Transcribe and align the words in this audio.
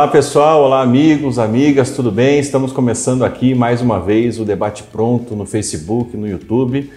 Olá 0.00 0.08
pessoal, 0.08 0.62
olá 0.62 0.80
amigos, 0.80 1.38
amigas, 1.38 1.90
tudo 1.90 2.10
bem? 2.10 2.38
Estamos 2.38 2.72
começando 2.72 3.22
aqui 3.22 3.54
mais 3.54 3.82
uma 3.82 4.00
vez 4.00 4.40
o 4.40 4.46
debate 4.46 4.82
pronto 4.84 5.36
no 5.36 5.44
Facebook, 5.44 6.16
no 6.16 6.26
YouTube. 6.26 6.90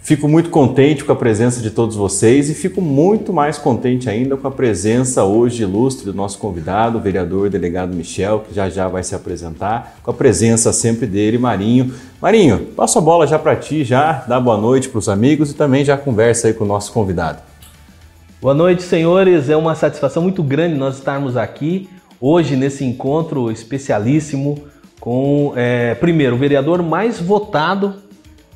Fico 0.00 0.28
muito 0.28 0.48
contente 0.48 1.04
com 1.04 1.10
a 1.10 1.16
presença 1.16 1.60
de 1.60 1.68
todos 1.72 1.96
vocês 1.96 2.48
e 2.48 2.54
fico 2.54 2.80
muito 2.80 3.32
mais 3.32 3.58
contente 3.58 4.08
ainda 4.08 4.36
com 4.36 4.46
a 4.46 4.52
presença 4.52 5.24
hoje 5.24 5.64
ilustre 5.64 6.04
do 6.04 6.14
nosso 6.14 6.38
convidado, 6.38 6.98
o 6.98 7.00
vereador 7.00 7.50
delegado 7.50 7.92
Michel, 7.92 8.44
que 8.48 8.54
já 8.54 8.70
já 8.70 8.86
vai 8.86 9.02
se 9.02 9.16
apresentar, 9.16 9.98
com 10.00 10.12
a 10.12 10.14
presença 10.14 10.72
sempre 10.72 11.08
dele, 11.08 11.38
Marinho. 11.38 11.92
Marinho, 12.22 12.66
passo 12.76 12.98
a 12.98 13.02
bola 13.02 13.26
já 13.26 13.36
para 13.36 13.56
ti, 13.56 13.82
já 13.82 14.12
dá 14.28 14.38
boa 14.38 14.56
noite 14.56 14.88
para 14.88 15.00
os 15.00 15.08
amigos 15.08 15.50
e 15.50 15.54
também 15.54 15.84
já 15.84 15.96
conversa 15.96 16.46
aí 16.46 16.54
com 16.54 16.62
o 16.62 16.68
nosso 16.68 16.92
convidado. 16.92 17.40
Boa 18.40 18.54
noite, 18.54 18.84
senhores. 18.84 19.50
É 19.50 19.56
uma 19.56 19.74
satisfação 19.74 20.22
muito 20.22 20.40
grande 20.44 20.76
nós 20.76 20.98
estarmos 20.98 21.36
aqui 21.36 21.88
hoje 22.20 22.56
nesse 22.56 22.84
encontro 22.84 23.50
especialíssimo 23.50 24.64
com, 25.00 25.52
é, 25.56 25.94
primeiro, 25.94 26.34
o 26.34 26.38
vereador 26.38 26.82
mais 26.82 27.20
votado 27.20 27.94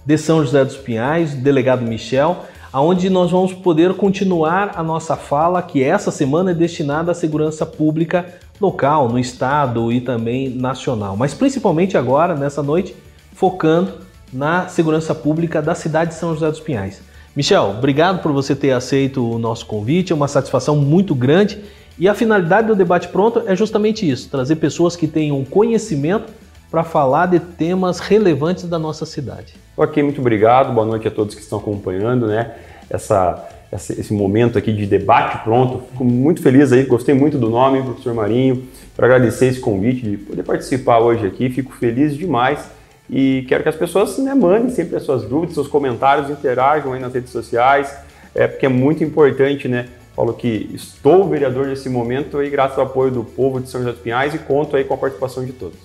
de 0.04 0.18
São 0.18 0.44
José 0.44 0.64
dos 0.64 0.76
Pinhais, 0.76 1.32
o 1.32 1.36
delegado 1.36 1.82
Michel, 1.82 2.44
aonde 2.72 3.08
nós 3.08 3.30
vamos 3.30 3.52
poder 3.52 3.94
continuar 3.94 4.72
a 4.74 4.82
nossa 4.82 5.16
fala, 5.16 5.62
que 5.62 5.82
essa 5.82 6.10
semana 6.10 6.50
é 6.50 6.54
destinada 6.54 7.12
à 7.12 7.14
segurança 7.14 7.64
pública 7.64 8.26
local, 8.60 9.08
no 9.08 9.18
estado 9.18 9.92
e 9.92 10.00
também 10.00 10.48
nacional, 10.48 11.16
mas 11.16 11.34
principalmente 11.34 11.96
agora, 11.96 12.34
nessa 12.34 12.62
noite, 12.62 12.94
focando 13.34 13.92
na 14.32 14.68
segurança 14.68 15.14
pública 15.14 15.60
da 15.60 15.74
cidade 15.74 16.12
de 16.12 16.16
São 16.16 16.32
José 16.32 16.48
dos 16.48 16.60
Pinhais. 16.60 17.02
Michel, 17.36 17.74
obrigado 17.78 18.22
por 18.22 18.32
você 18.32 18.54
ter 18.54 18.72
aceito 18.72 19.26
o 19.26 19.38
nosso 19.38 19.66
convite, 19.66 20.12
é 20.12 20.16
uma 20.16 20.28
satisfação 20.28 20.76
muito 20.76 21.14
grande 21.14 21.58
e 22.02 22.08
a 22.08 22.14
finalidade 22.14 22.66
do 22.66 22.74
debate 22.74 23.06
pronto 23.06 23.44
é 23.46 23.54
justamente 23.54 24.10
isso: 24.10 24.28
trazer 24.28 24.56
pessoas 24.56 24.96
que 24.96 25.06
tenham 25.06 25.44
conhecimento 25.44 26.32
para 26.68 26.82
falar 26.82 27.26
de 27.26 27.38
temas 27.38 28.00
relevantes 28.00 28.64
da 28.64 28.76
nossa 28.76 29.06
cidade. 29.06 29.54
Ok, 29.76 30.02
muito 30.02 30.20
obrigado. 30.20 30.74
Boa 30.74 30.84
noite 30.84 31.06
a 31.06 31.12
todos 31.12 31.32
que 31.32 31.40
estão 31.40 31.60
acompanhando, 31.60 32.26
né? 32.26 32.56
Essa, 32.90 33.48
esse 33.72 34.12
momento 34.12 34.58
aqui 34.58 34.72
de 34.72 34.84
debate 34.84 35.44
pronto. 35.44 35.84
Fico 35.92 36.04
muito 36.04 36.42
feliz 36.42 36.72
aí, 36.72 36.82
gostei 36.82 37.14
muito 37.14 37.38
do 37.38 37.48
nome, 37.48 37.80
professor 37.80 38.12
Marinho, 38.12 38.64
para 38.96 39.06
agradecer 39.06 39.46
esse 39.46 39.60
convite 39.60 40.02
de 40.02 40.16
poder 40.16 40.42
participar 40.42 40.98
hoje 40.98 41.24
aqui. 41.24 41.50
Fico 41.50 41.72
feliz 41.72 42.16
demais 42.16 42.68
e 43.08 43.44
quero 43.46 43.62
que 43.62 43.68
as 43.68 43.76
pessoas 43.76 44.18
né, 44.18 44.34
mandem 44.34 44.70
sempre 44.70 44.96
as 44.96 45.04
suas 45.04 45.22
dúvidas, 45.22 45.54
seus 45.54 45.68
comentários, 45.68 46.28
interajam 46.30 46.94
aí 46.94 47.00
nas 47.00 47.14
redes 47.14 47.30
sociais, 47.30 47.96
é, 48.34 48.48
porque 48.48 48.66
é 48.66 48.68
muito 48.68 49.04
importante, 49.04 49.68
né? 49.68 49.86
Falo 50.14 50.34
que 50.34 50.70
estou 50.74 51.28
vereador 51.28 51.66
nesse 51.66 51.88
momento 51.88 52.38
aí 52.38 52.50
graças 52.50 52.78
ao 52.78 52.84
apoio 52.84 53.10
do 53.10 53.24
povo 53.24 53.60
de 53.60 53.68
São 53.68 53.80
José 53.80 53.92
dos 53.92 54.00
Pinhais 54.00 54.34
e 54.34 54.38
conto 54.38 54.76
aí 54.76 54.84
com 54.84 54.94
a 54.94 54.96
participação 54.98 55.44
de 55.44 55.52
todos. 55.52 55.78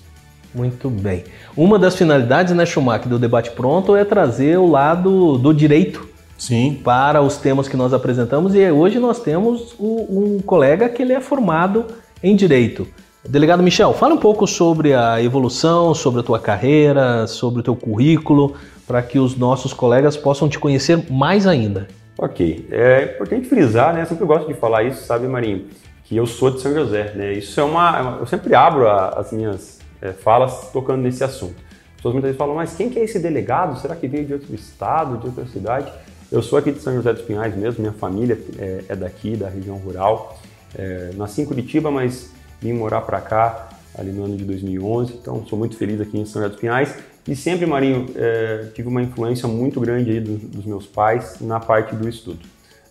Muito 0.54 0.88
bem. 0.90 1.24
Uma 1.56 1.78
das 1.78 1.96
finalidades, 1.96 2.54
né, 2.54 2.64
Schumacher, 2.64 3.08
do 3.08 3.18
debate 3.18 3.50
pronto 3.50 3.94
é 3.96 4.04
trazer 4.04 4.58
o 4.58 4.66
lado 4.66 5.38
do 5.38 5.52
direito 5.52 6.08
Sim. 6.36 6.80
para 6.82 7.20
os 7.22 7.36
temas 7.36 7.68
que 7.68 7.76
nós 7.76 7.92
apresentamos 7.92 8.54
e 8.54 8.70
hoje 8.70 8.98
nós 8.98 9.20
temos 9.20 9.74
um 9.78 10.40
colega 10.40 10.88
que 10.88 11.02
ele 11.02 11.12
é 11.12 11.20
formado 11.20 11.86
em 12.22 12.34
direito. 12.36 12.86
Delegado 13.28 13.62
Michel, 13.62 13.92
fala 13.92 14.14
um 14.14 14.18
pouco 14.18 14.46
sobre 14.46 14.94
a 14.94 15.22
evolução, 15.22 15.92
sobre 15.94 16.20
a 16.20 16.22
tua 16.22 16.38
carreira, 16.38 17.26
sobre 17.26 17.60
o 17.60 17.62
teu 17.62 17.76
currículo, 17.76 18.54
para 18.86 19.02
que 19.02 19.18
os 19.18 19.36
nossos 19.36 19.72
colegas 19.72 20.16
possam 20.16 20.48
te 20.48 20.58
conhecer 20.58 21.10
mais 21.10 21.46
ainda. 21.46 21.88
Ok, 22.20 22.66
é 22.72 23.12
importante 23.14 23.48
frisar, 23.48 23.94
né? 23.94 24.02
Eu 24.02 24.06
sempre 24.06 24.24
gosto 24.24 24.48
de 24.48 24.54
falar 24.54 24.82
isso, 24.82 25.06
sabe, 25.06 25.28
Marinho, 25.28 25.66
que 26.02 26.16
eu 26.16 26.26
sou 26.26 26.50
de 26.50 26.60
São 26.60 26.74
José, 26.74 27.12
né? 27.14 27.32
Isso 27.32 27.60
é 27.60 27.62
uma, 27.62 28.16
eu 28.18 28.26
sempre 28.26 28.56
abro 28.56 28.88
a, 28.88 29.10
as 29.10 29.30
minhas 29.30 29.78
é, 30.02 30.12
falas 30.12 30.72
tocando 30.72 31.00
nesse 31.00 31.22
assunto. 31.22 31.54
As 31.90 31.96
pessoas 31.98 32.14
muitas 32.14 32.30
vezes 32.30 32.36
falam, 32.36 32.56
mas 32.56 32.74
quem 32.74 32.90
que 32.90 32.98
é 32.98 33.04
esse 33.04 33.20
delegado? 33.20 33.80
Será 33.80 33.94
que 33.94 34.08
veio 34.08 34.24
de 34.26 34.32
outro 34.32 34.52
estado, 34.52 35.16
de 35.16 35.28
outra 35.28 35.46
cidade? 35.46 35.92
Eu 36.30 36.42
sou 36.42 36.58
aqui 36.58 36.72
de 36.72 36.80
São 36.80 36.92
José 36.92 37.12
dos 37.12 37.22
Pinhais 37.22 37.54
mesmo, 37.54 37.82
minha 37.82 37.92
família 37.92 38.36
é, 38.58 38.82
é 38.88 38.96
daqui, 38.96 39.36
da 39.36 39.48
região 39.48 39.76
rural. 39.76 40.40
É, 40.76 41.12
nasci 41.14 41.42
em 41.42 41.44
Curitiba, 41.44 41.88
mas 41.88 42.32
vim 42.60 42.72
morar 42.72 43.02
para 43.02 43.20
cá 43.20 43.68
ali 43.96 44.10
no 44.10 44.24
ano 44.24 44.36
de 44.36 44.44
2011, 44.44 45.14
então 45.14 45.46
sou 45.46 45.56
muito 45.56 45.76
feliz 45.76 46.00
aqui 46.00 46.18
em 46.18 46.26
São 46.26 46.42
José 46.42 46.48
dos 46.48 46.60
Pinhais 46.60 46.96
e 47.28 47.36
sempre, 47.36 47.66
Marinho, 47.66 48.06
é, 48.16 48.68
tive 48.74 48.88
uma 48.88 49.02
influência 49.02 49.46
muito 49.46 49.78
grande 49.78 50.10
aí 50.10 50.20
dos, 50.20 50.40
dos, 50.40 50.64
meus 50.64 50.86
pais 50.86 51.36
na 51.42 51.60
parte 51.60 51.94
do 51.94 52.08
estudo. 52.08 52.40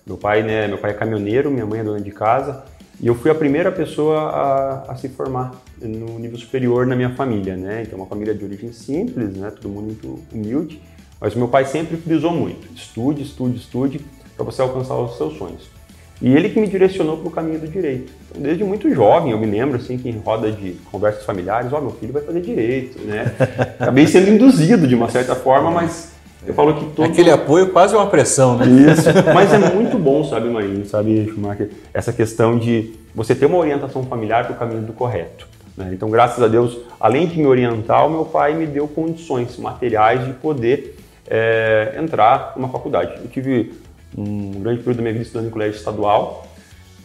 Meu 0.05 0.15
pai, 0.15 0.43
né, 0.43 0.67
meu 0.67 0.77
pai 0.77 0.91
é 0.91 0.93
caminhoneiro, 0.93 1.49
minha 1.49 1.65
mãe 1.65 1.79
é 1.79 1.83
dona 1.83 1.99
de 1.99 2.11
casa, 2.11 2.63
e 3.01 3.07
eu 3.07 3.15
fui 3.15 3.31
a 3.31 3.35
primeira 3.35 3.71
pessoa 3.71 4.29
a, 4.29 4.91
a 4.91 4.95
se 4.95 5.09
formar 5.09 5.55
no 5.81 6.19
nível 6.19 6.37
superior 6.37 6.85
na 6.85 6.95
minha 6.95 7.09
família, 7.15 7.57
né? 7.57 7.81
Então, 7.81 7.97
uma 7.97 8.07
família 8.07 8.33
de 8.35 8.45
origem 8.45 8.71
simples, 8.71 9.35
né? 9.35 9.49
Todo 9.49 9.69
mundo 9.69 9.85
muito 9.85 10.19
humilde, 10.31 10.79
mas 11.19 11.33
meu 11.33 11.47
pai 11.47 11.65
sempre 11.65 11.97
frisou 11.97 12.31
muito: 12.31 12.71
estude, 12.75 13.23
estude, 13.23 13.57
estude, 13.57 14.05
para 14.35 14.45
você 14.45 14.61
alcançar 14.61 14.95
os 14.97 15.17
seus 15.17 15.35
sonhos. 15.35 15.76
E 16.21 16.33
ele 16.33 16.49
que 16.49 16.59
me 16.59 16.67
direcionou 16.67 17.17
para 17.17 17.27
o 17.27 17.31
caminho 17.31 17.59
do 17.59 17.67
direito. 17.67 18.11
Então, 18.29 18.41
desde 18.41 18.63
muito 18.63 18.93
jovem, 18.93 19.31
eu 19.31 19.39
me 19.39 19.45
lembro 19.45 19.77
assim 19.77 19.97
que 19.97 20.09
em 20.09 20.17
roda 20.17 20.51
de 20.51 20.71
conversas 20.91 21.23
familiares, 21.23 21.71
ó, 21.71 21.77
oh, 21.77 21.81
meu 21.81 21.91
filho 21.91 22.11
vai 22.11 22.23
fazer 22.23 22.41
direito, 22.41 22.99
né? 23.03 23.31
Acabei 23.79 24.07
sendo 24.07 24.29
induzido 24.29 24.87
de 24.87 24.95
uma 24.95 25.09
certa 25.09 25.35
forma, 25.35 25.69
mas 25.69 26.11
eu 26.45 26.53
falo 26.53 26.73
que 26.73 26.85
todo... 26.95 27.05
Aquele 27.05 27.29
apoio 27.29 27.69
quase 27.69 27.95
uma 27.95 28.07
pressão, 28.07 28.57
né? 28.57 28.65
Isso, 28.65 29.09
mas 29.33 29.53
é 29.53 29.59
muito 29.73 29.99
bom, 29.99 30.23
sabe, 30.23 30.49
Marinho, 30.49 30.85
sabe, 30.87 31.27
Schumacher, 31.27 31.69
essa 31.93 32.11
questão 32.11 32.57
de 32.57 32.93
você 33.13 33.35
ter 33.35 33.45
uma 33.45 33.57
orientação 33.57 34.03
familiar 34.03 34.45
para 34.45 34.53
o 34.53 34.57
caminho 34.57 34.81
do 34.81 34.93
correto. 34.93 35.47
Né? 35.77 35.91
Então, 35.93 36.09
graças 36.09 36.43
a 36.43 36.47
Deus, 36.47 36.79
além 36.99 37.27
de 37.27 37.37
me 37.37 37.45
orientar, 37.45 38.07
o 38.07 38.09
meu 38.09 38.25
pai 38.25 38.55
me 38.55 38.65
deu 38.65 38.87
condições 38.87 39.55
materiais 39.57 40.25
de 40.25 40.33
poder 40.33 40.95
é, 41.29 41.95
entrar 42.01 42.53
numa 42.55 42.69
faculdade. 42.69 43.13
Eu 43.21 43.29
tive 43.29 43.73
um 44.15 44.51
grande 44.61 44.79
período 44.79 44.97
da 44.97 45.01
minha 45.01 45.13
vida 45.13 45.25
estudando 45.25 45.47
em 45.47 45.51
colégio 45.51 45.77
estadual. 45.77 46.47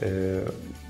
É, 0.01 0.45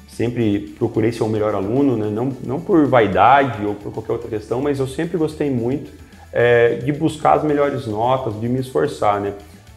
sempre 0.08 0.74
procurei 0.78 1.12
ser 1.12 1.22
o 1.22 1.28
melhor 1.28 1.54
aluno, 1.54 1.96
né? 1.96 2.10
não, 2.10 2.36
não 2.44 2.60
por 2.60 2.86
vaidade 2.86 3.64
ou 3.64 3.74
por 3.74 3.92
qualquer 3.92 4.12
outra 4.12 4.28
questão, 4.28 4.60
mas 4.60 4.78
eu 4.78 4.86
sempre 4.86 5.16
gostei 5.16 5.50
muito 5.50 5.90
é, 6.32 6.76
de 6.76 6.92
buscar 6.92 7.34
as 7.34 7.44
melhores 7.44 7.86
notas, 7.86 8.38
de 8.40 8.48
me 8.48 8.60
esforçar. 8.60 9.20
Né? 9.20 9.34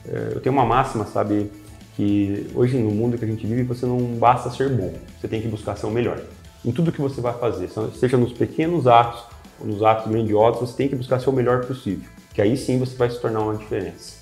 É, 0.08 0.32
eu 0.34 0.42
tenho 0.42 0.54
uma 0.54 0.66
máxima, 0.66 1.06
sabe, 1.06 1.50
que 1.96 2.48
hoje 2.54 2.78
no 2.78 2.92
mundo 2.92 3.18
que 3.18 3.24
a 3.24 3.28
gente 3.28 3.46
vive 3.48 3.64
você 3.64 3.86
não 3.86 3.98
basta 3.98 4.50
ser 4.50 4.70
bom, 4.70 4.94
você 5.20 5.28
tem 5.28 5.42
que 5.42 5.48
buscar 5.48 5.78
ser 5.78 5.86
o 5.86 5.92
melhor. 5.92 6.20
Em 6.64 6.72
tudo 6.72 6.92
que 6.92 7.02
você 7.02 7.22
vai 7.22 7.34
fazer, 7.34 7.70
seja 7.98 8.18
nos 8.18 8.34
pequenos 8.34 8.88
atos 8.88 9.24
ou 9.60 9.68
nos 9.68 9.82
atos 9.84 10.12
grandiosos, 10.12 10.70
você 10.70 10.76
tem 10.76 10.90
que 10.90 10.96
buscar 10.96 11.20
ser 11.20 11.30
o 11.30 11.34
melhor 11.34 11.66
possível, 11.66 12.10
que 12.34 12.42
aí 12.42 12.58
sim 12.58 12.78
você 12.78 12.96
vai 12.98 13.10
se 13.10 13.20
tornar 13.22 13.42
uma 13.42 13.56
diferença. 13.56 14.16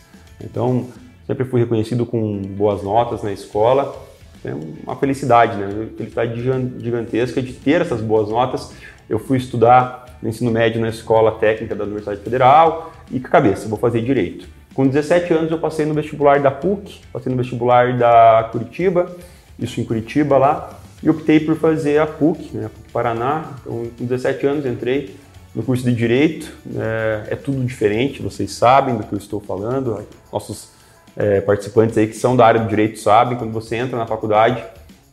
Então, 0.43 0.87
Sempre 1.25 1.45
fui 1.45 1.61
reconhecido 1.61 2.05
com 2.05 2.41
boas 2.41 2.83
notas 2.83 3.23
na 3.23 3.31
escola. 3.31 3.95
É 4.43 4.53
uma 4.83 4.95
felicidade, 4.95 5.57
né? 5.57 5.87
Felicidade 5.97 6.41
gigantesca 6.79 7.41
de 7.41 7.53
ter 7.53 7.81
essas 7.81 8.01
boas 8.01 8.29
notas. 8.29 8.73
Eu 9.09 9.19
fui 9.19 9.37
estudar 9.37 10.03
no 10.21 10.29
ensino 10.29 10.49
médio 10.49 10.79
na 10.79 10.89
escola 10.89 11.33
técnica 11.33 11.75
da 11.75 11.83
Universidade 11.83 12.21
Federal 12.21 12.93
e 13.11 13.19
com 13.19 13.27
a 13.27 13.29
cabeça, 13.29 13.67
vou 13.67 13.77
fazer 13.77 14.01
direito. 14.01 14.47
Com 14.73 14.87
17 14.87 15.33
anos 15.33 15.51
eu 15.51 15.59
passei 15.59 15.85
no 15.85 15.93
vestibular 15.93 16.39
da 16.39 16.49
PUC, 16.49 17.01
passei 17.11 17.31
no 17.31 17.37
vestibular 17.37 17.95
da 17.97 18.49
Curitiba, 18.51 19.15
isso 19.59 19.79
em 19.79 19.83
Curitiba 19.83 20.37
lá, 20.37 20.79
e 21.03 21.09
optei 21.09 21.39
por 21.39 21.55
fazer 21.57 21.99
a 21.99 22.07
PUC, 22.07 22.57
né, 22.57 22.65
a 22.65 22.69
PUC 22.69 22.91
Paraná. 22.91 23.51
Então, 23.61 23.85
com 23.97 24.05
17 24.05 24.47
anos 24.47 24.65
entrei 24.65 25.15
no 25.53 25.61
curso 25.61 25.83
de 25.83 25.93
Direito, 25.93 26.51
é, 26.75 27.33
é 27.33 27.35
tudo 27.35 27.63
diferente, 27.63 28.21
vocês 28.21 28.51
sabem 28.51 28.95
do 28.95 29.03
que 29.03 29.13
eu 29.13 29.19
estou 29.19 29.39
falando, 29.39 30.03
nossos 30.31 30.69
é, 31.15 31.41
participantes 31.41 31.97
aí 31.97 32.07
que 32.07 32.15
são 32.15 32.35
da 32.35 32.45
área 32.45 32.61
do 32.61 32.67
direito 32.67 32.99
sabem, 32.99 33.37
quando 33.37 33.51
você 33.51 33.75
entra 33.75 33.97
na 33.97 34.05
faculdade, 34.05 34.63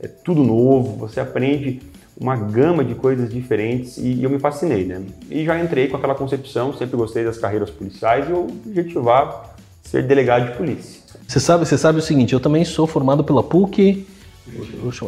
é 0.01 0.09
tudo 0.09 0.43
novo, 0.43 0.97
você 0.97 1.21
aprende 1.21 1.81
uma 2.19 2.37
gama 2.37 2.85
de 2.85 2.95
coisas 2.95 3.33
diferentes 3.33 3.97
e, 3.97 4.23
eu 4.23 4.29
me 4.29 4.39
fascinei, 4.39 4.85
né? 4.85 5.03
E 5.31 5.45
já 5.45 5.59
entrei 5.59 5.89
com 5.89 5.97
aquela 5.97 6.15
concepção, 6.15 6.73
sempre 6.75 6.97
gostei 6.97 7.25
das 7.25 7.39
carreiras 7.39 7.71
policiais 7.71 8.29
e 8.29 8.31
eu 8.31 8.47
objetivava 8.67 9.51
ser 9.83 10.03
delegado 10.03 10.51
de 10.51 10.57
polícia. 10.57 11.01
Você 11.27 11.41
sabe, 11.41 11.65
você 11.65 11.79
sabe 11.79 11.99
o 11.99 12.03
seguinte, 12.03 12.35
eu 12.35 12.41
também 12.41 12.65
sou 12.65 12.87
formado 12.87 13.25
pela 13.25 13.43
PUC. 13.43 14.07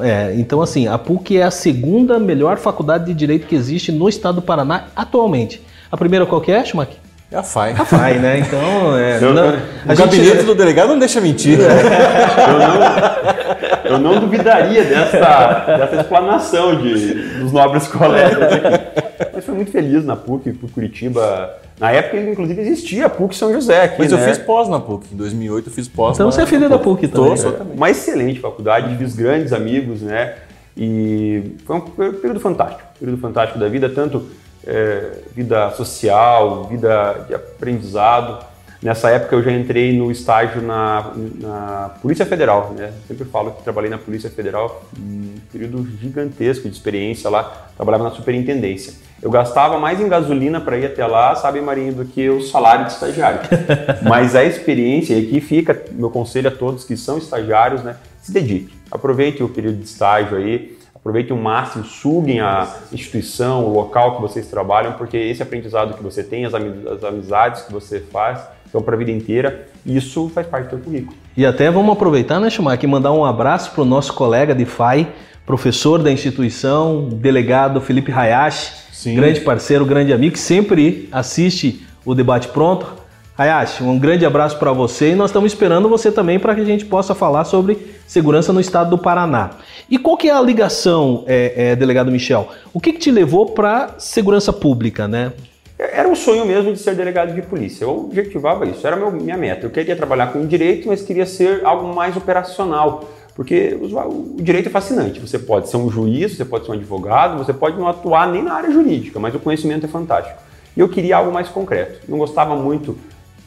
É, 0.02 0.34
então 0.36 0.62
assim, 0.62 0.86
a 0.86 0.96
PUC 0.96 1.36
é 1.36 1.42
a 1.42 1.50
segunda 1.50 2.18
melhor 2.18 2.58
faculdade 2.58 3.06
de 3.06 3.14
direito 3.14 3.46
que 3.46 3.54
existe 3.54 3.92
no 3.92 4.08
estado 4.08 4.36
do 4.36 4.42
Paraná 4.42 4.88
atualmente. 4.96 5.60
A 5.90 5.96
primeira 5.96 6.24
qual 6.24 6.40
que 6.40 6.50
é, 6.50 6.64
Schumacher? 6.64 7.01
É 7.32 7.38
a 7.38 7.42
FAI. 7.42 7.72
A 7.72 7.84
FAI, 7.84 8.18
né? 8.18 8.38
Então, 8.40 8.98
é, 8.98 9.16
eu, 9.22 9.32
não, 9.32 9.48
o 9.48 9.96
gabinete 9.96 10.36
gente... 10.36 10.42
do 10.44 10.54
delegado 10.54 10.88
não 10.88 10.98
deixa 10.98 11.18
mentir. 11.18 11.58
É. 11.60 12.42
Eu, 12.42 12.58
não, 12.58 13.92
eu 13.92 13.98
não 13.98 14.20
duvidaria 14.20 14.84
dessa, 14.84 15.64
dessa 15.66 15.96
explanação 16.02 16.76
de, 16.76 17.14
dos 17.38 17.50
nobres 17.50 17.88
colegas 17.88 18.52
aqui. 18.52 19.30
Mas 19.32 19.44
fui 19.46 19.54
muito 19.54 19.70
feliz 19.70 20.04
na 20.04 20.14
PUC, 20.14 20.52
por 20.52 20.70
Curitiba. 20.70 21.58
Na 21.80 21.90
época, 21.90 22.20
inclusive, 22.20 22.60
existia 22.60 23.06
a 23.06 23.08
PUC 23.08 23.34
São 23.34 23.50
José 23.50 23.84
aqui, 23.84 23.96
Mas 23.98 24.12
né? 24.12 24.18
eu 24.18 24.24
fiz 24.28 24.36
pós 24.38 24.68
na 24.68 24.78
PUC. 24.78 25.06
Em 25.12 25.16
2008 25.16 25.68
eu 25.68 25.72
fiz 25.72 25.88
pós 25.88 26.16
Então 26.16 26.30
você 26.30 26.42
é 26.42 26.46
filho 26.46 26.68
da 26.68 26.78
PUC 26.78 27.08
também. 27.08 27.34
Tô, 27.34 27.50
Uma 27.74 27.90
excelente 27.90 28.40
faculdade, 28.40 28.94
fiz 28.98 29.16
grandes 29.16 29.54
amigos, 29.54 30.02
né? 30.02 30.34
E 30.76 31.54
foi 31.64 31.76
um 31.76 31.80
período 31.80 32.40
fantástico, 32.40 32.82
período 32.98 33.20
fantástico 33.20 33.58
da 33.58 33.68
vida, 33.68 33.88
tanto 33.88 34.26
é, 34.66 35.12
vida 35.34 35.70
social, 35.72 36.64
vida 36.64 37.24
de 37.26 37.34
aprendizado. 37.34 38.44
Nessa 38.82 39.10
época 39.10 39.36
eu 39.36 39.42
já 39.44 39.52
entrei 39.52 39.96
no 39.96 40.10
estágio 40.10 40.60
na, 40.60 41.12
na 41.40 41.90
Polícia 42.02 42.26
Federal, 42.26 42.74
né? 42.76 42.92
Sempre 43.06 43.24
falo 43.26 43.52
que 43.52 43.62
trabalhei 43.62 43.88
na 43.88 43.98
Polícia 43.98 44.28
Federal, 44.28 44.82
um 44.98 45.34
período 45.52 45.86
gigantesco 46.00 46.68
de 46.68 46.74
experiência 46.74 47.30
lá, 47.30 47.68
trabalhava 47.76 48.04
na 48.04 48.10
superintendência. 48.10 48.94
Eu 49.22 49.30
gastava 49.30 49.78
mais 49.78 50.00
em 50.00 50.08
gasolina 50.08 50.60
para 50.60 50.76
ir 50.76 50.86
até 50.86 51.06
lá, 51.06 51.36
sabe, 51.36 51.60
Marinho, 51.60 51.94
do 51.94 52.04
que 52.04 52.28
o 52.28 52.42
salário 52.42 52.86
de 52.86 52.92
estagiário. 52.92 53.38
Mas 54.02 54.34
a 54.34 54.42
experiência, 54.44 55.14
e 55.14 55.28
aqui 55.28 55.40
fica 55.40 55.80
meu 55.92 56.10
conselho 56.10 56.48
a 56.48 56.50
todos 56.50 56.82
que 56.82 56.96
são 56.96 57.18
estagiários, 57.18 57.84
né? 57.84 57.96
Se 58.20 58.32
dedique, 58.32 58.74
aproveite 58.90 59.44
o 59.44 59.48
período 59.48 59.78
de 59.78 59.84
estágio 59.84 60.36
aí, 60.36 60.76
aproveitem 61.02 61.36
o 61.36 61.40
máximo, 61.40 61.84
suguem 61.84 62.40
a 62.40 62.76
instituição, 62.92 63.64
o 63.64 63.74
local 63.74 64.14
que 64.14 64.22
vocês 64.22 64.46
trabalham, 64.46 64.92
porque 64.92 65.16
esse 65.16 65.42
aprendizado 65.42 65.94
que 65.94 66.02
você 66.02 66.22
tem, 66.22 66.44
as 66.44 66.54
amizades 66.54 67.62
que 67.62 67.72
você 67.72 67.98
faz, 67.98 68.40
então 68.68 68.80
para 68.80 68.94
a 68.94 68.98
vida 68.98 69.10
inteira, 69.10 69.66
isso 69.84 70.30
faz 70.32 70.46
parte 70.46 70.66
do 70.66 70.70
seu 70.70 70.78
currículo. 70.78 71.16
E 71.36 71.44
até 71.44 71.68
vamos 71.72 71.92
aproveitar, 71.92 72.38
né, 72.38 72.48
Schumacher, 72.48 72.84
e 72.84 72.86
mandar 72.86 73.10
um 73.10 73.24
abraço 73.24 73.72
para 73.72 73.82
o 73.82 73.84
nosso 73.84 74.14
colega 74.14 74.54
de 74.54 74.64
FAI, 74.64 75.08
professor 75.44 76.00
da 76.00 76.12
instituição, 76.12 77.08
delegado 77.08 77.80
Felipe 77.80 78.12
Hayashi, 78.12 78.72
Sim. 78.92 79.16
grande 79.16 79.40
parceiro, 79.40 79.84
grande 79.84 80.12
amigo, 80.12 80.34
que 80.34 80.38
sempre 80.38 81.08
assiste 81.10 81.84
o 82.04 82.14
Debate 82.14 82.46
Pronto. 82.46 83.02
Hayashi, 83.36 83.82
um 83.82 83.98
grande 83.98 84.24
abraço 84.24 84.56
para 84.56 84.72
você 84.72 85.12
e 85.12 85.14
nós 85.16 85.30
estamos 85.30 85.52
esperando 85.52 85.88
você 85.88 86.12
também 86.12 86.38
para 86.38 86.54
que 86.54 86.60
a 86.60 86.64
gente 86.64 86.84
possa 86.84 87.12
falar 87.12 87.44
sobre 87.44 87.76
segurança 88.06 88.52
no 88.52 88.60
estado 88.60 88.90
do 88.90 88.98
Paraná. 88.98 89.50
E 89.90 89.98
qual 89.98 90.16
que 90.16 90.28
é 90.28 90.32
a 90.32 90.40
ligação, 90.40 91.24
é, 91.26 91.70
é, 91.70 91.76
delegado 91.76 92.10
Michel? 92.10 92.48
O 92.72 92.80
que, 92.80 92.92
que 92.92 92.98
te 92.98 93.10
levou 93.10 93.46
para 93.46 93.94
segurança 93.98 94.52
pública, 94.52 95.06
né? 95.08 95.32
Era 95.78 96.08
um 96.08 96.14
sonho 96.14 96.46
mesmo 96.46 96.72
de 96.72 96.78
ser 96.78 96.94
delegado 96.94 97.34
de 97.34 97.42
polícia. 97.42 97.84
Eu 97.84 98.04
objetivava 98.04 98.64
isso, 98.66 98.86
era 98.86 98.94
meu, 98.94 99.10
minha 99.10 99.36
meta. 99.36 99.66
Eu 99.66 99.70
queria 99.70 99.96
trabalhar 99.96 100.28
com 100.28 100.46
direito, 100.46 100.88
mas 100.88 101.02
queria 101.02 101.26
ser 101.26 101.64
algo 101.64 101.92
mais 101.94 102.16
operacional. 102.16 103.04
Porque 103.34 103.78
o, 103.80 104.36
o 104.36 104.42
direito 104.42 104.68
é 104.68 104.70
fascinante. 104.70 105.18
Você 105.18 105.38
pode 105.38 105.68
ser 105.68 105.78
um 105.78 105.90
juiz, 105.90 106.36
você 106.36 106.44
pode 106.44 106.66
ser 106.66 106.72
um 106.72 106.74
advogado, 106.74 107.38
você 107.38 107.52
pode 107.52 107.78
não 107.78 107.88
atuar 107.88 108.30
nem 108.30 108.42
na 108.42 108.54
área 108.54 108.70
jurídica, 108.70 109.18
mas 109.18 109.34
o 109.34 109.38
conhecimento 109.38 109.86
é 109.86 109.88
fantástico. 109.88 110.38
E 110.76 110.80
eu 110.80 110.88
queria 110.88 111.16
algo 111.16 111.32
mais 111.32 111.48
concreto. 111.48 112.00
Não 112.08 112.18
gostava 112.18 112.54
muito, 112.54 112.96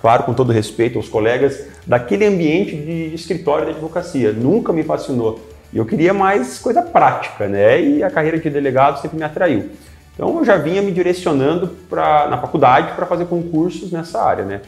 claro, 0.05 0.21
com 0.21 0.35
todo 0.35 0.53
respeito 0.53 0.99
aos 0.99 1.09
colegas, 1.09 1.65
daquele 1.83 2.25
ambiente 2.25 2.75
de 2.75 3.15
escritório 3.15 3.65
de 3.65 3.71
advocacia. 3.71 4.31
Nunca 4.31 4.71
me 4.71 4.83
fascinou. 4.83 5.39
Eu 5.73 5.83
queria 5.83 6.13
mais 6.13 6.59
coisa 6.59 6.79
prática, 6.83 7.47
né? 7.47 7.81
E 7.81 8.03
a 8.03 8.11
carreira 8.11 8.37
de 8.37 8.47
delegado 8.47 9.01
sempre 9.01 9.17
me 9.17 9.23
atraiu. 9.23 9.71
Então 10.13 10.37
eu 10.37 10.45
já 10.45 10.57
vinha 10.57 10.79
me 10.79 10.91
direcionando 10.91 11.69
pra, 11.89 12.27
na 12.27 12.37
faculdade 12.37 12.93
para 12.93 13.07
fazer 13.07 13.25
concursos 13.25 13.91
nessa 13.91 14.21
área, 14.21 14.45
né? 14.45 14.61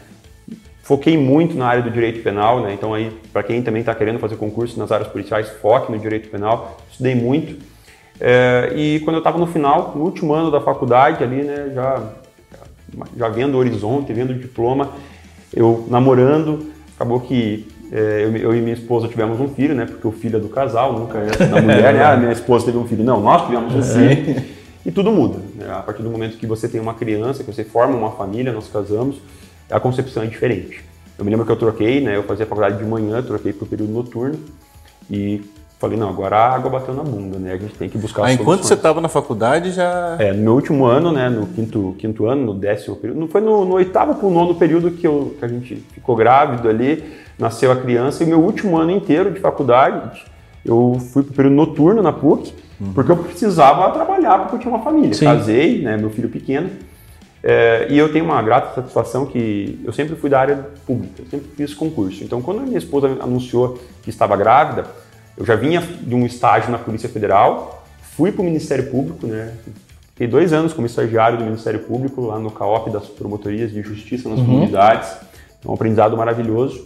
Foquei 0.82 1.16
muito 1.16 1.56
na 1.56 1.68
área 1.68 1.84
do 1.84 1.90
direito 1.92 2.20
penal, 2.20 2.60
né? 2.60 2.74
Então 2.74 2.92
aí, 2.92 3.16
para 3.32 3.44
quem 3.44 3.62
também 3.62 3.78
está 3.78 3.94
querendo 3.94 4.18
fazer 4.18 4.34
concurso 4.34 4.76
nas 4.76 4.90
áreas 4.90 5.08
policiais, 5.08 5.48
foque 5.62 5.92
no 5.92 6.00
direito 6.00 6.28
penal. 6.30 6.78
Estudei 6.90 7.14
muito. 7.14 7.64
É, 8.20 8.72
e 8.74 8.98
quando 9.04 9.14
eu 9.14 9.20
estava 9.20 9.38
no 9.38 9.46
final, 9.46 9.92
no 9.94 10.02
último 10.02 10.34
ano 10.34 10.50
da 10.50 10.60
faculdade 10.60 11.22
ali, 11.22 11.44
né? 11.44 11.70
Já, 11.72 12.02
já 13.16 13.28
vendo 13.28 13.54
o 13.54 13.58
horizonte, 13.58 14.12
vendo 14.12 14.30
o 14.30 14.34
diploma, 14.34 14.90
eu 15.54 15.86
namorando, 15.88 16.70
acabou 16.94 17.20
que 17.20 17.66
é, 17.90 18.24
eu, 18.24 18.36
eu, 18.36 18.56
e 18.56 18.60
minha 18.60 18.74
esposa 18.74 19.08
tivemos 19.08 19.40
um 19.40 19.48
filho, 19.48 19.74
né? 19.74 19.86
Porque 19.86 20.06
o 20.06 20.12
filho 20.12 20.36
é 20.36 20.40
do 20.40 20.48
casal, 20.48 20.92
nunca 20.92 21.18
é 21.18 21.46
da 21.46 21.60
mulher, 21.62 21.94
né? 21.94 22.04
Ah, 22.04 22.16
minha 22.16 22.32
esposa 22.32 22.66
teve 22.66 22.78
um 22.78 22.86
filho. 22.86 23.02
Não, 23.02 23.20
nós 23.20 23.46
tivemos 23.46 23.74
um 23.74 23.82
filho. 23.82 24.44
E 24.84 24.90
tudo 24.90 25.10
muda. 25.10 25.38
Né? 25.54 25.66
A 25.70 25.82
partir 25.82 26.02
do 26.02 26.10
momento 26.10 26.36
que 26.36 26.46
você 26.46 26.68
tem 26.68 26.80
uma 26.80 26.94
criança, 26.94 27.42
que 27.42 27.52
você 27.52 27.64
forma 27.64 27.96
uma 27.96 28.12
família, 28.12 28.52
nós 28.52 28.68
casamos, 28.68 29.20
a 29.70 29.80
concepção 29.80 30.22
é 30.22 30.26
diferente. 30.26 30.84
Eu 31.18 31.24
me 31.24 31.30
lembro 31.30 31.44
que 31.44 31.52
eu 31.52 31.56
troquei, 31.56 32.00
né? 32.00 32.16
Eu 32.16 32.22
fazia 32.22 32.46
faculdade 32.46 32.78
de 32.78 32.84
manhã, 32.84 33.22
troquei 33.22 33.52
para 33.52 33.64
o 33.64 33.68
período 33.68 33.92
noturno 33.92 34.38
e 35.10 35.42
falei, 35.78 35.96
não, 35.96 36.08
agora 36.08 36.36
a 36.36 36.54
água 36.54 36.70
bateu 36.70 36.92
na 36.92 37.02
bunda, 37.02 37.38
né? 37.38 37.52
A 37.52 37.56
gente 37.56 37.74
tem 37.74 37.88
que 37.88 37.96
buscar 37.96 38.24
ah, 38.24 38.32
Enquanto 38.32 38.64
você 38.64 38.74
estava 38.74 39.00
na 39.00 39.08
faculdade 39.08 39.70
já... 39.70 40.16
É, 40.18 40.32
no 40.32 40.42
meu 40.42 40.54
último 40.54 40.84
ano, 40.84 41.12
né? 41.12 41.28
No 41.28 41.46
quinto, 41.46 41.94
quinto 41.98 42.26
ano, 42.26 42.46
no 42.46 42.54
décimo 42.54 42.96
período, 42.96 43.20
não 43.20 43.28
foi 43.28 43.40
no, 43.40 43.64
no 43.64 43.74
oitavo 43.74 44.14
para 44.16 44.26
o 44.26 44.30
nono 44.30 44.54
período 44.56 44.90
que, 44.90 45.06
eu, 45.06 45.36
que 45.38 45.44
a 45.44 45.48
gente 45.48 45.76
ficou 45.92 46.16
grávido 46.16 46.68
ali, 46.68 47.04
nasceu 47.38 47.70
a 47.70 47.76
criança, 47.76 48.24
e 48.24 48.26
meu 48.26 48.40
último 48.40 48.76
ano 48.76 48.90
inteiro 48.90 49.30
de 49.30 49.38
faculdade, 49.38 50.24
eu 50.64 50.98
fui 51.12 51.22
para 51.22 51.30
o 51.30 51.34
período 51.34 51.54
noturno 51.54 52.02
na 52.02 52.12
PUC, 52.12 52.52
uhum. 52.80 52.92
porque 52.92 53.12
eu 53.12 53.16
precisava 53.16 53.88
trabalhar, 53.92 54.40
porque 54.40 54.56
eu 54.56 54.58
tinha 54.58 54.74
uma 54.74 54.82
família. 54.82 55.14
Sim. 55.14 55.26
Casei, 55.26 55.80
né, 55.80 55.96
meu 55.96 56.10
filho 56.10 56.28
pequeno, 56.28 56.70
é, 57.40 57.86
e 57.88 57.96
eu 57.96 58.12
tenho 58.12 58.24
uma 58.24 58.42
grata 58.42 58.74
satisfação 58.74 59.24
que 59.24 59.80
eu 59.84 59.92
sempre 59.92 60.16
fui 60.16 60.28
da 60.28 60.40
área 60.40 60.56
pública, 60.84 61.22
eu 61.22 61.26
sempre 61.30 61.48
fiz 61.56 61.72
concurso. 61.72 62.24
Então, 62.24 62.42
quando 62.42 62.58
a 62.58 62.62
minha 62.62 62.78
esposa 62.78 63.16
anunciou 63.20 63.78
que 64.02 64.10
estava 64.10 64.36
grávida, 64.36 64.86
eu 65.38 65.46
já 65.46 65.54
vinha 65.54 65.80
de 65.80 66.14
um 66.14 66.26
estágio 66.26 66.70
na 66.70 66.78
Polícia 66.78 67.08
Federal, 67.08 67.86
fui 68.16 68.32
para 68.32 68.42
o 68.42 68.44
Ministério 68.44 68.90
Público, 68.90 69.24
né? 69.24 69.54
Fiquei 70.08 70.26
dois 70.26 70.52
anos 70.52 70.72
como 70.72 70.84
estagiário 70.84 71.38
do 71.38 71.44
Ministério 71.44 71.78
Público, 71.78 72.22
lá 72.22 72.40
no 72.40 72.50
CAOP 72.50 72.90
das 72.90 73.06
Promotorias 73.06 73.70
de 73.70 73.80
Justiça 73.80 74.28
nas 74.28 74.40
uhum. 74.40 74.46
Comunidades. 74.46 75.08
É 75.64 75.70
um 75.70 75.74
aprendizado 75.74 76.16
maravilhoso. 76.16 76.84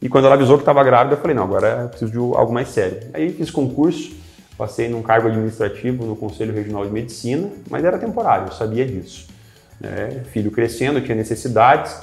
E 0.00 0.08
quando 0.08 0.24
ela 0.24 0.34
avisou 0.34 0.56
que 0.56 0.62
estava 0.62 0.82
grávida, 0.82 1.16
eu 1.16 1.20
falei, 1.20 1.36
não, 1.36 1.42
agora 1.42 1.82
eu 1.82 1.88
preciso 1.90 2.10
de 2.10 2.16
algo 2.16 2.50
mais 2.54 2.68
sério. 2.68 3.00
Aí 3.12 3.30
fiz 3.34 3.50
concurso, 3.50 4.12
passei 4.56 4.88
num 4.88 5.02
cargo 5.02 5.28
administrativo 5.28 6.06
no 6.06 6.16
Conselho 6.16 6.54
Regional 6.54 6.86
de 6.86 6.92
Medicina, 6.92 7.50
mas 7.68 7.84
era 7.84 7.98
temporário, 7.98 8.46
eu 8.46 8.52
sabia 8.52 8.86
disso. 8.86 9.28
Né? 9.78 10.22
Filho 10.32 10.50
crescendo, 10.50 11.02
tinha 11.02 11.14
necessidades, 11.14 11.94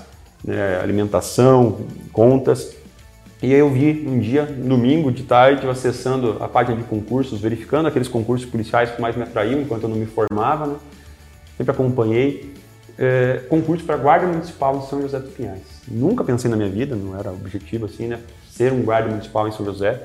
né? 0.45 0.79
alimentação, 0.79 1.79
contas. 2.13 2.76
E 3.41 3.53
aí 3.53 3.59
eu 3.59 3.69
vi 3.69 4.03
um 4.07 4.19
dia, 4.19 4.45
domingo 4.45 5.11
de 5.11 5.21
tarde, 5.23 5.63
eu 5.63 5.69
acessando 5.69 6.37
a 6.39 6.47
página 6.47 6.75
de 6.75 6.83
concursos, 6.83 7.39
verificando 7.39 7.87
aqueles 7.87 8.07
concursos 8.07 8.49
policiais 8.49 8.89
que 8.89 8.99
mais 8.99 9.15
me 9.15 9.21
atraíam 9.21 9.61
enquanto 9.61 9.83
eu 9.83 9.89
não 9.89 9.97
me 9.97 10.07
formava, 10.07 10.65
né? 10.65 10.75
sempre 11.55 11.71
acompanhei. 11.71 12.53
É, 12.97 13.43
concurso 13.47 13.85
para 13.85 13.95
Guarda 13.95 14.25
Municipal 14.25 14.77
em 14.77 14.89
São 14.89 14.99
José 15.03 15.19
dos 15.19 15.31
Pinhais. 15.31 15.61
Nunca 15.87 16.23
pensei 16.23 16.49
na 16.49 16.57
minha 16.57 16.69
vida, 16.69 16.95
não 16.95 17.17
era 17.17 17.31
objetivo 17.31 17.85
assim, 17.85 18.07
né? 18.07 18.19
Ser 18.49 18.73
um 18.73 18.81
guarda 18.81 19.07
municipal 19.07 19.47
em 19.47 19.51
São 19.51 19.63
José. 19.63 20.01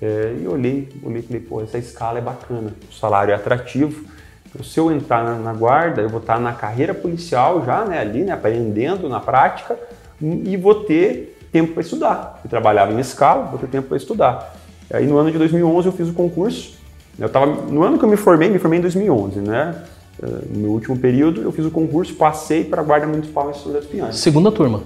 É, 0.00 0.34
e 0.40 0.48
olhei, 0.48 0.88
olhei 1.02 1.20
e 1.20 1.22
falei, 1.22 1.42
pô, 1.42 1.60
essa 1.60 1.76
escala 1.76 2.18
é 2.18 2.22
bacana, 2.22 2.72
o 2.90 2.94
salário 2.94 3.32
é 3.32 3.34
atrativo. 3.34 4.06
Então, 4.48 4.64
se 4.64 4.80
eu 4.80 4.90
entrar 4.90 5.22
na, 5.22 5.34
na, 5.36 5.52
guarda, 5.52 6.00
eu 6.00 6.08
vou 6.08 6.20
estar 6.20 6.40
na 6.40 6.54
carreira 6.54 6.94
policial 6.94 7.62
já, 7.66 7.84
né, 7.84 7.98
ali, 7.98 8.24
né, 8.24 8.32
aprendendo 8.32 9.10
na 9.10 9.20
prática 9.20 9.78
e 10.20 10.56
vou 10.56 10.84
ter 10.84 11.38
tempo 11.52 11.74
para 11.74 11.82
estudar. 11.82 12.40
Eu 12.42 12.50
trabalhava 12.50 12.92
em 12.92 12.98
escala, 12.98 13.44
vou 13.44 13.58
ter 13.58 13.68
tempo 13.68 13.88
para 13.88 13.96
estudar. 13.96 14.56
E 14.90 14.96
aí 14.96 15.06
no 15.06 15.18
ano 15.18 15.30
de 15.30 15.38
2011 15.38 15.86
eu 15.86 15.92
fiz 15.92 16.08
o 16.08 16.12
concurso. 16.14 16.72
Eu 17.18 17.28
tava, 17.28 17.46
no 17.46 17.82
ano 17.82 17.98
que 17.98 18.04
eu 18.04 18.08
me 18.08 18.16
formei, 18.16 18.48
me 18.48 18.58
formei 18.58 18.78
em 18.78 18.82
2011, 18.82 19.40
né? 19.40 19.74
Eh, 20.22 20.26
no 20.50 20.60
meu 20.60 20.70
último 20.70 20.96
período, 20.96 21.42
eu 21.42 21.52
fiz 21.52 21.66
o 21.66 21.70
concurso, 21.70 22.14
passei 22.14 22.64
para 22.64 22.80
a 22.80 22.84
Guarda 22.84 23.06
Municipal 23.06 23.50
em 23.50 23.54
São 23.54 23.72
Pinhais. 23.82 24.16
Segunda 24.16 24.50
turma. 24.50 24.82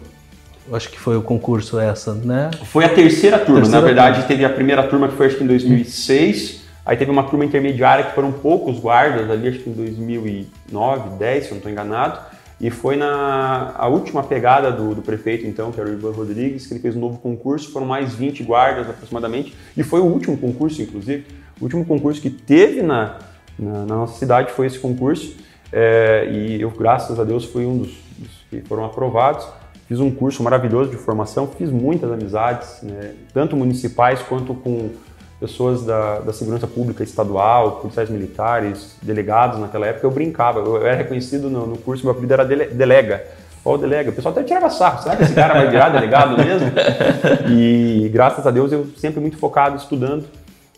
Eu 0.69 0.75
acho 0.75 0.91
que 0.91 0.99
foi 0.99 1.17
o 1.17 1.23
concurso 1.23 1.79
essa, 1.79 2.13
né? 2.13 2.51
Foi 2.65 2.85
a 2.85 2.89
terceira 2.89 3.39
turma. 3.39 3.61
Terceira 3.61 3.81
Na 3.81 3.87
verdade, 3.87 4.15
turma. 4.15 4.29
teve 4.29 4.45
a 4.45 4.51
primeira 4.51 4.83
turma 4.83 5.09
que 5.09 5.15
foi 5.15 5.27
acho 5.27 5.37
que 5.37 5.45
em 5.45 5.47
2006. 5.47 6.51
Hum. 6.51 6.67
Aí 6.85 6.97
teve 6.97 7.11
uma 7.11 7.23
turma 7.25 7.45
intermediária 7.45 8.05
que 8.05 8.15
foram 8.15 8.33
poucos 8.33 8.79
guardas 8.79 9.29
ali, 9.31 9.49
acho 9.49 9.59
que 9.61 9.71
em 9.71 9.73
2009, 9.73 11.11
10, 11.19 11.45
se 11.45 11.49
eu 11.49 11.51
não 11.53 11.57
estou 11.59 11.71
enganado. 11.71 12.21
E 12.59 12.71
foi 12.71 12.97
na 12.97 13.75
a 13.77 13.87
última 13.87 14.23
pegada 14.23 14.73
do, 14.73 14.95
do, 14.95 15.03
prefeito, 15.03 15.47
então, 15.47 15.71
que 15.71 15.79
era 15.79 15.91
o 15.91 15.93
Ivan 15.93 16.13
Rodrigues, 16.13 16.67
que 16.67 16.73
ele 16.73 16.81
fez 16.81 16.97
um 16.97 17.01
novo 17.01 17.19
concurso. 17.19 17.71
Foram 17.71 17.87
mais 17.87 18.15
20 18.15 18.43
guardas 18.43 18.89
aproximadamente. 18.89 19.55
E 19.77 19.83
foi 19.83 20.01
o 20.01 20.05
último 20.05 20.39
concurso, 20.39 20.81
inclusive. 20.81 21.27
O 21.61 21.65
último 21.65 21.85
concurso 21.85 22.21
que 22.21 22.31
teve 22.31 22.83
na, 22.83 23.19
na, 23.59 23.85
na 23.85 23.97
nossa 23.97 24.19
cidade 24.19 24.53
foi 24.53 24.67
esse 24.67 24.79
concurso. 24.79 25.37
É, 25.71 26.29
e 26.31 26.63
eu, 26.63 26.71
graças 26.71 27.21
a 27.21 27.25
Deus, 27.25 27.45
fui 27.45 27.67
um 27.67 27.79
dos, 27.79 27.91
dos, 28.17 28.31
que 28.49 28.63
foram 28.63 28.87
aprovados. 28.87 29.47
Fiz 29.87 30.01
um 30.01 30.11
curso 30.11 30.43
maravilhoso 30.43 30.91
de 30.91 30.97
formação, 30.97 31.47
fiz 31.47 31.71
muitas 31.71 32.11
amizades, 32.11 32.83
né, 32.83 33.13
tanto 33.33 33.57
municipais 33.57 34.21
quanto 34.21 34.53
com 34.53 34.91
pessoas 35.39 35.85
da, 35.85 36.21
da 36.21 36.33
segurança 36.33 36.67
pública 36.67 37.03
estadual, 37.03 37.73
policiais 37.81 38.09
militares, 38.09 38.97
delegados 39.03 39.59
naquela 39.59 39.87
época. 39.87 40.07
Eu 40.07 40.11
brincava, 40.11 40.61
eu 40.61 40.87
era 40.87 40.97
reconhecido 40.97 41.51
no, 41.51 41.67
no 41.67 41.79
curso, 41.79 42.05
meu 42.05 42.13
apelido 42.13 42.33
era 42.35 42.45
dele, 42.45 42.67
delega. 42.67 43.25
Qual 43.63 43.77
delega? 43.77 44.11
O 44.11 44.13
pessoal 44.13 44.33
até 44.33 44.45
tirava 44.45 44.71
sarro, 44.71 45.03
será 45.03 45.17
que 45.17 45.25
esse 45.25 45.35
cara 45.35 45.55
vai 45.55 45.69
virar 45.69 45.89
delegado 45.89 46.37
mesmo? 46.37 46.71
E 47.51 48.09
graças 48.13 48.47
a 48.47 48.51
Deus 48.51 48.71
eu 48.71 48.87
sempre 48.97 49.21
muito 49.21 49.37
focado 49.37 49.77
estudando 49.77 50.25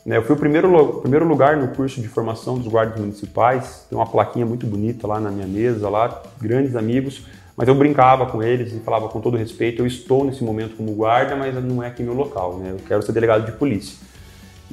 né, 0.08 0.16
eu 0.16 0.22
fui 0.22 0.34
o 0.34 0.38
primeiro, 0.38 1.00
primeiro 1.02 1.28
lugar 1.28 1.54
no 1.58 1.68
curso 1.68 2.00
de 2.00 2.08
formação 2.08 2.56
dos 2.56 2.66
guardas 2.66 2.98
municipais, 2.98 3.86
tem 3.90 3.98
uma 3.98 4.06
plaquinha 4.06 4.46
muito 4.46 4.66
bonita 4.66 5.06
lá 5.06 5.20
na 5.20 5.30
minha 5.30 5.46
mesa, 5.46 5.86
lá, 5.90 6.22
grandes 6.40 6.74
amigos, 6.74 7.26
mas 7.54 7.68
eu 7.68 7.74
brincava 7.74 8.24
com 8.24 8.42
eles 8.42 8.72
e 8.72 8.78
falava 8.80 9.08
com 9.10 9.20
todo 9.20 9.36
respeito, 9.36 9.82
eu 9.82 9.86
estou 9.86 10.24
nesse 10.24 10.42
momento 10.42 10.76
como 10.76 10.92
guarda, 10.92 11.36
mas 11.36 11.54
não 11.62 11.82
é 11.82 11.88
aqui 11.88 12.02
meu 12.02 12.14
local, 12.14 12.56
né? 12.56 12.70
eu 12.70 12.80
quero 12.88 13.02
ser 13.02 13.12
delegado 13.12 13.44
de 13.44 13.52
polícia. 13.52 13.98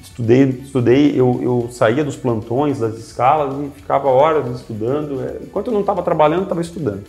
Estudei, 0.02 0.44
estudei 0.64 1.20
eu, 1.20 1.40
eu 1.42 1.70
saía 1.72 2.04
dos 2.04 2.16
plantões, 2.16 2.80
das 2.80 2.96
escalas 2.96 3.56
e 3.60 3.70
ficava 3.80 4.08
horas 4.10 4.60
estudando. 4.60 5.22
É, 5.22 5.38
enquanto 5.44 5.68
eu 5.68 5.74
não 5.74 5.82
estava 5.82 6.04
trabalhando, 6.04 6.44
estava 6.44 6.62
estudando. 6.62 7.04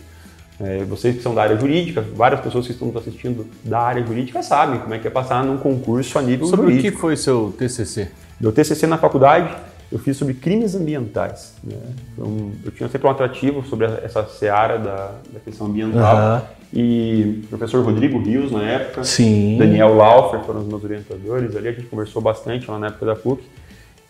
É, 0.59 0.83
vocês 0.85 1.15
que 1.15 1.21
são 1.21 1.35
da 1.35 1.43
área 1.43 1.57
jurídica, 1.57 2.03
várias 2.15 2.41
pessoas 2.41 2.65
que 2.65 2.71
estão 2.71 2.91
assistindo 2.95 3.45
da 3.63 3.79
área 3.79 4.03
jurídica 4.03 4.41
sabem 4.41 4.79
como 4.79 4.93
é 4.93 4.99
que 4.99 5.07
é 5.07 5.11
passar 5.11 5.43
num 5.43 5.57
concurso 5.57 6.17
a 6.17 6.21
nível 6.21 6.47
Sobre 6.47 6.67
jurídico. 6.67 6.87
o 6.87 6.91
que 6.91 6.97
foi 6.97 7.15
seu 7.15 7.53
TCC? 7.57 8.09
Meu 8.39 8.51
TCC 8.51 8.87
na 8.87 8.97
faculdade, 8.97 9.55
eu 9.91 9.99
fiz 9.99 10.17
sobre 10.17 10.33
crimes 10.33 10.75
ambientais. 10.75 11.53
Né? 11.63 11.75
Então, 12.13 12.51
eu 12.65 12.71
tinha 12.71 12.89
sempre 12.89 13.07
um 13.07 13.11
atrativo 13.11 13.63
sobre 13.67 13.85
essa 13.85 14.25
seara 14.25 14.77
da, 14.77 15.11
da 15.31 15.39
questão 15.43 15.67
ambiental. 15.67 16.35
Uhum. 16.35 16.57
E 16.73 17.41
o 17.45 17.47
professor 17.47 17.83
Rodrigo 17.83 18.19
Rios, 18.21 18.51
na 18.51 18.61
época, 18.63 19.03
Sim. 19.03 19.57
Daniel 19.57 19.95
Laufer 19.95 20.41
foram 20.41 20.61
os 20.61 20.67
meus 20.67 20.83
orientadores 20.83 21.55
ali, 21.55 21.69
a 21.69 21.71
gente 21.71 21.87
conversou 21.87 22.21
bastante 22.21 22.69
lá 22.69 22.77
na 22.77 22.87
época 22.87 23.05
da 23.05 23.15
PUC. 23.15 23.41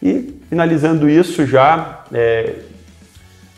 E 0.02 0.36
finalizando 0.50 1.08
isso 1.08 1.46
já, 1.46 2.06
é, 2.12 2.56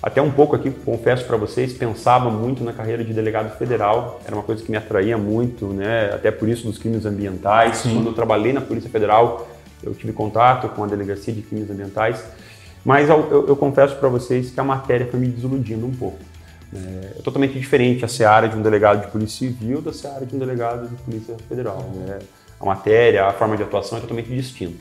até 0.04 0.22
um 0.22 0.32
pouco 0.32 0.56
aqui, 0.56 0.70
confesso 0.70 1.26
para 1.26 1.38
vocês, 1.38 1.74
pensava 1.74 2.30
muito 2.30 2.64
na 2.64 2.74
carreira 2.74 3.04
de 3.04 3.14
delegado 3.14 3.58
federal, 3.58 4.22
era 4.26 4.36
uma 4.36 4.44
coisa 4.44 4.64
que 4.64 4.72
me 4.72 4.78
atraía 4.78 5.18
muito, 5.18 5.68
né? 5.68 6.12
até 6.14 6.30
por 6.32 6.50
isso 6.50 6.66
dos 6.68 6.78
crimes 6.78 7.06
ambientais. 7.06 7.78
Sim. 7.78 7.96
Quando 7.96 8.08
eu 8.08 8.14
trabalhei 8.14 8.52
na 8.52 8.62
Polícia 8.62 8.90
Federal, 8.90 9.48
eu 9.83 9.93
tive 9.93 10.13
contato 10.13 10.67
com 10.69 10.83
a 10.83 10.88
Delegacia 10.88 11.33
de 11.33 11.41
Crimes 11.41 11.69
Ambientais, 11.69 12.24
mas 12.83 13.09
eu, 13.09 13.27
eu, 13.29 13.48
eu 13.48 13.55
confesso 13.55 13.95
para 13.95 14.09
vocês 14.09 14.51
que 14.51 14.59
a 14.59 14.63
matéria 14.63 15.07
foi 15.07 15.19
me 15.19 15.27
desiludindo 15.27 15.86
um 15.86 15.91
pouco. 15.91 16.19
É, 16.74 17.17
é, 17.17 17.21
totalmente 17.24 17.57
diferente 17.57 18.05
a 18.05 18.07
seara 18.07 18.48
de 18.48 18.55
um 18.55 18.62
delegado 18.62 19.01
de 19.03 19.12
polícia 19.12 19.48
civil 19.48 19.81
da 19.81 19.91
seara 19.91 20.24
de 20.24 20.36
um 20.36 20.39
delegado 20.39 20.88
de 20.88 20.95
polícia 20.95 21.36
federal. 21.48 21.83
Né? 21.95 22.19
A 22.59 22.65
matéria, 22.65 23.25
a 23.25 23.33
forma 23.33 23.57
de 23.57 23.63
atuação 23.63 23.98
é 23.98 24.01
totalmente 24.01 24.29
distinta. 24.29 24.77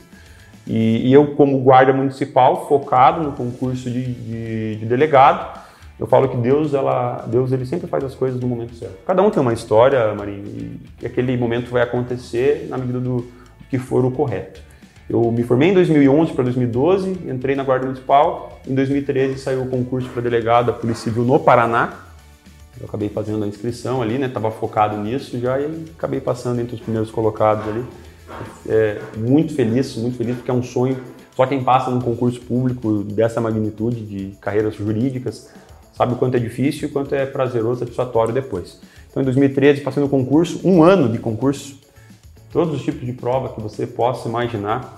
E, 0.66 1.08
e, 1.08 1.12
eu, 1.12 1.34
como 1.34 1.58
guarda 1.60 1.92
municipal, 1.94 2.68
focado 2.68 3.22
no 3.22 3.32
concurso 3.32 3.90
de, 3.90 4.04
de, 4.04 4.76
de, 4.76 4.84
delegado, 4.84 5.58
eu 5.98 6.06
falo 6.06 6.28
que 6.28 6.36
Deus, 6.36 6.74
ela, 6.74 7.24
Deus 7.26 7.52
ele 7.52 7.64
sempre 7.64 7.86
faz 7.86 8.04
as 8.04 8.14
coisas 8.14 8.38
no 8.38 8.46
momento 8.46 8.74
certo. 8.74 8.98
Cada 9.06 9.22
um 9.22 9.30
tem 9.30 9.40
uma 9.40 9.54
história, 9.54 10.14
Marinho, 10.14 10.78
e 11.00 11.06
aquele 11.06 11.34
momento 11.38 11.70
vai 11.70 11.80
acontecer 11.80 12.66
na 12.68 12.76
medida 12.76 13.00
do 13.00 13.26
que 13.70 13.78
for 13.78 14.04
o 14.04 14.10
correto. 14.10 14.60
Eu 15.08 15.32
me 15.32 15.42
formei 15.42 15.70
em 15.70 15.74
2011 15.74 16.32
para 16.32 16.44
2012, 16.44 17.10
entrei 17.28 17.56
na 17.56 17.64
Guarda 17.64 17.86
Municipal. 17.86 18.60
Em 18.66 18.74
2013 18.74 19.38
saiu 19.38 19.62
o 19.62 19.68
concurso 19.68 20.08
para 20.10 20.20
delegado 20.20 20.66
da 20.66 20.72
Polícia 20.72 21.04
Civil 21.04 21.24
no 21.24 21.38
Paraná. 21.40 21.94
Eu 22.78 22.86
acabei 22.86 23.08
fazendo 23.08 23.42
a 23.42 23.46
inscrição 23.46 24.02
ali, 24.02 24.18
né? 24.18 24.26
Estava 24.26 24.50
focado 24.50 24.96
nisso 24.98 25.38
já 25.38 25.58
e 25.58 25.86
acabei 25.96 26.20
passando 26.20 26.60
entre 26.60 26.74
os 26.74 26.80
primeiros 26.80 27.10
colocados 27.10 27.66
ali 27.66 27.84
é, 28.68 29.00
muito 29.16 29.54
feliz, 29.54 29.96
muito 29.96 30.16
feliz, 30.16 30.36
porque 30.36 30.50
é 30.50 30.54
um 30.54 30.62
sonho. 30.62 30.98
Só 31.34 31.46
quem 31.46 31.62
passa 31.62 31.90
num 31.90 32.00
concurso 32.00 32.40
público 32.40 33.02
dessa 33.04 33.40
magnitude 33.40 34.00
de 34.04 34.36
carreiras 34.40 34.74
jurídicas 34.74 35.50
sabe 35.92 36.14
o 36.14 36.16
quanto 36.16 36.36
é 36.36 36.40
difícil 36.40 36.88
e 36.88 36.92
quanto 36.92 37.14
é 37.14 37.26
prazeroso, 37.26 37.80
satisfatório 37.80 38.32
depois. 38.32 38.80
Então, 39.10 39.22
em 39.22 39.24
2013, 39.24 39.80
passei 39.80 40.02
no 40.02 40.08
concurso, 40.08 40.60
um 40.64 40.82
ano 40.82 41.08
de 41.08 41.18
concurso, 41.18 41.76
todos 42.52 42.74
os 42.74 42.82
tipos 42.82 43.04
de 43.04 43.12
prova 43.12 43.48
que 43.48 43.60
você 43.60 43.86
possa 43.86 44.28
imaginar, 44.28 44.97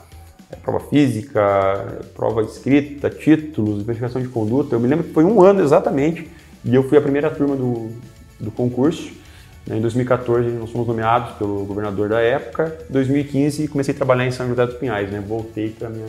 prova 0.56 0.80
física, 0.80 1.98
prova 2.14 2.42
escrita, 2.42 3.08
títulos, 3.08 3.82
verificação 3.82 4.20
de 4.20 4.28
conduta. 4.28 4.74
Eu 4.74 4.80
me 4.80 4.88
lembro 4.88 5.04
que 5.04 5.12
foi 5.12 5.24
um 5.24 5.42
ano 5.42 5.62
exatamente 5.62 6.28
e 6.64 6.74
eu 6.74 6.82
fui 6.88 6.98
a 6.98 7.00
primeira 7.00 7.30
turma 7.30 7.56
do, 7.56 7.90
do 8.38 8.50
concurso. 8.50 9.12
Né, 9.66 9.76
em 9.76 9.80
2014 9.80 10.48
nós 10.50 10.70
fomos 10.70 10.86
nomeados 10.86 11.36
pelo 11.36 11.64
governador 11.64 12.08
da 12.08 12.20
época. 12.20 12.76
Em 12.88 12.92
2015 12.92 13.68
comecei 13.68 13.94
a 13.94 13.96
trabalhar 13.96 14.26
em 14.26 14.30
São 14.30 14.48
José 14.48 14.66
dos 14.66 14.76
Pinhais, 14.76 15.10
né? 15.10 15.22
Voltei 15.26 15.70
para 15.70 15.88
minha 15.88 16.06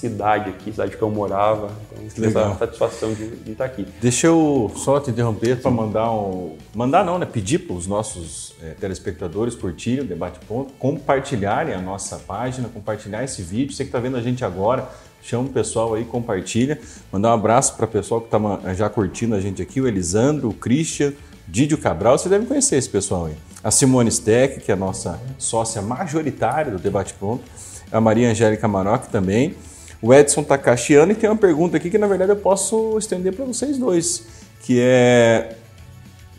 cidade 0.00 0.50
aqui, 0.50 0.72
cidade 0.72 0.96
que 0.96 1.02
eu 1.02 1.10
morava. 1.10 1.70
Então 1.86 2.08
tive 2.08 2.26
essa 2.26 2.54
satisfação 2.58 3.12
de, 3.12 3.36
de, 3.36 3.52
estar 3.52 3.66
aqui. 3.66 3.86
Deixa 4.00 4.26
eu 4.26 4.72
só 4.74 4.98
te 4.98 5.10
interromper 5.10 5.60
para 5.60 5.70
mandar 5.70 6.10
um, 6.10 6.56
mandar 6.74 7.04
não, 7.04 7.18
né? 7.18 7.26
Pedir 7.26 7.58
para 7.60 7.76
os 7.76 7.86
nossos 7.86 8.54
é, 8.62 8.70
telespectadores 8.70 9.54
curtirem 9.54 10.04
o 10.04 10.06
debate 10.06 10.40
ponto, 10.46 10.72
compartilharem 10.78 11.74
a 11.74 11.80
nossa 11.80 12.16
página, 12.16 12.68
compartilhar 12.68 13.22
esse 13.22 13.42
vídeo. 13.42 13.74
Você 13.74 13.84
que 13.84 13.88
está 13.88 13.98
vendo 13.98 14.16
a 14.16 14.22
gente 14.22 14.44
agora, 14.44 14.88
chama 15.22 15.44
o 15.44 15.52
pessoal 15.52 15.94
aí, 15.94 16.04
compartilha. 16.04 16.80
Mandar 17.12 17.30
um 17.30 17.34
abraço 17.34 17.76
para 17.76 17.84
o 17.84 17.88
pessoal 17.88 18.20
que 18.20 18.34
está 18.34 18.74
já 18.74 18.88
curtindo 18.88 19.34
a 19.34 19.40
gente 19.40 19.60
aqui, 19.60 19.80
o 19.80 19.86
Elisandro, 19.86 20.48
o 20.48 20.54
Christian 20.54 21.12
Didio 21.46 21.78
Cabral, 21.78 22.16
você 22.16 22.28
deve 22.28 22.46
conhecer 22.46 22.76
esse 22.76 22.88
pessoal 22.88 23.26
aí. 23.26 23.34
A 23.62 23.70
Simone 23.72 24.10
Steck, 24.10 24.60
que 24.60 24.70
é 24.70 24.74
a 24.74 24.76
nossa 24.76 25.20
sócia 25.36 25.82
majoritária 25.82 26.70
do 26.70 26.78
Debate 26.78 27.12
Pronto. 27.14 27.42
A 27.90 28.00
Maria 28.00 28.30
Angélica 28.30 28.68
Maroc 28.68 29.06
também. 29.06 29.56
O 30.02 30.14
Edson 30.14 30.42
Takashiano, 30.42 31.12
e 31.12 31.14
tem 31.14 31.28
uma 31.28 31.36
pergunta 31.36 31.76
aqui 31.76 31.90
que 31.90 31.98
na 31.98 32.06
verdade 32.06 32.32
eu 32.32 32.36
posso 32.36 32.96
estender 32.96 33.34
para 33.34 33.44
vocês 33.44 33.76
dois, 33.76 34.26
que 34.62 34.80
é 34.80 35.56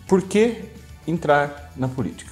por 0.07 0.21
que 0.23 0.63
entrar 1.07 1.71
na 1.77 1.87
política? 1.87 2.31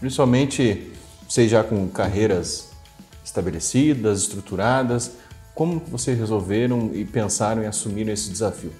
Principalmente 0.00 0.90
vocês 1.28 1.50
já 1.50 1.62
com 1.62 1.86
carreiras 1.88 2.70
estabelecidas, 3.22 4.22
estruturadas, 4.22 5.12
como 5.54 5.80
vocês 5.88 6.18
resolveram 6.18 6.90
e 6.94 7.04
pensaram 7.04 7.62
em 7.62 7.66
assumir 7.66 8.08
esse 8.08 8.30
desafio? 8.30 8.72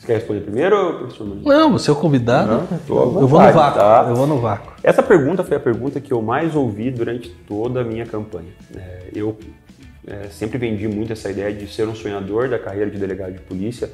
Você 0.00 0.06
quer 0.06 0.14
responder 0.14 0.40
primeiro, 0.40 0.98
professor 0.98 1.26
Não, 1.26 1.72
você 1.72 1.90
é 1.90 1.92
o 1.92 1.96
convidado. 1.96 2.66
Não, 2.88 3.12
eu 3.12 3.28
vou 3.28 3.40
no 3.40 3.52
vácuo. 3.52 3.78
Tá? 3.78 4.06
Eu 4.08 4.16
vou 4.16 4.26
no 4.26 4.40
vácuo. 4.40 4.72
Essa 4.82 5.02
pergunta 5.02 5.44
foi 5.44 5.56
a 5.56 5.60
pergunta 5.60 6.00
que 6.00 6.12
eu 6.12 6.20
mais 6.20 6.56
ouvi 6.56 6.90
durante 6.90 7.28
toda 7.46 7.82
a 7.82 7.84
minha 7.84 8.06
campanha. 8.06 8.52
É, 8.74 9.10
eu 9.14 9.38
é, 10.06 10.28
sempre 10.28 10.58
vendi 10.58 10.88
muito 10.88 11.12
essa 11.12 11.30
ideia 11.30 11.52
de 11.52 11.66
ser 11.72 11.86
um 11.86 11.94
sonhador 11.94 12.48
da 12.48 12.58
carreira 12.58 12.90
de 12.90 12.98
delegado 12.98 13.32
de 13.32 13.40
polícia. 13.40 13.90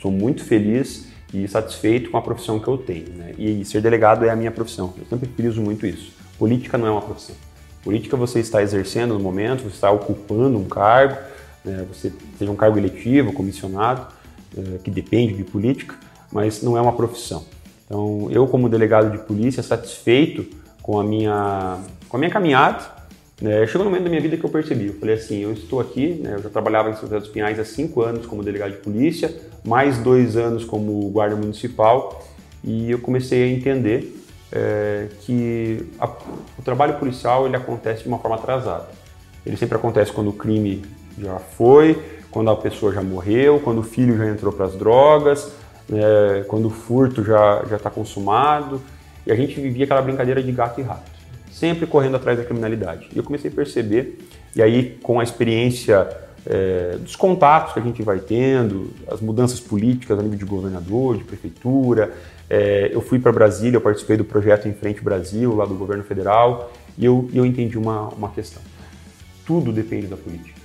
Sou 0.00 0.10
muito 0.10 0.42
feliz 0.44 1.08
e 1.32 1.46
satisfeito 1.46 2.10
com 2.10 2.16
a 2.16 2.22
profissão 2.22 2.58
que 2.58 2.68
eu 2.68 2.78
tenho. 2.78 3.10
Né? 3.10 3.34
E 3.38 3.64
ser 3.64 3.80
delegado 3.80 4.24
é 4.24 4.30
a 4.30 4.36
minha 4.36 4.50
profissão. 4.50 4.94
Eu 4.98 5.04
sempre 5.06 5.28
friso 5.36 5.60
muito 5.60 5.86
isso. 5.86 6.12
Política 6.38 6.78
não 6.78 6.86
é 6.86 6.90
uma 6.90 7.02
profissão. 7.02 7.36
Política 7.82 8.16
você 8.16 8.40
está 8.40 8.62
exercendo 8.62 9.14
no 9.14 9.20
momento, 9.20 9.62
você 9.62 9.74
está 9.74 9.90
ocupando 9.90 10.58
um 10.58 10.64
cargo, 10.64 11.16
né? 11.64 11.86
você 11.88 12.12
seja 12.38 12.50
um 12.50 12.56
cargo 12.56 12.78
eletivo, 12.78 13.32
comissionado 13.32 14.06
eh, 14.56 14.78
que 14.82 14.90
depende 14.90 15.34
de 15.34 15.44
política, 15.44 15.96
mas 16.32 16.62
não 16.62 16.76
é 16.76 16.80
uma 16.80 16.92
profissão. 16.92 17.44
Então, 17.86 18.28
eu 18.30 18.46
como 18.46 18.68
delegado 18.68 19.10
de 19.10 19.18
polícia, 19.18 19.62
satisfeito 19.62 20.46
com 20.82 21.00
a 21.00 21.04
minha, 21.04 21.78
com 22.08 22.16
a 22.16 22.20
minha 22.20 22.30
caminhada, 22.30 22.99
né, 23.40 23.66
chegou 23.66 23.84
no 23.84 23.90
momento 23.90 24.04
da 24.04 24.10
minha 24.10 24.20
vida 24.20 24.36
que 24.36 24.44
eu 24.44 24.50
percebi, 24.50 24.88
eu 24.88 24.94
falei 24.94 25.14
assim, 25.14 25.40
eu 25.42 25.52
estou 25.52 25.80
aqui, 25.80 26.20
né, 26.22 26.34
eu 26.34 26.42
já 26.42 26.50
trabalhava 26.50 26.90
em 26.90 26.94
São 26.94 27.02
José 27.02 27.18
dos 27.18 27.28
Pinhais 27.28 27.58
há 27.58 27.64
cinco 27.64 28.02
anos 28.02 28.26
como 28.26 28.42
delegado 28.42 28.72
de 28.72 28.78
polícia, 28.78 29.34
mais 29.64 29.98
dois 29.98 30.36
anos 30.36 30.64
como 30.64 31.08
guarda 31.10 31.36
municipal, 31.36 32.24
e 32.62 32.90
eu 32.90 32.98
comecei 32.98 33.42
a 33.44 33.46
entender 33.48 34.20
é, 34.52 35.06
que 35.20 35.86
a, 35.98 36.06
o 36.06 36.62
trabalho 36.62 36.94
policial 36.94 37.46
ele 37.46 37.56
acontece 37.56 38.02
de 38.02 38.08
uma 38.08 38.18
forma 38.18 38.36
atrasada. 38.36 38.88
Ele 39.44 39.56
sempre 39.56 39.76
acontece 39.76 40.12
quando 40.12 40.28
o 40.28 40.32
crime 40.32 40.82
já 41.18 41.38
foi, 41.38 41.98
quando 42.30 42.50
a 42.50 42.56
pessoa 42.56 42.92
já 42.92 43.02
morreu, 43.02 43.60
quando 43.60 43.78
o 43.78 43.82
filho 43.82 44.16
já 44.16 44.28
entrou 44.28 44.52
para 44.52 44.66
as 44.66 44.74
drogas, 44.74 45.52
é, 45.92 46.44
quando 46.46 46.66
o 46.66 46.70
furto 46.70 47.24
já 47.24 47.64
está 47.72 47.90
consumado. 47.90 48.80
E 49.26 49.32
a 49.32 49.34
gente 49.34 49.60
vivia 49.60 49.84
aquela 49.84 50.02
brincadeira 50.02 50.42
de 50.42 50.50
gato 50.52 50.80
e 50.80 50.82
rato, 50.82 51.09
sempre 51.60 51.86
correndo 51.86 52.16
atrás 52.16 52.38
da 52.38 52.44
criminalidade. 52.44 53.06
E 53.14 53.18
eu 53.18 53.22
comecei 53.22 53.50
a 53.50 53.54
perceber, 53.54 54.18
e 54.56 54.62
aí 54.62 54.98
com 55.02 55.20
a 55.20 55.22
experiência 55.22 56.08
é, 56.46 56.96
dos 56.96 57.14
contatos 57.14 57.74
que 57.74 57.78
a 57.78 57.82
gente 57.82 58.02
vai 58.02 58.18
tendo, 58.18 58.90
as 59.06 59.20
mudanças 59.20 59.60
políticas 59.60 60.18
a 60.18 60.22
nível 60.22 60.38
de 60.38 60.44
governador, 60.46 61.18
de 61.18 61.24
prefeitura. 61.24 62.12
É, 62.48 62.88
eu 62.90 63.02
fui 63.02 63.18
para 63.18 63.30
Brasília, 63.30 63.76
eu 63.76 63.80
participei 63.80 64.16
do 64.16 64.24
projeto 64.24 64.66
Em 64.66 64.72
Frente 64.72 65.02
Brasil, 65.02 65.54
lá 65.54 65.66
do 65.66 65.74
governo 65.74 66.02
federal, 66.02 66.72
e 66.96 67.04
eu, 67.04 67.28
eu 67.34 67.44
entendi 67.44 67.76
uma, 67.76 68.08
uma 68.08 68.30
questão. 68.30 68.62
Tudo 69.44 69.70
depende 69.70 70.06
da 70.06 70.16
política. 70.16 70.58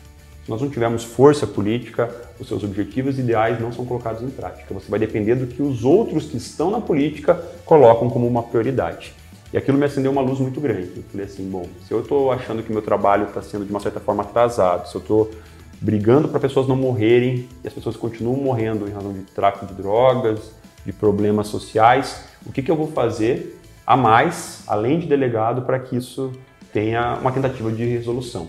Se 0.45 0.49
nós 0.49 0.61
não 0.61 0.69
tivermos 0.69 1.03
força 1.03 1.45
política, 1.45 2.09
os 2.39 2.47
seus 2.47 2.63
objetivos 2.63 3.19
ideais 3.19 3.59
não 3.59 3.71
são 3.71 3.85
colocados 3.85 4.21
em 4.21 4.29
prática. 4.29 4.73
Você 4.73 4.89
vai 4.89 4.99
depender 4.99 5.35
do 5.35 5.47
que 5.47 5.61
os 5.61 5.83
outros 5.83 6.27
que 6.27 6.37
estão 6.37 6.71
na 6.71 6.79
política 6.79 7.33
colocam 7.65 8.09
como 8.09 8.25
uma 8.27 8.43
prioridade. 8.43 9.13
E 9.53 9.57
aquilo 9.57 9.77
me 9.77 9.85
acendeu 9.85 10.11
uma 10.11 10.21
luz 10.21 10.39
muito 10.39 10.59
grande. 10.59 10.91
Eu 10.97 11.03
falei 11.03 11.25
assim, 11.25 11.49
bom, 11.49 11.67
se 11.87 11.93
eu 11.93 12.01
estou 12.01 12.31
achando 12.31 12.63
que 12.63 12.71
meu 12.71 12.81
trabalho 12.81 13.25
está 13.25 13.41
sendo 13.41 13.65
de 13.65 13.71
uma 13.71 13.79
certa 13.79 13.99
forma 13.99 14.23
atrasado, 14.23 14.87
se 14.89 14.95
eu 14.95 15.01
estou 15.01 15.31
brigando 15.79 16.27
para 16.27 16.39
pessoas 16.39 16.67
não 16.67 16.75
morrerem 16.75 17.47
e 17.63 17.67
as 17.67 17.73
pessoas 17.73 17.95
continuam 17.95 18.37
morrendo 18.37 18.87
em 18.87 18.91
razão 18.91 19.13
de 19.13 19.21
tráfico 19.21 19.65
de 19.67 19.73
drogas, 19.73 20.51
de 20.85 20.91
problemas 20.91 21.47
sociais, 21.47 22.25
o 22.45 22.51
que, 22.51 22.61
que 22.61 22.71
eu 22.71 22.75
vou 22.75 22.87
fazer 22.87 23.59
a 23.85 23.95
mais, 23.95 24.63
além 24.67 24.99
de 24.99 25.07
delegado, 25.07 25.61
para 25.61 25.79
que 25.79 25.95
isso 25.95 26.31
tenha 26.73 27.17
uma 27.21 27.31
tentativa 27.31 27.71
de 27.71 27.85
resolução? 27.85 28.47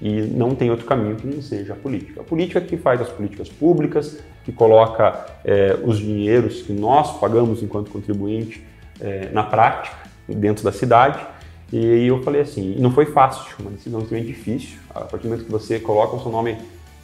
E 0.00 0.22
não 0.22 0.54
tem 0.54 0.70
outro 0.70 0.84
caminho 0.84 1.16
que 1.16 1.26
não 1.26 1.40
seja 1.40 1.72
a 1.72 1.76
política. 1.76 2.20
A 2.20 2.24
política 2.24 2.60
que 2.60 2.76
faz 2.76 3.00
as 3.00 3.08
políticas 3.08 3.48
públicas, 3.48 4.18
que 4.44 4.52
coloca 4.52 5.26
é, 5.44 5.78
os 5.82 5.98
dinheiros 5.98 6.62
que 6.62 6.72
nós 6.72 7.18
pagamos 7.18 7.62
enquanto 7.62 7.90
contribuinte 7.90 8.64
é, 9.00 9.30
na 9.32 9.42
prática, 9.42 9.96
dentro 10.28 10.64
da 10.64 10.72
cidade. 10.72 11.24
E 11.72 12.06
eu 12.06 12.22
falei 12.22 12.42
assim, 12.42 12.76
não 12.78 12.92
foi 12.92 13.06
fácil, 13.06 13.52
uma 13.58 13.70
decisão 13.70 14.00
extremamente 14.00 14.32
difícil. 14.32 14.78
A 14.90 15.00
partir 15.00 15.24
do 15.24 15.30
momento 15.30 15.46
que 15.46 15.52
você 15.52 15.80
coloca 15.80 16.16
o 16.16 16.22
seu 16.22 16.30
nome 16.30 16.56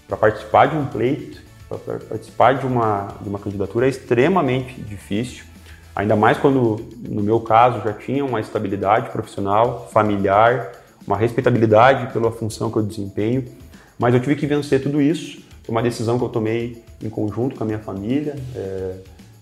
para 0.07 0.17
participar 0.17 0.67
de 0.67 0.77
um 0.77 0.87
pleito, 0.87 1.43
para 1.69 1.99
participar 1.99 2.55
de 2.55 2.67
uma, 2.67 3.09
de 3.21 3.29
uma 3.29 3.39
candidatura, 3.39 3.87
é 3.87 3.89
extremamente 3.89 4.81
difícil. 4.81 5.45
Ainda 5.95 6.15
mais 6.15 6.39
quando, 6.39 6.87
no 7.09 7.23
meu 7.23 7.41
caso, 7.41 7.83
já 7.83 7.93
tinha 7.93 8.25
uma 8.25 8.41
estabilidade 8.41 9.11
profissional, 9.11 9.89
familiar, 9.93 10.73
uma 11.07 11.17
respeitabilidade 11.17 12.13
pela 12.13 12.31
função 12.31 12.71
que 12.71 12.77
eu 12.77 12.83
desempenho. 12.83 13.45
Mas 13.99 14.15
eu 14.15 14.21
tive 14.21 14.37
que 14.37 14.47
vencer 14.47 14.83
tudo 14.83 15.01
isso. 15.01 15.43
Foi 15.65 15.73
uma 15.73 15.83
decisão 15.83 16.19
que 16.19 16.25
eu 16.25 16.29
tomei 16.29 16.83
em 17.03 17.11
conjunto 17.11 17.57
com 17.57 17.65
a 17.65 17.67
minha 17.67 17.79
família. 17.81 18.37
É, 18.55 18.95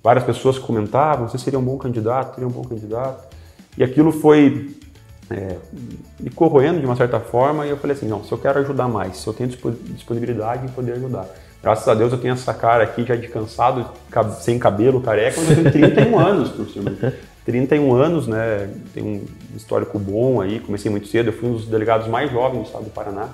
várias 0.03 0.25
pessoas 0.25 0.59
comentavam: 0.59 1.29
você 1.29 1.39
seria 1.39 1.59
um 1.59 1.65
bom 1.65 1.77
candidato, 1.77 2.35
seria 2.35 2.49
um 2.49 2.51
bom 2.51 2.65
candidato. 2.65 3.29
E 3.77 3.85
aquilo 3.85 4.11
foi 4.11 4.75
é, 5.31 5.57
me 6.19 6.31
corroendo 6.31 6.81
de 6.81 6.87
uma 6.87 6.97
certa 6.97 7.21
forma. 7.21 7.67
E 7.67 7.71
eu 7.71 7.77
falei 7.77 7.97
assim: 7.97 8.09
não, 8.09 8.25
se 8.25 8.33
eu 8.33 8.39
quero 8.39 8.59
ajudar 8.61 8.89
mais, 8.89 9.19
se 9.19 9.27
eu 9.27 9.33
tenho 9.33 9.49
disponibilidade 9.49 10.65
em 10.65 10.69
poder 10.69 10.93
ajudar. 10.93 11.29
Graças 11.61 11.89
a 11.89 11.95
Deus 11.95 12.13
eu 12.13 12.19
tenho 12.19 12.35
essa 12.35 12.55
cara 12.55 12.85
aqui 12.85 13.05
já 13.05 13.17
de 13.17 13.27
cansado, 13.27 13.85
sem 14.41 14.59
cabelo, 14.59 15.01
careca, 15.01 15.41
mas 15.41 15.59
eu 15.59 15.73
tenho 15.73 15.93
31 15.93 16.19
anos, 16.19 16.51
por 16.51 16.69
cima. 16.69 16.97
31 17.45 17.95
anos, 17.95 18.29
né? 18.29 18.71
Tem 18.95 19.03
um 19.03 19.25
histórico 19.57 19.99
bom 19.99 20.41
aí, 20.41 20.61
comecei 20.61 20.91
muito 20.91 21.09
cedo, 21.09 21.31
eu 21.31 21.33
fui 21.33 21.49
um 21.49 21.55
dos 21.55 21.67
delegados 21.67 22.07
mais 22.07 22.31
jovens 22.31 22.61
do 22.61 22.67
estado 22.67 22.85
do 22.85 22.91
Paraná. 22.91 23.31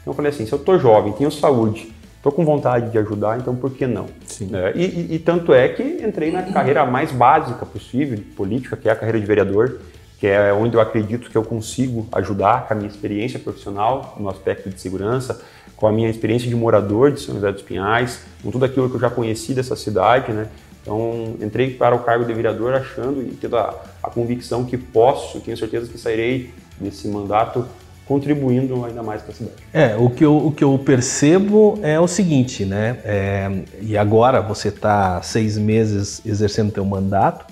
Então 0.00 0.12
eu 0.12 0.14
falei 0.14 0.30
assim, 0.30 0.46
se 0.46 0.52
eu 0.52 0.60
tô 0.60 0.78
jovem, 0.78 1.12
tenho 1.14 1.30
saúde, 1.32 1.92
tô 2.26 2.32
com 2.32 2.44
vontade 2.44 2.90
de 2.90 2.98
ajudar, 2.98 3.38
então 3.38 3.54
por 3.54 3.70
que 3.70 3.86
não? 3.86 4.06
É, 4.52 4.72
e, 4.74 4.84
e, 4.84 5.14
e, 5.14 5.18
tanto 5.20 5.54
é 5.54 5.68
que 5.68 5.80
entrei 6.04 6.32
na 6.32 6.42
carreira 6.42 6.84
mais 6.84 7.12
básica 7.12 7.64
possível 7.64 8.16
de 8.16 8.22
política, 8.22 8.76
que 8.76 8.88
é 8.88 8.92
a 8.92 8.96
carreira 8.96 9.20
de 9.20 9.24
vereador, 9.24 9.78
que 10.18 10.26
é 10.26 10.52
onde 10.52 10.74
eu 10.74 10.80
acredito 10.80 11.30
que 11.30 11.38
eu 11.38 11.44
consigo 11.44 12.08
ajudar 12.10 12.66
com 12.66 12.74
a 12.74 12.76
minha 12.76 12.88
experiência 12.88 13.38
profissional 13.38 14.16
no 14.18 14.28
aspecto 14.28 14.68
de 14.68 14.80
segurança, 14.80 15.40
com 15.76 15.86
a 15.86 15.92
minha 15.92 16.10
experiência 16.10 16.48
de 16.48 16.56
morador 16.56 17.12
de 17.12 17.20
São 17.20 17.36
José 17.36 17.52
dos 17.52 17.62
Pinhais, 17.62 18.24
com 18.42 18.50
tudo 18.50 18.64
aquilo 18.64 18.90
que 18.90 18.96
eu 18.96 19.00
já 19.00 19.10
conheci 19.10 19.54
dessa 19.54 19.76
cidade, 19.76 20.32
né? 20.32 20.48
Então, 20.82 21.36
entrei 21.40 21.74
para 21.74 21.94
o 21.94 22.00
cargo 22.00 22.24
de 22.24 22.34
vereador 22.34 22.74
achando 22.74 23.22
e 23.22 23.36
tendo 23.40 23.56
a, 23.56 23.72
a 24.02 24.10
convicção 24.10 24.64
que 24.64 24.76
posso, 24.76 25.38
tenho 25.38 25.56
certeza 25.56 25.86
que 25.86 25.96
sairei 25.96 26.52
desse 26.80 27.06
mandato 27.06 27.64
contribuindo 28.06 28.84
ainda 28.84 29.02
mais 29.02 29.20
para 29.20 29.32
a 29.32 29.34
cidade. 29.34 29.56
É, 29.72 29.96
o 29.96 30.08
que 30.08 30.24
eu, 30.24 30.36
o 30.36 30.52
que 30.52 30.62
eu 30.62 30.78
percebo 30.78 31.78
é 31.82 31.98
o 31.98 32.06
seguinte, 32.06 32.64
né? 32.64 32.98
É, 33.04 33.50
e 33.80 33.96
agora 33.96 34.40
você 34.40 34.68
está 34.68 35.20
seis 35.22 35.58
meses 35.58 36.22
exercendo 36.24 36.70
teu 36.70 36.84
mandato 36.84 37.44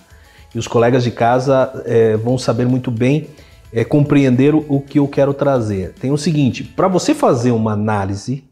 e 0.54 0.58
os 0.58 0.68
colegas 0.68 1.02
de 1.02 1.10
casa 1.10 1.82
é, 1.84 2.16
vão 2.16 2.38
saber 2.38 2.66
muito 2.66 2.90
bem 2.90 3.28
é, 3.72 3.84
compreender 3.84 4.54
o, 4.54 4.64
o 4.68 4.80
que 4.80 5.00
eu 5.00 5.08
quero 5.08 5.34
trazer. 5.34 5.92
Tem 6.00 6.12
o 6.12 6.16
seguinte, 6.16 6.62
para 6.62 6.86
você 6.86 7.12
fazer 7.12 7.50
uma 7.50 7.72
análise, 7.72 8.44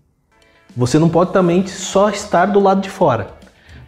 você 0.77 0.99
não 0.99 1.09
pode 1.09 1.33
também 1.33 1.65
só 1.69 2.11
estar 2.11 2.47
do 2.47 2.59
lado 2.59 2.81
de 2.81 2.91
fora. 2.91 3.29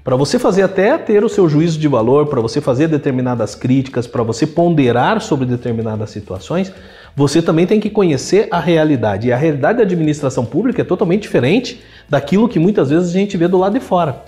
Para 0.05 0.17
você 0.17 0.39
fazer 0.39 0.63
até 0.63 0.99
ter 0.99 1.25
o 1.25 1.31
seu 1.31 1.49
juízo 1.49 1.79
de 1.79 1.89
valor, 1.89 2.27
para 2.27 2.41
você 2.41 2.61
fazer 2.61 2.89
determinadas 2.89 3.55
críticas, 3.55 4.07
para 4.07 4.23
você 4.23 4.47
ponderar 4.47 5.19
sobre 5.23 5.47
determinadas 5.47 6.11
situações, 6.11 6.71
você 7.17 7.41
também 7.41 7.67
tem 7.67 7.81
que 7.81 7.91
conhecer 7.91 8.49
a 8.51 8.59
realidade. 8.59 9.29
E 9.29 9.33
a 9.33 9.37
realidade 9.37 9.79
da 9.79 9.85
administração 9.85 10.45
pública 10.45 10.83
é 10.83 10.85
totalmente 10.85 11.23
diferente 11.23 11.81
daquilo 12.09 12.49
que 12.49 12.59
muitas 12.59 12.91
vezes 12.91 13.11
a 13.11 13.13
gente 13.13 13.37
vê 13.37 13.47
do 13.47 13.59
lado 13.59 13.79
de 13.79 13.85
fora. 13.85 14.23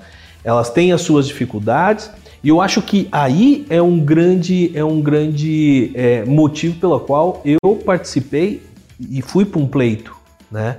Elas 0.44 0.70
têm 0.70 0.92
as 0.92 1.00
suas 1.00 1.26
dificuldades, 1.26 2.10
e 2.42 2.48
eu 2.48 2.60
acho 2.60 2.80
que 2.80 3.08
aí 3.10 3.66
é 3.68 3.82
um 3.82 3.98
grande, 3.98 4.70
é 4.74 4.84
um 4.84 5.00
grande 5.00 5.90
é, 5.94 6.24
motivo 6.24 6.78
pelo 6.78 7.00
qual 7.00 7.42
eu 7.44 7.76
participei 7.84 8.62
e 9.10 9.20
fui 9.20 9.44
para 9.44 9.60
um 9.60 9.66
pleito, 9.66 10.14
né? 10.50 10.78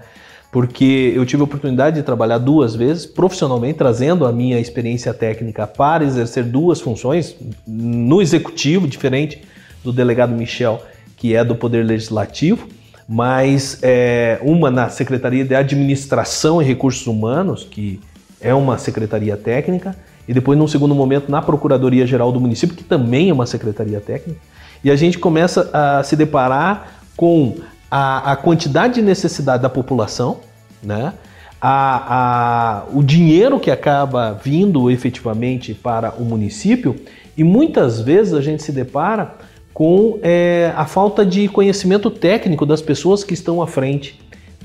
porque 0.52 1.14
eu 1.16 1.26
tive 1.26 1.42
a 1.42 1.44
oportunidade 1.44 1.98
de 1.98 2.04
trabalhar 2.04 2.38
duas 2.38 2.74
vezes 2.74 3.06
profissionalmente, 3.06 3.78
trazendo 3.78 4.26
a 4.26 4.32
minha 4.32 4.60
experiência 4.60 5.14
técnica 5.14 5.68
para 5.68 6.04
exercer 6.04 6.44
duas 6.44 6.80
funções 6.80 7.36
no 7.68 8.22
executivo, 8.22 8.88
diferente 8.88 9.44
do 9.84 9.92
delegado 9.92 10.34
Michel, 10.34 10.82
que 11.18 11.36
é 11.36 11.44
do 11.44 11.56
Poder 11.56 11.84
Legislativo, 11.84 12.68
mas 13.10 13.80
é, 13.82 14.40
uma 14.42 14.72
na 14.72 14.88
Secretaria 14.88 15.44
de 15.44 15.56
Administração 15.56 16.62
e 16.62 16.66
Recursos 16.66 17.06
Humanos, 17.08 17.68
que 17.70 18.00
é 18.40 18.54
uma 18.54 18.78
secretaria 18.78 19.36
técnica, 19.36 19.96
e 20.28 20.34
depois, 20.34 20.58
num 20.60 20.68
segundo 20.68 20.94
momento, 20.94 21.32
na 21.32 21.42
Procuradoria 21.42 22.06
Geral 22.06 22.32
do 22.32 22.40
município, 22.40 22.76
que 22.76 22.84
também 22.84 23.30
é 23.30 23.34
uma 23.34 23.46
secretaria 23.46 24.00
técnica, 24.00 24.40
e 24.84 24.92
a 24.92 24.96
gente 24.96 25.18
começa 25.18 25.70
a 25.74 26.04
se 26.04 26.16
deparar 26.16 27.02
com 27.16 27.56
a, 27.90 28.34
a 28.34 28.36
quantidade 28.36 28.96
de 28.96 29.02
necessidade 29.02 29.64
da 29.64 29.70
população, 29.70 30.40
né? 30.84 31.14
A, 31.60 32.14
a, 32.16 32.84
o 32.94 33.02
dinheiro 33.02 33.60
que 33.60 33.72
acaba 33.72 34.40
vindo 34.44 34.92
efetivamente 34.92 35.74
para 35.74 36.12
o 36.12 36.24
município 36.24 36.96
e 37.36 37.44
muitas 37.44 38.00
vezes 38.00 38.36
a 38.36 38.42
gente 38.42 38.62
se 38.62 38.72
depara 38.72 39.34
com 39.78 40.18
é, 40.24 40.74
a 40.76 40.88
falta 40.88 41.24
de 41.24 41.48
conhecimento 41.48 42.10
técnico 42.10 42.66
das 42.66 42.82
pessoas 42.82 43.24
que 43.24 43.36
estão 43.36 43.62
à 43.62 43.68
frente, 43.68 44.20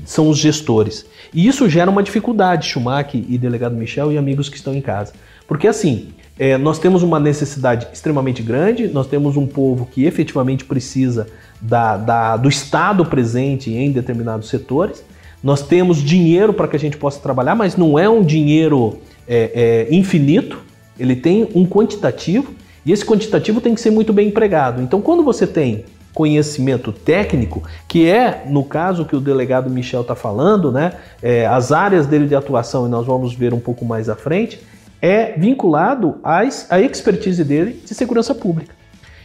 são 0.06 0.26
os 0.30 0.38
gestores. 0.38 1.04
E 1.34 1.46
isso 1.46 1.68
gera 1.68 1.90
uma 1.90 2.02
dificuldade, 2.02 2.66
Schumacher 2.66 3.22
e 3.28 3.36
delegado 3.36 3.76
Michel 3.76 4.10
e 4.10 4.16
amigos 4.16 4.48
que 4.48 4.56
estão 4.56 4.74
em 4.74 4.80
casa. 4.80 5.12
Porque 5.46 5.68
assim, 5.68 6.08
é, 6.38 6.56
nós 6.56 6.78
temos 6.78 7.02
uma 7.02 7.20
necessidade 7.20 7.88
extremamente 7.92 8.42
grande, 8.42 8.88
nós 8.88 9.06
temos 9.06 9.36
um 9.36 9.46
povo 9.46 9.84
que 9.84 10.06
efetivamente 10.06 10.64
precisa 10.64 11.26
da, 11.60 11.98
da, 11.98 12.36
do 12.38 12.48
Estado 12.48 13.04
presente 13.04 13.70
em 13.70 13.92
determinados 13.92 14.48
setores. 14.48 15.04
Nós 15.44 15.60
temos 15.60 16.02
dinheiro 16.02 16.54
para 16.54 16.66
que 16.66 16.76
a 16.76 16.80
gente 16.80 16.96
possa 16.96 17.20
trabalhar, 17.20 17.54
mas 17.54 17.76
não 17.76 17.98
é 17.98 18.08
um 18.08 18.24
dinheiro 18.24 18.98
é, 19.28 19.88
é, 19.90 19.94
infinito, 19.94 20.62
ele 20.98 21.14
tem 21.14 21.46
um 21.54 21.66
quantitativo 21.66 22.61
e 22.84 22.92
esse 22.92 23.04
quantitativo 23.04 23.60
tem 23.60 23.74
que 23.74 23.80
ser 23.80 23.90
muito 23.90 24.12
bem 24.12 24.28
empregado. 24.28 24.82
Então, 24.82 25.00
quando 25.00 25.22
você 25.22 25.46
tem 25.46 25.84
conhecimento 26.14 26.92
técnico, 26.92 27.62
que 27.88 28.08
é, 28.08 28.44
no 28.46 28.64
caso 28.64 29.04
que 29.04 29.16
o 29.16 29.20
delegado 29.20 29.70
Michel 29.70 30.02
está 30.02 30.14
falando, 30.14 30.70
né, 30.70 30.92
é, 31.22 31.46
as 31.46 31.72
áreas 31.72 32.06
dele 32.06 32.26
de 32.26 32.34
atuação, 32.34 32.86
e 32.86 32.90
nós 32.90 33.06
vamos 33.06 33.34
ver 33.34 33.54
um 33.54 33.60
pouco 33.60 33.84
mais 33.84 34.08
à 34.08 34.14
frente, 34.14 34.60
é 35.00 35.32
vinculado 35.38 36.16
às, 36.22 36.70
à 36.70 36.80
expertise 36.80 37.42
dele 37.42 37.80
de 37.84 37.94
segurança 37.94 38.34
pública. 38.34 38.74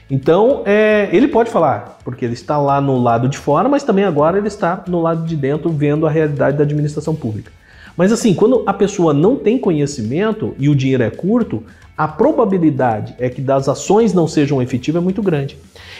Então, 0.10 0.64
é, 0.66 1.10
ele 1.12 1.28
pode 1.28 1.52
falar, 1.52 2.00
porque 2.04 2.24
ele 2.24 2.34
está 2.34 2.58
lá 2.58 2.80
no 2.80 2.98
lado 2.98 3.28
de 3.28 3.38
fora, 3.38 3.68
mas 3.68 3.84
também 3.84 4.06
agora 4.06 4.38
ele 4.38 4.48
está 4.48 4.84
no 4.88 5.02
lado 5.02 5.26
de 5.26 5.36
dentro, 5.36 5.70
vendo 5.70 6.08
a 6.08 6.10
realidade 6.10 6.58
da 6.58 6.64
administração 6.64 7.14
pública. 7.14 7.52
Mas 7.98 8.12
assim, 8.12 8.36
quando 8.36 8.64
a 8.68 8.74
pessoa 8.74 9.12
não 9.12 9.36
tem 9.36 9.58
conhecimento 9.58 10.56
e 10.60 10.70
o 10.70 10.76
dinheiro 10.76 11.04
é 11.04 11.10
curto, 11.10 11.64
a 11.98 12.08
probabilidade 12.08 13.16
é 13.18 13.28
que 13.28 13.42
das 13.42 13.68
ações 13.68 14.14
não 14.14 14.28
sejam 14.28 14.62
efetivas 14.62 15.02
é 15.02 15.04
muito 15.04 15.24
grande. 15.24 15.58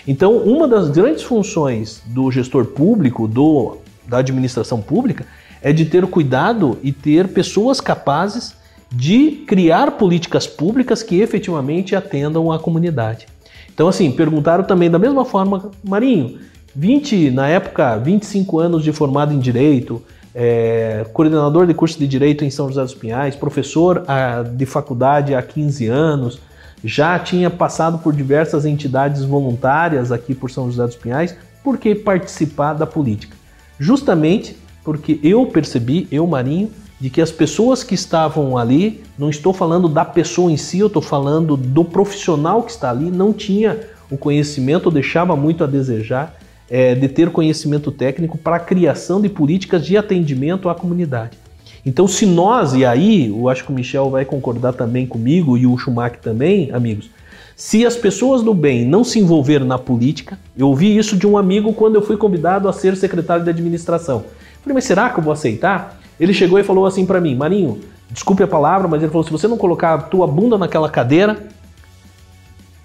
Então, 0.08 0.38
uma 0.38 0.68
das 0.68 0.90
grandes 0.90 1.24
funções 1.24 2.04
do 2.06 2.32
gestor 2.32 2.68
público, 2.68 3.28
do, 3.28 3.78
da 4.08 4.20
administração 4.20 4.80
pública, 4.80 5.26
é 5.62 5.74
de 5.74 5.86
ter 5.86 6.06
cuidado 6.06 6.78
e 6.84 6.92
ter 6.92 7.30
pessoas 7.30 7.82
capazes 7.82 8.56
de 8.92 9.44
criar 9.48 9.92
políticas 9.92 10.46
públicas 10.46 11.02
que 11.02 11.20
efetivamente 11.20 11.96
atendam 11.96 12.52
a 12.52 12.60
comunidade. 12.60 13.28
Então, 13.74 13.88
assim, 13.88 14.12
perguntaram 14.12 14.64
também 14.64 14.90
da 14.90 15.00
mesma 15.00 15.26
forma, 15.26 15.72
Marinho, 15.84 16.40
20, 16.76 17.32
na 17.32 17.48
época, 17.48 17.98
25 17.98 18.60
anos 18.60 18.84
de 18.84 18.94
formado 18.94 19.34
em 19.34 19.40
Direito, 19.40 20.02
é, 20.40 21.04
coordenador 21.14 21.66
de 21.66 21.74
curso 21.74 21.98
de 21.98 22.08
Direito 22.08 22.46
em 22.46 22.52
São 22.52 22.68
José 22.68 22.84
dos 22.84 22.94
Pinhais, 22.94 23.36
professor 23.36 24.04
a, 24.08 24.44
de 24.44 24.68
faculdade 24.68 25.34
há 25.34 25.42
15 25.42 25.88
anos, 25.88 26.40
já 26.84 27.18
tinha 27.18 27.50
passado 27.50 27.98
por 27.98 28.14
diversas 28.14 28.64
entidades 28.64 29.24
voluntárias 29.24 30.12
aqui 30.12 30.36
por 30.36 30.52
São 30.52 30.70
José 30.70 30.86
dos 30.86 30.96
Pinhais, 30.96 31.36
por 31.64 31.80
que 31.80 31.96
participar 31.96 32.74
da 32.76 32.86
política? 32.86 33.36
Justamente 33.80 34.56
porque 34.84 35.20
eu 35.24 35.48
percebi, 35.48 36.08
eu, 36.12 36.28
Marinho, 36.28 36.70
de 37.02 37.10
que 37.10 37.20
as 37.20 37.32
pessoas 37.32 37.84
que 37.84 37.96
estavam 37.96 38.56
ali, 38.56 39.04
não 39.18 39.32
estou 39.32 39.52
falando 39.52 39.90
da 39.90 40.06
pessoa 40.06 40.52
em 40.52 40.58
si, 40.58 40.78
eu 40.78 40.88
estou 40.88 41.02
falando 41.02 41.58
do 41.58 41.84
profissional 41.84 42.62
que 42.62 42.70
está 42.70 42.92
ali, 42.92 43.10
não 43.10 43.34
tinha 43.34 43.80
o 44.10 44.18
conhecimento, 44.18 44.92
deixava 44.92 45.36
muito 45.36 45.64
a 45.64 45.68
desejar 45.68 46.37
é, 46.70 46.96
de 46.96 47.08
ter 47.08 47.30
conhecimento 47.30 47.92
técnico 47.92 48.38
para 48.38 48.58
a 48.58 48.60
criação 48.60 49.22
de 49.22 49.30
políticas 49.30 49.86
de 49.86 49.98
atendimento 49.98 50.70
à 50.70 50.76
comunidade. 50.76 51.38
Então, 51.86 52.08
se 52.08 52.26
nós, 52.26 52.74
e 52.74 52.84
aí 52.84 53.30
eu 53.30 53.48
acho 53.48 53.64
que 53.64 53.72
o 53.72 53.74
Michel 53.74 54.10
vai 54.10 54.26
concordar 54.26 54.74
também 54.74 55.06
comigo 55.06 55.58
e 55.58 55.66
o 55.66 55.78
Schumacher 55.78 56.20
também, 56.20 56.70
amigos, 56.72 57.10
se 57.56 57.86
as 57.86 57.96
pessoas 57.96 58.44
do 58.44 58.54
bem 58.54 58.86
não 58.86 59.04
se 59.04 59.20
envolverem 59.20 59.66
na 59.66 59.80
política, 59.80 60.38
eu 60.56 60.68
ouvi 60.68 60.96
isso 60.96 61.18
de 61.18 61.26
um 61.26 61.38
amigo 61.38 61.74
quando 61.74 61.96
eu 61.96 62.02
fui 62.02 62.18
convidado 62.18 62.68
a 62.68 62.74
ser 62.74 62.96
secretário 62.96 63.44
de 63.44 63.50
administração. 63.50 64.18
Eu 64.18 64.62
falei, 64.62 64.76
mas 64.76 64.84
será 64.84 65.10
que 65.10 65.20
eu 65.20 65.24
vou 65.24 65.34
aceitar? 65.34 66.00
Ele 66.20 66.34
chegou 66.34 66.60
e 66.60 66.64
falou 66.64 66.86
assim 66.86 67.06
para 67.06 67.22
mim, 67.22 67.36
Marinho, 67.36 67.80
desculpe 68.12 68.44
a 68.44 68.48
palavra, 68.48 68.88
mas 68.88 69.02
ele 69.02 69.12
falou: 69.12 69.24
se 69.24 69.32
você 69.32 69.48
não 69.48 69.58
colocar 69.58 69.94
a 69.94 69.98
tua 69.98 70.28
bunda 70.28 70.58
naquela 70.58 70.90
cadeira, 70.90 71.48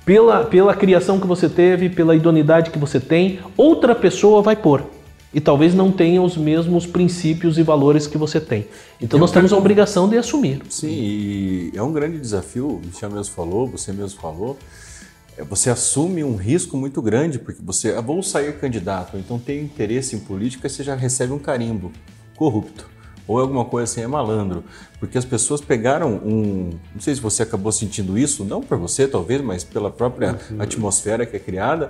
pela, 0.05 0.45
pela 0.45 0.75
criação 0.75 1.21
que 1.21 1.27
você 1.27 1.49
teve, 1.49 1.89
pela 1.89 2.15
idoneidade 2.15 2.71
que 2.71 2.79
você 2.79 2.99
tem, 2.99 3.39
outra 3.57 3.95
pessoa 3.95 4.43
vai 4.43 4.57
pôr. 4.57 4.85
E 5.35 5.41
talvez 5.41 5.75
não 5.75 5.91
tenha 5.91 6.21
os 6.21 6.37
mesmos 6.37 6.87
princípios 6.87 7.57
e 7.57 7.63
valores 7.63 8.07
que 8.07 8.19
você 8.19 8.39
tem. 8.39 8.67
Então 9.01 9.19
nós 9.19 9.31
temos 9.31 9.53
a 9.53 9.57
obrigação 9.57 10.07
de 10.07 10.19
assumir. 10.19 10.61
Sim, 10.69 10.91
e 10.91 11.73
é 11.75 11.83
um 11.83 11.93
grande 11.93 12.19
desafio, 12.19 12.69
o 12.69 12.81
Michel 12.85 13.11
mesmo 13.11 13.33
falou, 13.35 13.67
você 13.67 13.93
mesmo 13.93 14.21
falou. 14.21 14.59
é, 15.39 15.43
Você 15.45 15.71
assume 15.71 16.23
um 16.23 16.37
risco 16.37 16.77
muito 16.77 17.01
grande, 17.01 17.39
porque 17.39 17.63
você, 17.65 17.95
ah, 17.97 18.03
vou 18.03 18.23
sair 18.23 18.53
candidato, 18.59 19.17
então 19.17 19.39
tem 19.39 19.61
interesse 19.63 20.15
em 20.15 20.19
política, 20.19 20.69
você 20.69 20.85
já 20.85 20.95
recebe 20.95 21.33
um 21.33 21.39
carimbo 21.39 21.91
corrupto. 22.37 22.92
Ou 23.27 23.39
alguma 23.39 23.65
coisa 23.65 23.91
assim, 23.91 24.03
é 24.03 24.07
malandro. 24.07 24.65
Porque 24.99 25.17
as 25.17 25.25
pessoas 25.25 25.61
pegaram 25.61 26.21
um. 26.25 26.71
Não 26.95 27.01
sei 27.01 27.15
se 27.15 27.21
você 27.21 27.43
acabou 27.43 27.73
sentindo 27.73 28.19
isso, 28.19 28.45
não 28.45 28.61
por 28.61 28.79
você 28.79 29.07
talvez, 29.07 29.41
mas 29.41 29.65
pela 29.65 29.91
própria 29.91 30.39
atmosfera 30.59 31.25
que 31.27 31.37
é 31.37 31.41
criada, 31.41 31.89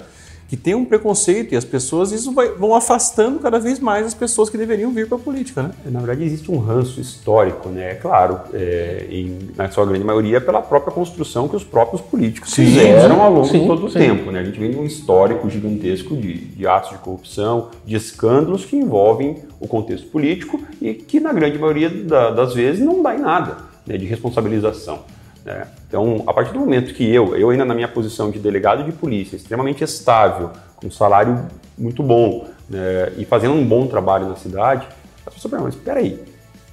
que 0.52 0.56
tem 0.58 0.74
um 0.74 0.84
preconceito 0.84 1.54
e 1.54 1.56
as 1.56 1.64
pessoas, 1.64 2.12
isso 2.12 2.30
vai, 2.32 2.50
vão 2.50 2.74
afastando 2.74 3.38
cada 3.38 3.58
vez 3.58 3.80
mais 3.80 4.06
as 4.06 4.12
pessoas 4.12 4.50
que 4.50 4.58
deveriam 4.58 4.92
vir 4.92 5.08
para 5.08 5.16
a 5.16 5.20
política, 5.20 5.62
né? 5.62 5.70
Na 5.86 5.98
verdade, 6.00 6.24
existe 6.24 6.50
um 6.50 6.58
ranço 6.58 7.00
histórico, 7.00 7.70
né? 7.70 7.92
É 7.92 7.94
claro, 7.94 8.38
é, 8.52 9.06
em, 9.08 9.48
na 9.56 9.70
sua 9.70 9.86
grande 9.86 10.04
maioria, 10.04 10.42
pela 10.42 10.60
própria 10.60 10.92
construção 10.92 11.48
que 11.48 11.56
os 11.56 11.64
próprios 11.64 12.02
políticos 12.02 12.50
Sim, 12.50 12.66
fizeram 12.66 13.22
ao 13.22 13.32
longo 13.32 13.48
sim, 13.48 13.60
de 13.60 13.66
todo 13.66 13.86
o 13.86 13.90
sim. 13.90 13.98
tempo, 13.98 14.30
né? 14.30 14.40
A 14.40 14.44
gente 14.44 14.60
vem 14.60 14.70
de 14.70 14.76
um 14.76 14.84
histórico 14.84 15.48
gigantesco 15.48 16.14
de, 16.14 16.34
de 16.34 16.66
atos 16.66 16.90
de 16.90 16.98
corrupção, 16.98 17.70
de 17.86 17.96
escândalos 17.96 18.66
que 18.66 18.76
envolvem 18.76 19.38
o 19.62 19.68
contexto 19.68 20.08
político 20.08 20.60
e 20.80 20.92
que, 20.92 21.20
na 21.20 21.32
grande 21.32 21.56
maioria 21.58 21.88
da- 21.88 22.30
das 22.32 22.52
vezes, 22.52 22.84
não 22.84 23.00
dá 23.02 23.14
em 23.14 23.20
nada 23.20 23.58
né, 23.86 23.96
de 23.96 24.04
responsabilização. 24.06 25.00
né? 25.44 25.66
Então, 25.88 26.24
a 26.26 26.32
partir 26.34 26.52
do 26.52 26.58
momento 26.58 26.92
que 26.94 27.08
eu, 27.08 27.36
eu 27.36 27.48
ainda 27.50 27.64
na 27.64 27.74
minha 27.74 27.88
posição 27.88 28.30
de 28.30 28.38
delegado 28.38 28.82
de 28.84 28.92
polícia, 28.92 29.36
extremamente 29.36 29.82
estável, 29.84 30.50
com 30.76 30.88
um 30.88 30.90
salário 30.90 31.46
muito 31.78 32.02
bom 32.02 32.46
né, 32.68 33.12
e 33.16 33.24
fazendo 33.24 33.54
um 33.54 33.64
bom 33.64 33.86
trabalho 33.86 34.28
na 34.28 34.36
cidade, 34.36 34.86
as 35.26 35.32
pessoas 35.34 35.50
perguntam, 35.50 35.64
mas 35.66 35.74
espera 35.74 36.00
aí, 36.00 36.20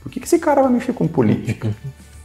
por 0.02 0.12
que, 0.12 0.20
que 0.20 0.26
esse 0.26 0.40
cara 0.40 0.62
vai 0.64 0.72
mexer 0.72 0.94
com 0.94 1.08
política? 1.08 1.70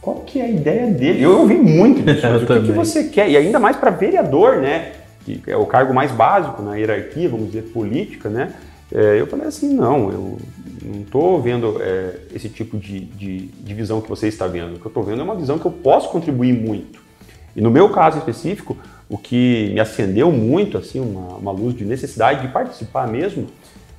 Qual 0.01 0.17
que 0.21 0.39
é 0.39 0.45
a 0.45 0.49
ideia 0.49 0.87
dele? 0.87 1.21
Eu 1.23 1.39
ouvi 1.41 1.55
muito 1.55 2.01
disso, 2.01 2.21
mas 2.29 2.41
o 2.43 2.45
que, 2.45 2.59
que 2.61 2.71
você 2.71 3.05
quer? 3.05 3.29
E 3.29 3.37
ainda 3.37 3.59
mais 3.59 3.75
para 3.75 3.89
vereador, 3.91 4.57
né? 4.57 4.91
Que 5.25 5.41
é 5.47 5.57
o 5.57 5.65
cargo 5.65 5.93
mais 5.93 6.11
básico 6.11 6.61
na 6.61 6.75
hierarquia, 6.75 7.27
vamos 7.27 7.47
dizer, 7.47 7.63
política, 7.73 8.29
né? 8.29 8.53
É, 8.91 9.19
eu 9.19 9.27
falei 9.27 9.47
assim, 9.47 9.73
não, 9.73 10.11
eu 10.11 10.37
não 10.83 11.01
estou 11.01 11.41
vendo 11.41 11.77
é, 11.81 12.19
esse 12.33 12.49
tipo 12.49 12.77
de, 12.77 12.99
de, 12.99 13.47
de 13.47 13.73
visão 13.73 13.99
que 14.01 14.09
você 14.09 14.27
está 14.27 14.47
vendo. 14.47 14.75
O 14.75 14.79
que 14.79 14.85
eu 14.85 14.89
estou 14.89 15.03
vendo 15.03 15.21
é 15.21 15.23
uma 15.23 15.35
visão 15.35 15.57
que 15.57 15.65
eu 15.65 15.71
posso 15.71 16.09
contribuir 16.09 16.53
muito. 16.53 16.99
E 17.55 17.61
no 17.61 17.71
meu 17.71 17.89
caso 17.89 18.17
específico, 18.17 18.77
o 19.09 19.17
que 19.17 19.71
me 19.73 19.79
acendeu 19.79 20.31
muito, 20.31 20.77
assim, 20.77 20.99
uma, 20.99 21.35
uma 21.37 21.51
luz 21.51 21.75
de 21.75 21.85
necessidade 21.85 22.41
de 22.41 22.49
participar 22.49 23.07
mesmo, 23.07 23.47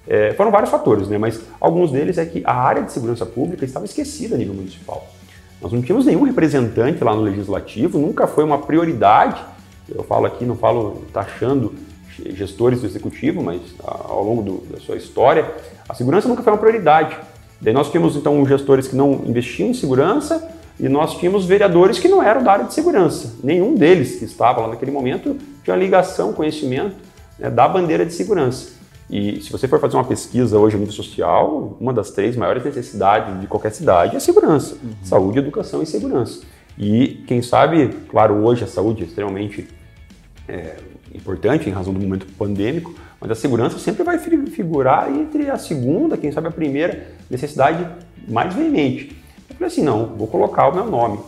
é, 0.07 0.33
foram 0.35 0.51
vários 0.51 0.71
fatores, 0.71 1.09
né? 1.09 1.19
Mas 1.19 1.41
alguns 1.61 1.91
deles 1.91 2.17
é 2.19 2.25
que 2.25 2.43
a 2.45 2.55
área 2.55 2.83
de 2.83 2.93
segurança 2.93 3.27
pública 3.27 3.65
estava 3.65 3.85
esquecida 3.85 4.37
a 4.37 4.39
nível 4.39 4.55
municipal. 4.55 5.07
Nós 5.61 5.73
não 5.73 5.83
tínhamos 5.83 6.07
nenhum 6.07 6.23
representante 6.23 7.03
lá 7.03 7.15
no 7.15 7.23
legislativo, 7.23 7.99
nunca 7.99 8.27
foi 8.27 8.45
uma 8.45 8.59
prioridade. 8.59 9.43
Eu 9.89 10.05
falo 10.05 10.27
aqui, 10.27 10.45
não 10.45 10.57
falo 10.57 11.03
taxando 11.13 11.75
gestores 12.35 12.81
do 12.81 12.87
executivo, 12.87 13.43
mas 13.43 13.61
ah, 13.85 14.07
ao 14.09 14.25
longo 14.25 14.43
do- 14.43 14.63
da 14.73 14.79
sua 14.81 14.97
história, 14.97 15.51
a 15.89 15.95
segurança 15.95 16.29
nunca 16.29 16.43
foi 16.43 16.53
uma 16.53 16.59
prioridade. 16.59 17.17
Daí 17.61 17.73
nós 17.73 17.91
tínhamos 17.91 18.17
então 18.17 18.45
gestores 18.47 18.89
que 18.89 18.97
não 18.97 19.23
investiam 19.27 19.69
em 19.71 19.75
segurança 19.75 20.49
e 20.79 20.89
nós 20.89 21.17
tínhamos 21.19 21.45
vereadores 21.47 21.99
que 21.99 22.07
não 22.09 22.23
eram 22.23 22.43
da 22.43 22.53
área 22.53 22.65
de 22.67 22.75
segurança. 22.75 23.35
Nenhum 23.43 23.75
deles 23.75 24.17
que 24.19 24.25
estava 24.27 24.61
lá 24.61 24.69
naquele 24.69 24.91
momento 24.91 25.37
tinha 25.65 25.75
ligação, 25.77 26.33
conhecimento 26.33 26.95
né, 27.39 27.49
da 27.51 27.67
bandeira 27.67 28.05
de 28.05 28.13
segurança. 28.13 28.77
E 29.09 29.41
se 29.41 29.53
você 29.53 29.69
for 29.69 29.79
fazer 29.81 29.97
uma 29.97 30.05
pesquisa 30.05 30.59
hoje 30.59 30.75
a 30.77 30.79
nível 30.79 30.93
social, 30.93 31.77
uma 31.81 31.93
das 31.93 32.11
três 32.11 32.37
maiores 32.37 32.65
necessidades 32.65 33.41
de 33.41 33.47
qualquer 33.47 33.71
cidade 33.73 34.17
é 34.17 34.21
segurança. 34.21 34.77
Saúde, 35.03 35.39
educação 35.39 35.81
e 35.83 35.87
segurança. 35.87 36.41
E 36.77 37.23
quem 37.27 37.41
sabe, 37.41 37.89
claro, 38.11 38.35
hoje 38.45 38.65
a 38.65 38.67
saúde 38.67 39.05
é 39.05 39.07
extremamente 39.07 39.67
é, 40.49 40.75
importante 41.17 41.69
em 41.69 41.73
razão 41.73 41.93
do 41.93 42.01
momento 42.01 42.27
pandêmico, 42.39 42.95
mas 43.21 43.31
a 43.31 43.35
segurança 43.35 43.79
sempre 43.79 44.03
vai 44.03 44.19
fi- 44.19 44.47
figurar 44.51 45.11
entre 45.11 45.51
a 45.51 45.57
segunda, 45.57 46.17
quem 46.17 46.31
sabe 46.31 46.49
a 46.49 46.51
primeira 46.51 47.09
necessidade 47.31 47.87
mais 48.29 48.55
veemente. 48.55 49.17
Eu 49.49 49.57
falei 49.57 49.69
assim, 49.73 49.83
não, 49.83 50.07
vou 50.17 50.27
colocar 50.27 50.69
o 50.69 50.75
meu 50.75 50.87
nome. 50.87 51.19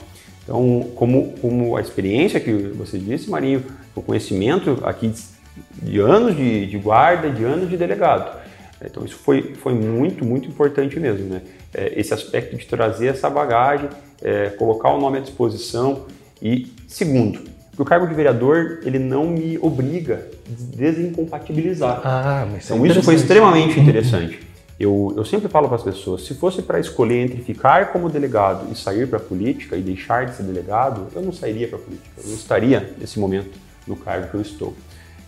Então, 0.44 0.86
como, 0.94 1.32
como 1.40 1.76
a 1.76 1.80
experiência 1.80 2.40
que 2.40 2.52
você 2.52 2.98
disse, 2.98 3.28
Marinho, 3.30 3.62
o 3.94 4.02
conhecimento 4.02 4.78
aqui 4.84 5.08
de- 5.08 5.38
de 5.82 5.98
anos 5.98 6.36
de, 6.36 6.66
de 6.66 6.78
guarda, 6.78 7.28
de 7.30 7.44
anos 7.44 7.68
de 7.68 7.76
delegado. 7.76 8.38
Então, 8.84 9.04
isso 9.04 9.16
foi, 9.16 9.54
foi 9.54 9.74
muito, 9.74 10.24
muito 10.24 10.48
importante 10.48 10.98
mesmo, 11.00 11.26
né? 11.28 11.42
É, 11.74 11.98
esse 12.00 12.14
aspecto 12.14 12.56
de 12.56 12.64
trazer 12.66 13.08
essa 13.08 13.28
bagagem, 13.28 13.88
é, 14.22 14.50
colocar 14.50 14.90
o 14.90 15.00
nome 15.00 15.18
à 15.18 15.20
disposição 15.20 16.06
e, 16.40 16.72
segundo, 16.86 17.40
que 17.78 17.82
o 17.82 17.84
cargo 17.84 18.08
de 18.08 18.14
vereador, 18.14 18.80
ele 18.82 18.98
não 18.98 19.28
me 19.28 19.56
obriga 19.62 20.26
a 20.48 20.76
desincompatibilizar. 20.76 22.00
Ah, 22.04 22.44
mas 22.50 22.68
Então, 22.68 22.84
isso 22.84 23.04
foi 23.04 23.14
extremamente 23.14 23.78
interessante. 23.78 24.40
Eu, 24.80 25.14
eu 25.16 25.24
sempre 25.24 25.48
falo 25.48 25.68
para 25.68 25.76
as 25.76 25.84
pessoas, 25.84 26.24
se 26.24 26.34
fosse 26.34 26.60
para 26.60 26.80
escolher 26.80 27.24
entre 27.24 27.40
ficar 27.40 27.92
como 27.92 28.08
delegado 28.08 28.66
e 28.72 28.74
sair 28.74 29.06
para 29.06 29.18
a 29.18 29.20
política 29.20 29.76
e 29.76 29.80
deixar 29.80 30.26
de 30.26 30.34
ser 30.34 30.42
delegado, 30.42 31.06
eu 31.14 31.22
não 31.22 31.32
sairia 31.32 31.68
para 31.68 31.78
a 31.78 31.80
política, 31.80 32.10
eu 32.16 32.26
não 32.26 32.34
estaria 32.34 32.94
nesse 32.98 33.20
momento 33.20 33.56
no 33.86 33.94
cargo 33.94 34.28
que 34.28 34.34
eu 34.34 34.40
estou. 34.40 34.74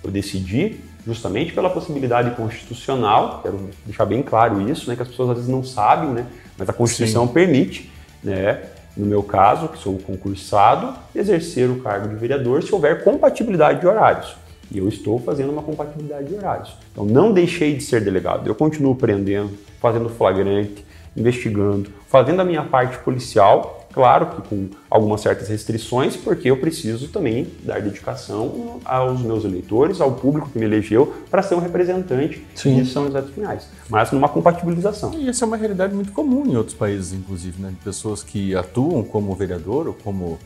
Eu 0.03 0.11
decidi 0.11 0.81
justamente 1.07 1.53
pela 1.53 1.71
possibilidade 1.71 2.35
constitucional, 2.35 3.43
quero 3.45 3.71
deixar 3.87 4.07
bem 4.07 4.25
claro 4.25 4.69
isso, 4.69 4.91
né, 4.91 4.97
que 4.97 5.03
as 5.03 5.09
pessoas 5.09 5.31
às 5.31 5.37
vezes 5.37 5.51
não 5.51 5.63
sabem, 5.63 6.11
né, 6.11 6.27
mas 6.59 6.69
a 6.69 6.73
Constituição 6.73 7.29
permite, 7.29 7.93
né, 8.25 8.61
no 9.01 9.07
meu 9.07 9.23
caso, 9.23 9.69
que 9.69 9.79
sou 9.79 9.99
concursado, 9.99 10.95
exercer 11.15 11.69
o 11.71 11.81
cargo 11.81 12.09
de 12.09 12.15
vereador 12.17 12.63
se 12.63 12.73
houver 12.75 13.03
compatibilidade 13.03 13.81
de 13.81 13.87
horários. 13.87 14.37
E 14.71 14.79
eu 14.79 14.89
estou 14.89 15.19
fazendo 15.19 15.51
uma 15.51 15.63
compatibilidade 15.63 16.29
de 16.29 16.35
horários. 16.35 16.77
Então 16.93 17.05
não 17.05 17.33
deixei 17.33 17.75
de 17.75 17.83
ser 17.83 18.03
delegado. 18.03 18.47
Eu 18.47 18.55
continuo 18.55 18.95
prendendo, 18.95 19.51
fazendo 19.81 20.09
flagrante, 20.09 20.85
investigando, 21.17 21.91
fazendo 22.09 22.41
a 22.41 22.45
minha 22.45 22.63
parte 22.63 22.99
policial, 22.99 23.80
claro 23.93 24.27
que 24.27 24.49
com 24.49 24.69
algumas 24.91 25.21
certas 25.21 25.49
restrições, 25.49 26.17
porque 26.17 26.51
eu 26.51 26.57
preciso 26.57 27.09
também 27.09 27.47
dar 27.65 27.81
dedicação 27.81 28.81
aos 28.85 29.21
meus 29.21 29.45
eleitores, 29.45 30.01
ao 30.01 30.13
público 30.13 30.49
que 30.51 30.59
me 30.59 30.65
elegeu, 30.65 31.13
para 31.31 31.43
ser 31.43 31.55
um 31.55 31.61
representante 31.61 32.45
Sim. 32.55 32.83
de 32.83 32.89
São 32.91 33.07
José 33.07 33.21
dos 33.23 33.31
Pinhais. 33.31 33.69
Mas 33.89 34.11
numa 34.13 34.29
compatibilização. 34.29 35.13
E 35.15 35.29
essa 35.29 35.45
é 35.45 35.47
uma 35.47 35.57
realidade 35.57 35.95
muito 35.95 36.13
comum 36.13 36.47
em 36.47 36.57
outros 36.57 36.75
países, 36.77 37.13
inclusive, 37.13 37.61
né? 37.61 37.71
De 37.71 37.77
pessoas 37.77 38.23
que 38.23 38.55
atuam 38.55 39.03
como 39.03 39.35
vereador 39.35 39.89
ou 39.89 39.95
como 39.95 40.39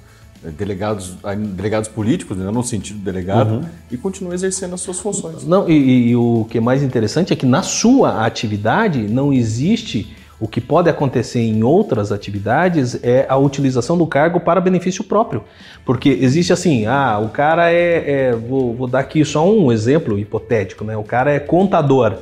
eh, 0.44 0.50
delegados, 0.50 1.16
delegados 1.54 1.88
políticos, 1.88 2.36
né? 2.36 2.50
no 2.50 2.62
sentido 2.62 2.98
de 2.98 3.04
delegado, 3.04 3.66
e 3.90 3.96
continuam 3.96 4.34
exercendo 4.34 4.74
as 4.74 4.80
suas 4.80 4.98
funções. 4.98 5.44
Não, 5.44 5.68
e, 5.68 5.72
e- 5.72 6.08
e 6.10 6.16
o 6.16 6.46
que 6.50 6.58
é 6.58 6.60
mais 6.60 6.82
interessante 6.82 7.32
é 7.32 7.36
que 7.36 7.46
na 7.46 7.62
sua 7.62 8.24
atividade 8.26 9.00
não 9.08 9.32
existe 9.32 10.14
o 10.40 10.48
que 10.48 10.60
pode 10.60 10.90
acontecer 10.90 11.40
em 11.40 11.62
outras 11.62 12.10
atividades 12.10 12.98
é 13.02 13.24
a 13.28 13.36
utilização 13.36 13.96
do 13.96 14.06
cargo 14.06 14.40
para 14.40 14.60
benefício 14.60 15.04
próprio. 15.04 15.44
Porque 15.84 16.08
existe 16.08 16.52
assim, 16.52 16.86
ah, 16.86 17.20
o 17.24 17.28
cara 17.28 17.72
é, 17.72 18.30
é- 18.30 18.32
vou, 18.34 18.74
vou 18.74 18.86
dar 18.86 19.00
aqui 19.00 19.24
só 19.24 19.48
um 19.48 19.70
exemplo 19.70 20.18
hipotético, 20.18 20.84
né? 20.84 20.96
O 20.96 21.04
cara 21.04 21.32
é 21.32 21.38
contador. 21.38 22.14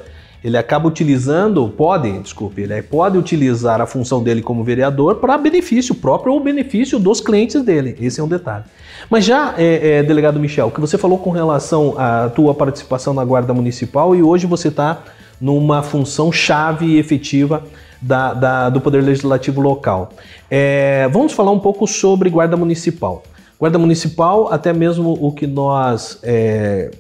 Ele 0.45 0.57
acaba 0.59 0.89
utilizando, 0.89 1.69
pode, 1.69 2.19
desculpe, 2.19 2.63
ele 2.63 2.83
pode 2.83 3.17
utilizar 3.17 3.81
a 3.81 3.87
função 3.87 4.23
dele 4.23 4.43
como 4.43 4.65
vereador 4.65 5.17
para 5.17 5.39
benefício 5.39 5.95
próprio 5.95 6.33
ou 6.33 6.41
benefício 6.41 6.99
dos 6.99 7.21
clientes 7.21 7.63
dele. 7.63 7.97
Esse 8.01 8.21
é 8.21 8.25
um 8.25 8.29
detalhe. 8.29 8.65
Mas 9.09 9.25
já, 9.25 9.55
é, 9.57 9.99
é, 9.99 10.03
delegado 10.03 10.41
Michel, 10.41 10.67
o 10.67 10.71
que 10.71 10.81
você 10.81 10.99
falou 10.99 11.19
com 11.19 11.31
relação 11.31 11.95
à 11.97 12.29
tua 12.29 12.55
participação 12.55 13.15
na 13.15 13.25
Guarda 13.25 13.55
Municipal 13.55 14.17
e 14.17 14.23
hoje 14.23 14.47
você 14.47 14.69
está 14.69 15.03
numa 15.43 15.83
função 15.83 16.31
chave 16.31 16.87
e 16.87 16.99
efetiva 16.99 17.65
da- 18.01 18.33
da- 18.33 18.71
do 18.71 18.81
Poder 18.81 19.03
Legislativo 19.03 19.61
local. 19.61 20.11
É, 20.49 21.09
vamos 21.13 21.33
falar 21.33 21.51
um 21.51 21.59
pouco 21.59 21.87
sobre 21.87 22.31
Guarda 22.31 22.57
Municipal. 22.57 23.25
Guarda 23.59 23.79
Municipal, 23.79 24.53
até 24.53 24.73
mesmo 24.73 25.19
o 25.21 25.33
que 25.33 25.47
nós, 25.47 26.19
é, 26.23 26.93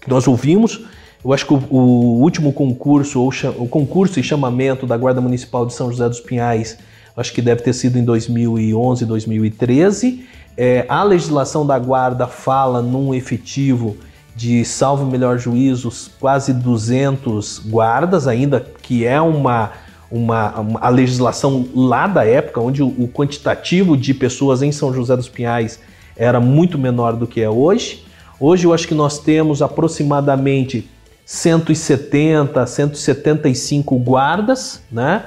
que 0.00 0.08
nós 0.08 0.26
ouvimos, 0.26 0.80
eu 1.24 1.32
acho 1.32 1.46
que 1.46 1.52
o, 1.54 1.62
o 1.70 2.20
último 2.22 2.52
concurso, 2.52 3.20
ou 3.20 3.30
o 3.58 3.68
concurso 3.68 4.18
e 4.18 4.22
chamamento 4.22 4.86
da 4.86 4.96
Guarda 4.96 5.20
Municipal 5.20 5.66
de 5.66 5.74
São 5.74 5.90
José 5.90 6.08
dos 6.08 6.20
Pinhais, 6.20 6.78
acho 7.16 7.32
que 7.32 7.42
deve 7.42 7.62
ter 7.62 7.74
sido 7.74 7.98
em 7.98 8.04
2011, 8.04 9.04
2013. 9.04 10.24
É, 10.56 10.84
a 10.88 11.02
legislação 11.02 11.66
da 11.66 11.78
Guarda 11.78 12.26
fala 12.26 12.80
num 12.82 13.14
efetivo 13.14 13.96
de, 14.34 14.64
salvo 14.64 15.04
melhor 15.06 15.38
juízo, 15.38 15.90
quase 16.18 16.52
200 16.52 17.58
guardas, 17.66 18.26
ainda 18.26 18.60
que 18.82 19.04
é 19.04 19.20
uma, 19.20 19.72
uma, 20.10 20.60
uma- 20.60 20.80
a 20.80 20.88
legislação 20.88 21.66
lá 21.74 22.06
da 22.06 22.24
época, 22.24 22.60
onde 22.60 22.82
o, 22.82 22.88
o 22.88 23.08
quantitativo 23.08 23.96
de 23.96 24.14
pessoas 24.14 24.62
em 24.62 24.72
São 24.72 24.92
José 24.92 25.16
dos 25.16 25.28
Pinhais 25.28 25.80
era 26.16 26.40
muito 26.40 26.78
menor 26.78 27.14
do 27.16 27.26
que 27.26 27.40
é 27.40 27.48
hoje 27.48 28.04
Hoje 28.44 28.64
eu 28.66 28.74
acho 28.74 28.88
que 28.88 28.94
nós 28.94 29.20
temos 29.20 29.62
aproximadamente 29.62 30.90
170, 31.24 32.66
175 32.66 33.96
guardas, 33.98 34.82
né? 34.90 35.22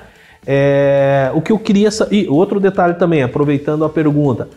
É, 0.46 1.32
o 1.34 1.41
que 1.41 1.50
eu 1.50 1.58
queria 1.58 1.88
e 2.12 2.28
outro 2.28 2.60
detalhe 2.60 2.96
também, 2.96 3.24
aproveitando 3.24 3.86
a 3.86 3.89
pergunta, 3.89 4.50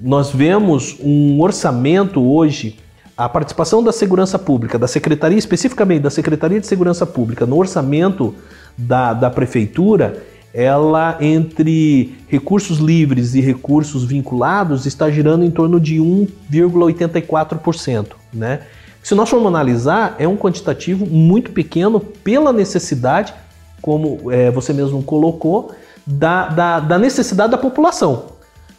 nós 0.00 0.30
vemos 0.30 0.96
um 1.02 1.40
orçamento 1.42 2.22
hoje, 2.22 2.76
a 3.16 3.28
participação 3.28 3.80
da 3.82 3.92
segurança 3.92 4.38
pública, 4.38 4.78
da 4.78 4.86
secretaria 4.88 5.38
especificamente 5.38 6.02
da 6.02 6.10
secretaria 6.10 6.60
de 6.60 6.66
segurança 6.66 7.06
pública 7.06 7.46
no 7.46 7.56
orçamento 7.56 8.34
da, 8.76 9.12
da 9.12 9.30
prefeitura, 9.30 10.20
ela 10.52 11.16
entre 11.20 12.16
recursos 12.28 12.78
livres 12.78 13.34
e 13.34 13.40
recursos 13.40 14.04
vinculados 14.04 14.84
está 14.86 15.08
girando 15.10 15.44
em 15.44 15.50
torno 15.50 15.80
de 15.80 15.96
1,84%, 15.96 18.06
né? 18.32 18.60
Se 19.02 19.14
nós 19.14 19.28
formos 19.28 19.48
analisar, 19.48 20.16
é 20.18 20.26
um 20.26 20.36
quantitativo 20.36 21.04
muito 21.04 21.50
pequeno 21.50 22.00
pela 22.00 22.54
necessidade, 22.54 23.34
como 23.82 24.32
é, 24.32 24.50
você 24.50 24.72
mesmo 24.72 25.02
colocou, 25.02 25.72
da, 26.06 26.48
da, 26.48 26.80
da, 26.80 26.98
necessidade 26.98 27.50
da 27.50 27.58
população. 27.58 28.28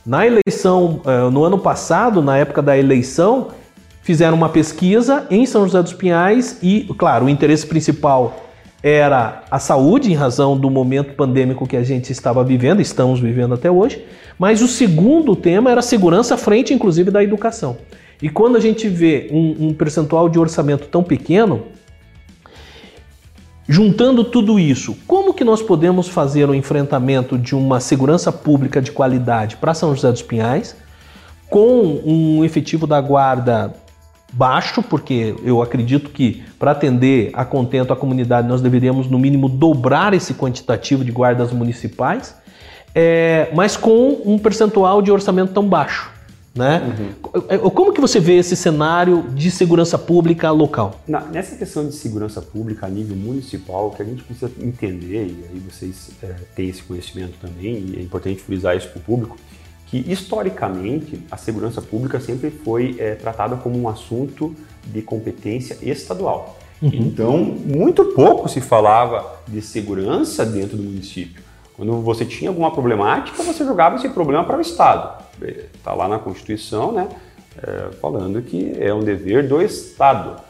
Na 0.04 0.26
eleição, 0.26 1.02
é, 1.06 1.30
no 1.30 1.44
ano 1.44 1.60
passado, 1.60 2.24
na 2.24 2.38
época 2.38 2.64
da 2.64 2.76
eleição, 2.76 3.50
fizeram 4.06 4.38
uma 4.38 4.50
pesquisa 4.50 5.26
em 5.32 5.48
São 5.48 5.64
José 5.64 5.82
dos 5.82 5.94
Pinhais 5.94 6.60
e, 6.62 6.88
claro, 6.96 7.26
o 7.26 7.30
interesse 7.30 7.66
principal 7.66 8.40
era 8.84 9.44
a 9.50 9.58
saúde, 9.58 10.12
em 10.12 10.14
razão 10.14 10.56
do 10.56 10.70
momento 10.70 11.16
pandêmico 11.16 11.66
que 11.66 11.76
a 11.76 11.84
gente 11.84 12.12
estava 12.12 12.44
vivendo, 12.44 12.80
estamos 12.80 13.20
vivendo 13.20 13.56
até 13.56 13.70
hoje, 13.70 14.06
mas 14.38 14.62
o 14.62 14.68
segundo 14.68 15.36
tema 15.36 15.72
era 15.72 15.82
segurança 15.82 16.38
frente, 16.38 16.72
inclusive, 16.72 17.10
da 17.10 17.24
educação. 17.24 17.78
E 18.22 18.30
quando 18.30 18.58
a 18.58 18.60
gente 18.60 18.88
vê 18.88 19.28
um, 19.32 19.70
um 19.70 19.74
percentual 19.74 20.30
de 20.30 20.38
orçamento 20.38 20.88
tão 20.88 21.02
pequeno, 21.02 21.64
juntando 23.68 24.24
tudo 24.24 24.60
isso, 24.60 24.96
como 25.08 25.34
que 25.34 25.44
nós 25.44 25.64
podemos 25.64 26.08
fazer 26.08 26.48
o 26.48 26.54
enfrentamento 26.54 27.40
de 27.40 27.56
uma 27.56 27.80
segurança 27.80 28.32
pública 28.32 28.80
de 28.80 28.92
qualidade 28.92 29.58
para 29.58 29.74
São 29.74 29.96
José 29.96 30.12
dos 30.12 30.22
Pinhais, 30.22 30.76
com 31.50 32.02
um 32.06 32.46
efetivo 32.46 32.86
da 32.86 33.02
guarda 33.02 33.74
baixo, 34.36 34.84
porque 34.84 35.34
eu 35.44 35.62
acredito 35.62 36.10
que 36.10 36.44
para 36.60 36.72
atender 36.72 37.32
a 37.34 37.46
contento 37.46 37.94
a 37.94 37.96
comunidade 37.96 38.48
nós 38.48 38.62
deveríamos 38.62 39.10
no 39.10 39.18
mínimo 39.18 39.48
dobrar 39.48 40.14
esse 40.14 40.34
quantitativo 40.34 41.06
de 41.06 41.12
guardas 41.12 41.54
municipais, 41.54 42.36
é, 42.94 43.50
mas 43.54 43.78
com 43.78 44.22
um 44.26 44.38
percentual 44.38 45.02
de 45.02 45.12
orçamento 45.12 45.54
tão 45.54 45.68
baixo. 45.68 46.14
Né? 46.54 46.82
Uhum. 47.34 47.70
Como 47.72 47.92
que 47.92 48.00
você 48.00 48.18
vê 48.18 48.38
esse 48.38 48.56
cenário 48.56 49.26
de 49.34 49.52
segurança 49.52 49.98
pública 49.98 50.50
local? 50.52 51.02
Na, 51.06 51.20
nessa 51.20 51.58
questão 51.58 51.86
de 51.86 51.94
segurança 51.94 52.42
pública 52.42 52.86
a 52.86 52.90
nível 52.90 53.16
municipal, 53.18 53.88
o 53.88 53.92
que 53.92 54.02
a 54.02 54.06
gente 54.06 54.24
precisa 54.24 54.50
entender, 54.62 55.26
e 55.26 55.46
aí 55.52 55.62
vocês 55.70 56.12
é, 56.24 56.34
têm 56.56 56.70
esse 56.70 56.82
conhecimento 56.82 57.34
também, 57.42 57.86
e 57.90 58.00
é 58.00 58.02
importante 58.02 58.42
frisar 58.42 58.78
isso 58.78 58.88
para 58.88 59.00
o 59.00 59.02
público, 59.02 59.38
que 60.04 60.12
historicamente 60.12 61.22
a 61.32 61.38
segurança 61.38 61.82
pública 61.82 62.20
sempre 62.20 62.50
foi 62.50 62.98
é, 63.00 63.16
tratada 63.16 63.56
como 63.56 63.80
um 63.80 63.88
assunto 63.88 64.54
de 64.86 65.02
competência 65.02 65.78
estadual. 65.82 66.58
Uhum. 66.82 66.90
Então, 66.94 67.38
muito 67.38 68.04
pouco 68.06 68.50
se 68.50 68.60
falava 68.60 69.40
de 69.48 69.62
segurança 69.62 70.46
dentro 70.46 70.76
do 70.76 70.84
município. 70.84 71.42
Quando 71.78 71.94
você 72.02 72.26
tinha 72.26 72.50
alguma 72.50 72.72
problemática, 72.72 73.42
você 73.42 73.64
jogava 73.64 73.96
esse 73.96 74.10
problema 74.10 74.44
para 74.44 74.58
o 74.58 74.62
Estado. 74.62 75.24
Está 75.74 75.94
lá 75.94 76.10
na 76.10 76.20
Constituição, 76.20 76.92
né? 76.92 77.08
É, 77.62 77.92
falando 78.02 78.42
que 78.42 78.76
é 78.78 78.94
um 78.94 79.00
dever 79.00 79.48
do 79.48 79.62
Estado. 79.62 80.42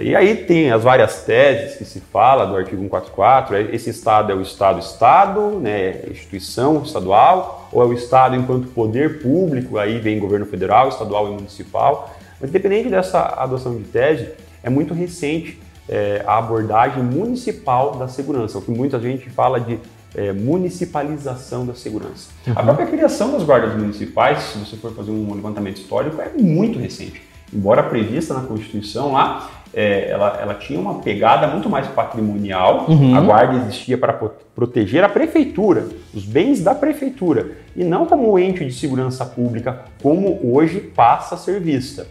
E 0.00 0.16
aí 0.16 0.34
tem 0.34 0.72
as 0.72 0.82
várias 0.82 1.22
teses 1.22 1.76
que 1.76 1.84
se 1.84 2.00
fala 2.00 2.44
do 2.44 2.56
artigo 2.56 2.82
144, 2.82 3.54
é, 3.54 3.62
esse 3.72 3.90
Estado 3.90 4.32
é 4.32 4.34
o 4.34 4.40
Estado-Estado, 4.42 5.60
né, 5.60 6.02
instituição 6.10 6.82
estadual, 6.82 7.68
ou 7.72 7.82
é 7.82 7.86
o 7.86 7.92
Estado 7.92 8.34
enquanto 8.34 8.66
poder 8.68 9.22
público, 9.22 9.78
aí 9.78 10.00
vem 10.00 10.18
governo 10.18 10.44
federal, 10.44 10.88
estadual 10.88 11.28
e 11.28 11.30
municipal. 11.34 12.10
Mas 12.40 12.50
independente 12.50 12.88
dessa 12.88 13.20
adoção 13.38 13.76
de 13.76 13.84
tese, 13.84 14.30
é 14.62 14.68
muito 14.68 14.92
recente 14.92 15.60
é, 15.88 16.22
a 16.26 16.38
abordagem 16.38 17.02
municipal 17.02 17.92
da 17.92 18.08
segurança, 18.08 18.58
o 18.58 18.62
que 18.62 18.72
muita 18.72 18.98
gente 18.98 19.30
fala 19.30 19.60
de 19.60 19.78
é, 20.16 20.32
municipalização 20.32 21.64
da 21.64 21.74
segurança. 21.74 22.30
Uhum. 22.46 22.54
A 22.56 22.62
própria 22.62 22.86
criação 22.86 23.30
das 23.30 23.44
guardas 23.44 23.74
municipais, 23.74 24.38
se 24.38 24.58
você 24.58 24.76
for 24.76 24.92
fazer 24.94 25.12
um 25.12 25.32
levantamento 25.32 25.76
histórico, 25.76 26.20
é 26.20 26.30
muito 26.36 26.78
recente. 26.78 27.22
Embora 27.52 27.82
prevista 27.82 28.34
na 28.34 28.40
Constituição 28.40 29.12
lá, 29.12 29.55
é, 29.74 30.10
ela, 30.10 30.38
ela, 30.40 30.54
tinha 30.54 30.78
uma 30.78 31.00
pegada 31.00 31.46
muito 31.46 31.68
mais 31.68 31.86
patrimonial. 31.88 32.86
Uhum. 32.88 33.14
A 33.16 33.20
guarda 33.20 33.56
existia 33.56 33.98
para 33.98 34.12
proteger 34.12 35.04
a 35.04 35.08
prefeitura, 35.08 35.86
os 36.14 36.24
bens 36.24 36.62
da 36.62 36.74
prefeitura, 36.74 37.52
e 37.74 37.84
não 37.84 38.06
como 38.06 38.38
ente 38.38 38.64
de 38.64 38.72
segurança 38.72 39.24
pública, 39.24 39.82
como 40.02 40.40
hoje 40.42 40.80
passa 40.80 41.34
a 41.34 41.38
ser 41.38 41.60
vista. 41.60 42.06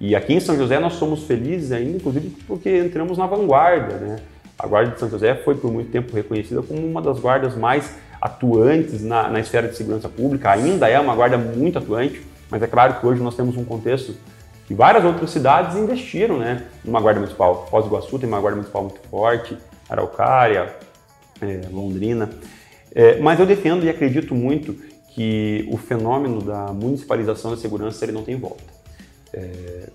E 0.00 0.16
aqui 0.16 0.34
em 0.34 0.40
São 0.40 0.56
José 0.56 0.80
nós 0.80 0.94
somos 0.94 1.24
felizes 1.24 1.70
ainda, 1.70 1.96
inclusive 1.96 2.30
porque 2.46 2.78
entramos 2.78 3.18
na 3.18 3.26
vanguarda, 3.26 3.94
né? 3.96 4.16
A 4.58 4.66
Guarda 4.66 4.92
de 4.92 5.00
São 5.00 5.08
José 5.08 5.34
foi 5.34 5.54
por 5.54 5.72
muito 5.72 5.90
tempo 5.90 6.14
reconhecida 6.14 6.62
como 6.62 6.86
uma 6.86 7.00
das 7.02 7.18
guardas 7.18 7.56
mais 7.56 7.96
atuantes 8.20 9.02
na, 9.02 9.28
na 9.28 9.40
esfera 9.40 9.66
de 9.66 9.76
segurança 9.76 10.08
pública, 10.08 10.50
ainda 10.50 10.88
é 10.88 10.98
uma 10.98 11.14
guarda 11.14 11.36
muito 11.36 11.78
atuante, 11.78 12.22
mas 12.48 12.62
é 12.62 12.66
claro 12.66 12.94
que 12.94 13.06
hoje 13.06 13.20
nós 13.20 13.34
temos 13.34 13.56
um 13.56 13.64
contexto 13.64 14.14
que 14.72 14.74
várias 14.74 15.04
outras 15.04 15.28
cidades 15.28 15.76
investiram 15.76 16.38
né, 16.38 16.64
numa 16.82 16.98
guarda 16.98 17.20
municipal. 17.20 17.66
Foz 17.70 17.84
do 17.84 17.90
Iguaçu 17.90 18.18
tem 18.18 18.26
uma 18.26 18.40
guarda 18.40 18.56
municipal 18.56 18.82
muito 18.84 19.00
forte, 19.10 19.58
Araucária, 19.86 20.74
é, 21.42 21.60
Londrina. 21.70 22.30
É, 22.94 23.18
mas 23.18 23.38
eu 23.38 23.44
defendo 23.44 23.84
e 23.84 23.90
acredito 23.90 24.34
muito 24.34 24.74
que 25.14 25.68
o 25.70 25.76
fenômeno 25.76 26.40
da 26.40 26.72
municipalização 26.72 27.50
da 27.50 27.58
segurança 27.58 28.02
ele 28.02 28.12
não 28.12 28.22
tem 28.22 28.34
volta. 28.36 28.64
É, 29.34 29.90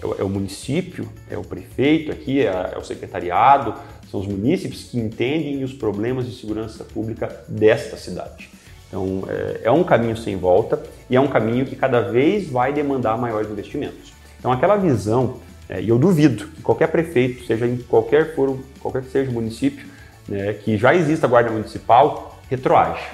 é, 0.00 0.06
o, 0.06 0.20
é 0.20 0.22
município, 0.22 1.08
é 1.28 1.36
o 1.36 1.42
prefeito 1.42 2.12
aqui, 2.12 2.46
é, 2.46 2.70
é 2.72 2.78
o 2.78 2.84
secretariado, 2.84 3.74
são 4.12 4.20
os 4.20 4.28
munícipes 4.28 4.84
que 4.84 4.98
entendem 5.00 5.64
os 5.64 5.72
problemas 5.72 6.24
de 6.24 6.36
segurança 6.36 6.84
pública 6.84 7.44
desta 7.48 7.96
cidade. 7.96 8.48
Então, 8.86 9.24
é, 9.28 9.62
é 9.64 9.70
um 9.72 9.82
caminho 9.82 10.16
sem 10.16 10.36
volta 10.36 10.80
e 11.08 11.16
é 11.16 11.20
um 11.20 11.28
caminho 11.28 11.66
que 11.66 11.74
cada 11.74 12.00
vez 12.00 12.48
vai 12.48 12.72
demandar 12.72 13.18
maiores 13.18 13.50
investimentos. 13.50 14.19
Então, 14.40 14.50
aquela 14.50 14.76
visão, 14.76 15.36
é, 15.68 15.80
e 15.80 15.88
eu 15.90 15.98
duvido 15.98 16.46
que 16.48 16.62
qualquer 16.62 16.88
prefeito, 16.88 17.44
seja 17.44 17.66
em 17.66 17.76
qualquer 17.76 18.34
foro, 18.34 18.64
qualquer 18.80 19.02
que 19.02 19.10
seja 19.10 19.30
o 19.30 19.34
município, 19.34 19.86
né, 20.26 20.54
que 20.54 20.76
já 20.78 20.94
exista 20.94 21.26
a 21.26 21.28
guarda 21.28 21.50
municipal, 21.50 22.40
retroage. 22.48 23.04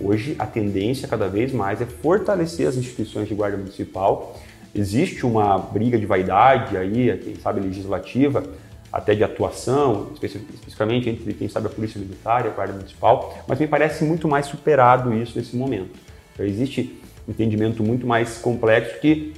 Hoje, 0.00 0.36
a 0.38 0.46
tendência 0.46 1.08
cada 1.08 1.26
vez 1.26 1.52
mais 1.52 1.82
é 1.82 1.86
fortalecer 1.86 2.68
as 2.68 2.76
instituições 2.76 3.28
de 3.28 3.34
guarda 3.34 3.56
municipal. 3.56 4.38
Existe 4.74 5.26
uma 5.26 5.58
briga 5.58 5.98
de 5.98 6.06
vaidade 6.06 6.76
aí, 6.76 7.18
quem 7.18 7.34
sabe 7.36 7.60
legislativa, 7.60 8.44
até 8.92 9.14
de 9.14 9.24
atuação, 9.24 10.12
especificamente 10.14 11.10
entre, 11.10 11.34
quem 11.34 11.48
sabe, 11.48 11.66
a 11.66 11.70
Polícia 11.70 11.98
Militar 11.98 12.44
e 12.44 12.48
a 12.48 12.50
Guarda 12.50 12.74
Municipal, 12.74 13.36
mas 13.48 13.58
me 13.58 13.66
parece 13.66 14.04
muito 14.04 14.28
mais 14.28 14.46
superado 14.46 15.12
isso 15.12 15.36
nesse 15.36 15.56
momento. 15.56 15.90
Então, 16.32 16.46
existe 16.46 16.98
um 17.26 17.32
entendimento 17.32 17.82
muito 17.82 18.06
mais 18.06 18.38
complexo 18.38 19.00
que 19.00 19.34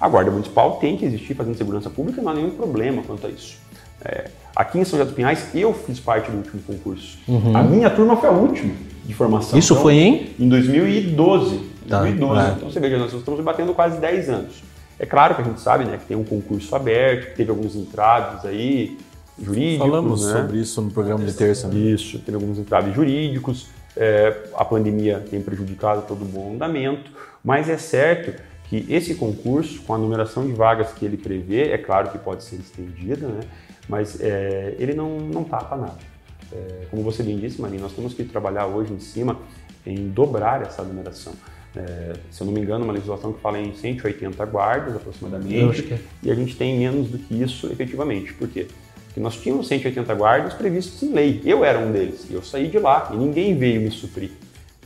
a 0.00 0.08
Guarda 0.08 0.30
Municipal 0.30 0.76
tem 0.76 0.96
que 0.96 1.04
existir 1.04 1.34
fazendo 1.34 1.56
segurança 1.56 1.90
pública, 1.90 2.22
não 2.22 2.32
há 2.32 2.34
nenhum 2.34 2.50
problema 2.50 3.02
quanto 3.02 3.26
a 3.26 3.30
isso. 3.30 3.58
É, 4.02 4.28
aqui 4.56 4.78
em 4.78 4.84
São 4.84 4.98
José 4.98 5.04
dos 5.04 5.14
Pinhais, 5.14 5.46
eu 5.54 5.74
fiz 5.74 6.00
parte 6.00 6.30
do 6.30 6.38
último 6.38 6.62
concurso. 6.62 7.18
Uhum. 7.28 7.54
A 7.54 7.62
minha 7.62 7.90
turma 7.90 8.16
foi 8.16 8.30
a 8.30 8.32
última 8.32 8.72
de 9.04 9.12
formação. 9.12 9.58
Isso 9.58 9.74
então, 9.74 9.82
foi 9.82 9.94
em? 9.94 10.34
Em 10.38 10.48
2012. 10.48 11.70
Tá, 11.86 12.00
2012. 12.00 12.40
É. 12.40 12.52
Então 12.52 12.70
você 12.70 12.80
veja, 12.80 12.96
nós 12.96 13.12
estamos 13.12 13.40
batendo 13.40 13.74
quase 13.74 13.98
10 13.98 14.30
anos. 14.30 14.62
É 14.98 15.04
claro 15.04 15.34
que 15.34 15.42
a 15.42 15.44
gente 15.44 15.60
sabe 15.60 15.84
né, 15.84 15.98
que 15.98 16.06
tem 16.06 16.16
um 16.16 16.24
concurso 16.24 16.74
aberto, 16.74 17.30
que 17.30 17.36
teve 17.36 17.50
alguns 17.50 17.76
entraves 17.76 18.44
aí, 18.44 18.96
jurídicos. 19.42 19.86
Falamos 19.86 20.26
né? 20.26 20.32
sobre 20.32 20.58
isso 20.58 20.80
no 20.80 20.90
programa 20.90 21.24
de 21.24 21.32
terça. 21.32 21.68
Né? 21.68 21.74
Isso, 21.74 22.18
teve 22.20 22.36
alguns 22.36 22.58
entraves 22.58 22.94
jurídicos. 22.94 23.68
É, 23.96 24.34
a 24.54 24.64
pandemia 24.64 25.22
tem 25.30 25.42
prejudicado 25.42 26.02
todo 26.06 26.22
o 26.22 26.24
bom 26.24 26.54
andamento, 26.54 27.10
mas 27.44 27.68
é 27.68 27.76
certo 27.76 28.40
que 28.70 28.86
esse 28.88 29.16
concurso, 29.16 29.82
com 29.82 29.92
a 29.92 29.98
numeração 29.98 30.46
de 30.46 30.52
vagas 30.52 30.92
que 30.92 31.04
ele 31.04 31.16
prevê, 31.16 31.70
é 31.70 31.76
claro 31.76 32.08
que 32.10 32.18
pode 32.18 32.44
ser 32.44 32.54
estendida, 32.54 33.26
né? 33.26 33.40
mas 33.88 34.20
é, 34.20 34.76
ele 34.78 34.94
não, 34.94 35.18
não 35.18 35.42
tapa 35.42 35.76
nada. 35.76 35.98
É, 36.52 36.86
como 36.88 37.02
você 37.02 37.24
bem 37.24 37.36
disse, 37.36 37.60
Marinho, 37.60 37.82
nós 37.82 37.92
temos 37.92 38.14
que 38.14 38.22
trabalhar 38.22 38.66
hoje 38.66 38.92
em 38.92 39.00
cima 39.00 39.36
em 39.84 40.08
dobrar 40.08 40.62
essa 40.62 40.84
numeração. 40.84 41.32
É, 41.74 42.12
se 42.30 42.40
eu 42.40 42.46
não 42.46 42.54
me 42.54 42.60
engano, 42.60 42.84
uma 42.84 42.92
legislação 42.92 43.32
que 43.32 43.40
fala 43.40 43.58
em 43.58 43.74
180 43.74 44.44
guardas 44.46 44.94
aproximadamente, 44.94 45.92
é. 45.92 45.98
e 46.22 46.30
a 46.30 46.34
gente 46.36 46.54
tem 46.56 46.78
menos 46.78 47.08
do 47.08 47.18
que 47.18 47.42
isso 47.42 47.66
efetivamente. 47.72 48.32
Por 48.34 48.46
quê? 48.46 48.68
Porque 49.06 49.18
nós 49.18 49.34
tínhamos 49.34 49.66
180 49.66 50.14
guardas 50.14 50.54
previstos 50.54 51.02
em 51.02 51.12
lei. 51.12 51.42
Eu 51.44 51.64
era 51.64 51.80
um 51.80 51.90
deles, 51.90 52.24
e 52.30 52.34
eu 52.34 52.42
saí 52.42 52.68
de 52.68 52.78
lá, 52.78 53.10
e 53.12 53.16
ninguém 53.16 53.58
veio 53.58 53.80
me 53.80 53.90
suprir. 53.90 54.30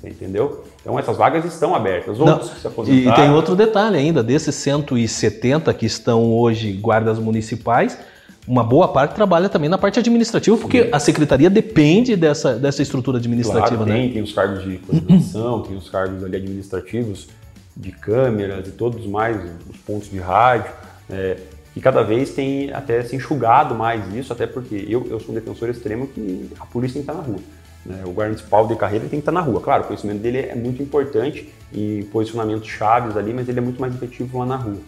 Entendeu? 0.08 0.64
Então 0.80 0.98
essas 0.98 1.16
vagas 1.16 1.44
estão 1.44 1.74
abertas. 1.74 2.18
Outros 2.18 2.62
Não, 2.62 2.84
se 2.84 2.92
E 2.92 3.12
tem 3.14 3.30
outro 3.30 3.56
detalhe 3.56 3.96
ainda, 3.96 4.22
desses 4.22 4.54
170 4.54 5.72
que 5.74 5.86
estão 5.86 6.32
hoje 6.32 6.72
guardas 6.72 7.18
municipais, 7.18 7.98
uma 8.46 8.62
boa 8.62 8.88
parte 8.88 9.14
trabalha 9.14 9.48
também 9.48 9.70
na 9.70 9.78
parte 9.78 9.98
administrativa, 9.98 10.56
porque 10.56 10.90
a 10.92 10.98
secretaria 10.98 11.48
depende 11.48 12.14
dessa, 12.14 12.56
dessa 12.56 12.82
estrutura 12.82 13.16
administrativa, 13.16 13.84
claro, 13.84 13.90
tem, 13.90 14.08
né? 14.08 14.12
Tem 14.12 14.22
os 14.22 14.32
cargos 14.32 14.62
de 14.62 14.76
coordenação, 14.78 15.62
tem 15.62 15.76
os 15.76 15.88
cargos 15.88 16.22
ali 16.22 16.36
administrativos, 16.36 17.28
de 17.76 17.90
câmeras 17.90 18.68
e 18.68 18.72
todos 18.72 19.06
mais, 19.06 19.36
os 19.68 19.76
pontos 19.78 20.10
de 20.10 20.18
rádio. 20.18 20.70
É, 21.08 21.38
e 21.74 21.80
cada 21.80 22.02
vez 22.02 22.30
tem 22.30 22.72
até 22.72 23.02
se 23.02 23.16
enxugado 23.16 23.74
mais 23.74 24.14
isso, 24.14 24.32
até 24.32 24.46
porque 24.46 24.86
eu, 24.88 25.06
eu 25.10 25.18
sou 25.18 25.30
um 25.30 25.34
defensor 25.34 25.68
extremo 25.68 26.06
que 26.06 26.50
a 26.60 26.66
polícia 26.66 26.94
tem 26.94 27.04
que 27.04 27.10
estar 27.10 27.20
na 27.20 27.26
rua. 27.26 27.40
Né? 27.84 28.02
O 28.04 28.10
guarda 28.10 28.32
municipal 28.32 28.66
de 28.66 28.76
carreira 28.76 29.04
tem 29.04 29.18
que 29.18 29.22
estar 29.22 29.32
na 29.32 29.40
rua. 29.40 29.60
Claro, 29.60 29.84
o 29.84 29.86
conhecimento 29.86 30.20
dele 30.20 30.38
é 30.38 30.54
muito 30.54 30.82
importante 30.82 31.48
e 31.72 32.06
posicionamentos 32.12 32.68
chaves 32.68 33.16
ali, 33.16 33.32
mas 33.32 33.48
ele 33.48 33.58
é 33.58 33.62
muito 33.62 33.80
mais 33.80 33.94
efetivo 33.94 34.38
lá 34.38 34.46
na 34.46 34.56
rua. 34.56 34.78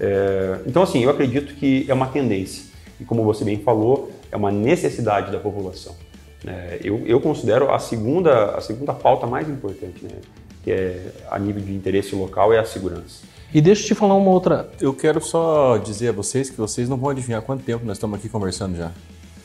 É, 0.00 0.58
então, 0.66 0.82
assim, 0.82 1.04
eu 1.04 1.10
acredito 1.10 1.54
que 1.54 1.86
é 1.88 1.94
uma 1.94 2.06
tendência. 2.06 2.64
E 3.00 3.04
como 3.04 3.22
você 3.22 3.44
bem 3.44 3.58
falou, 3.58 4.10
é 4.30 4.36
uma 4.36 4.50
necessidade 4.50 5.30
da 5.30 5.38
população. 5.38 5.94
É, 6.46 6.80
eu, 6.82 7.06
eu, 7.06 7.20
considero 7.20 7.72
a 7.72 7.78
segunda, 7.78 8.56
a 8.56 8.60
segunda 8.60 8.92
pauta 8.92 9.26
mais 9.26 9.48
importante, 9.48 10.04
né? 10.04 10.18
que 10.64 10.72
é 10.72 11.12
a 11.30 11.38
nível 11.38 11.62
de 11.62 11.72
interesse 11.72 12.14
local, 12.14 12.52
é 12.52 12.58
a 12.58 12.64
segurança. 12.64 13.22
E 13.54 13.60
deixa 13.60 13.82
eu 13.82 13.86
te 13.88 13.94
falar 13.94 14.14
uma 14.14 14.30
outra. 14.30 14.68
Eu 14.80 14.94
quero 14.94 15.20
só 15.20 15.76
dizer 15.76 16.08
a 16.08 16.12
vocês 16.12 16.48
que 16.48 16.56
vocês 16.56 16.88
não 16.88 16.96
vão 16.96 17.10
adivinhar 17.10 17.42
quanto 17.42 17.62
tempo 17.62 17.84
nós 17.84 17.96
estamos 17.96 18.18
aqui 18.18 18.28
conversando 18.28 18.76
já. 18.76 18.90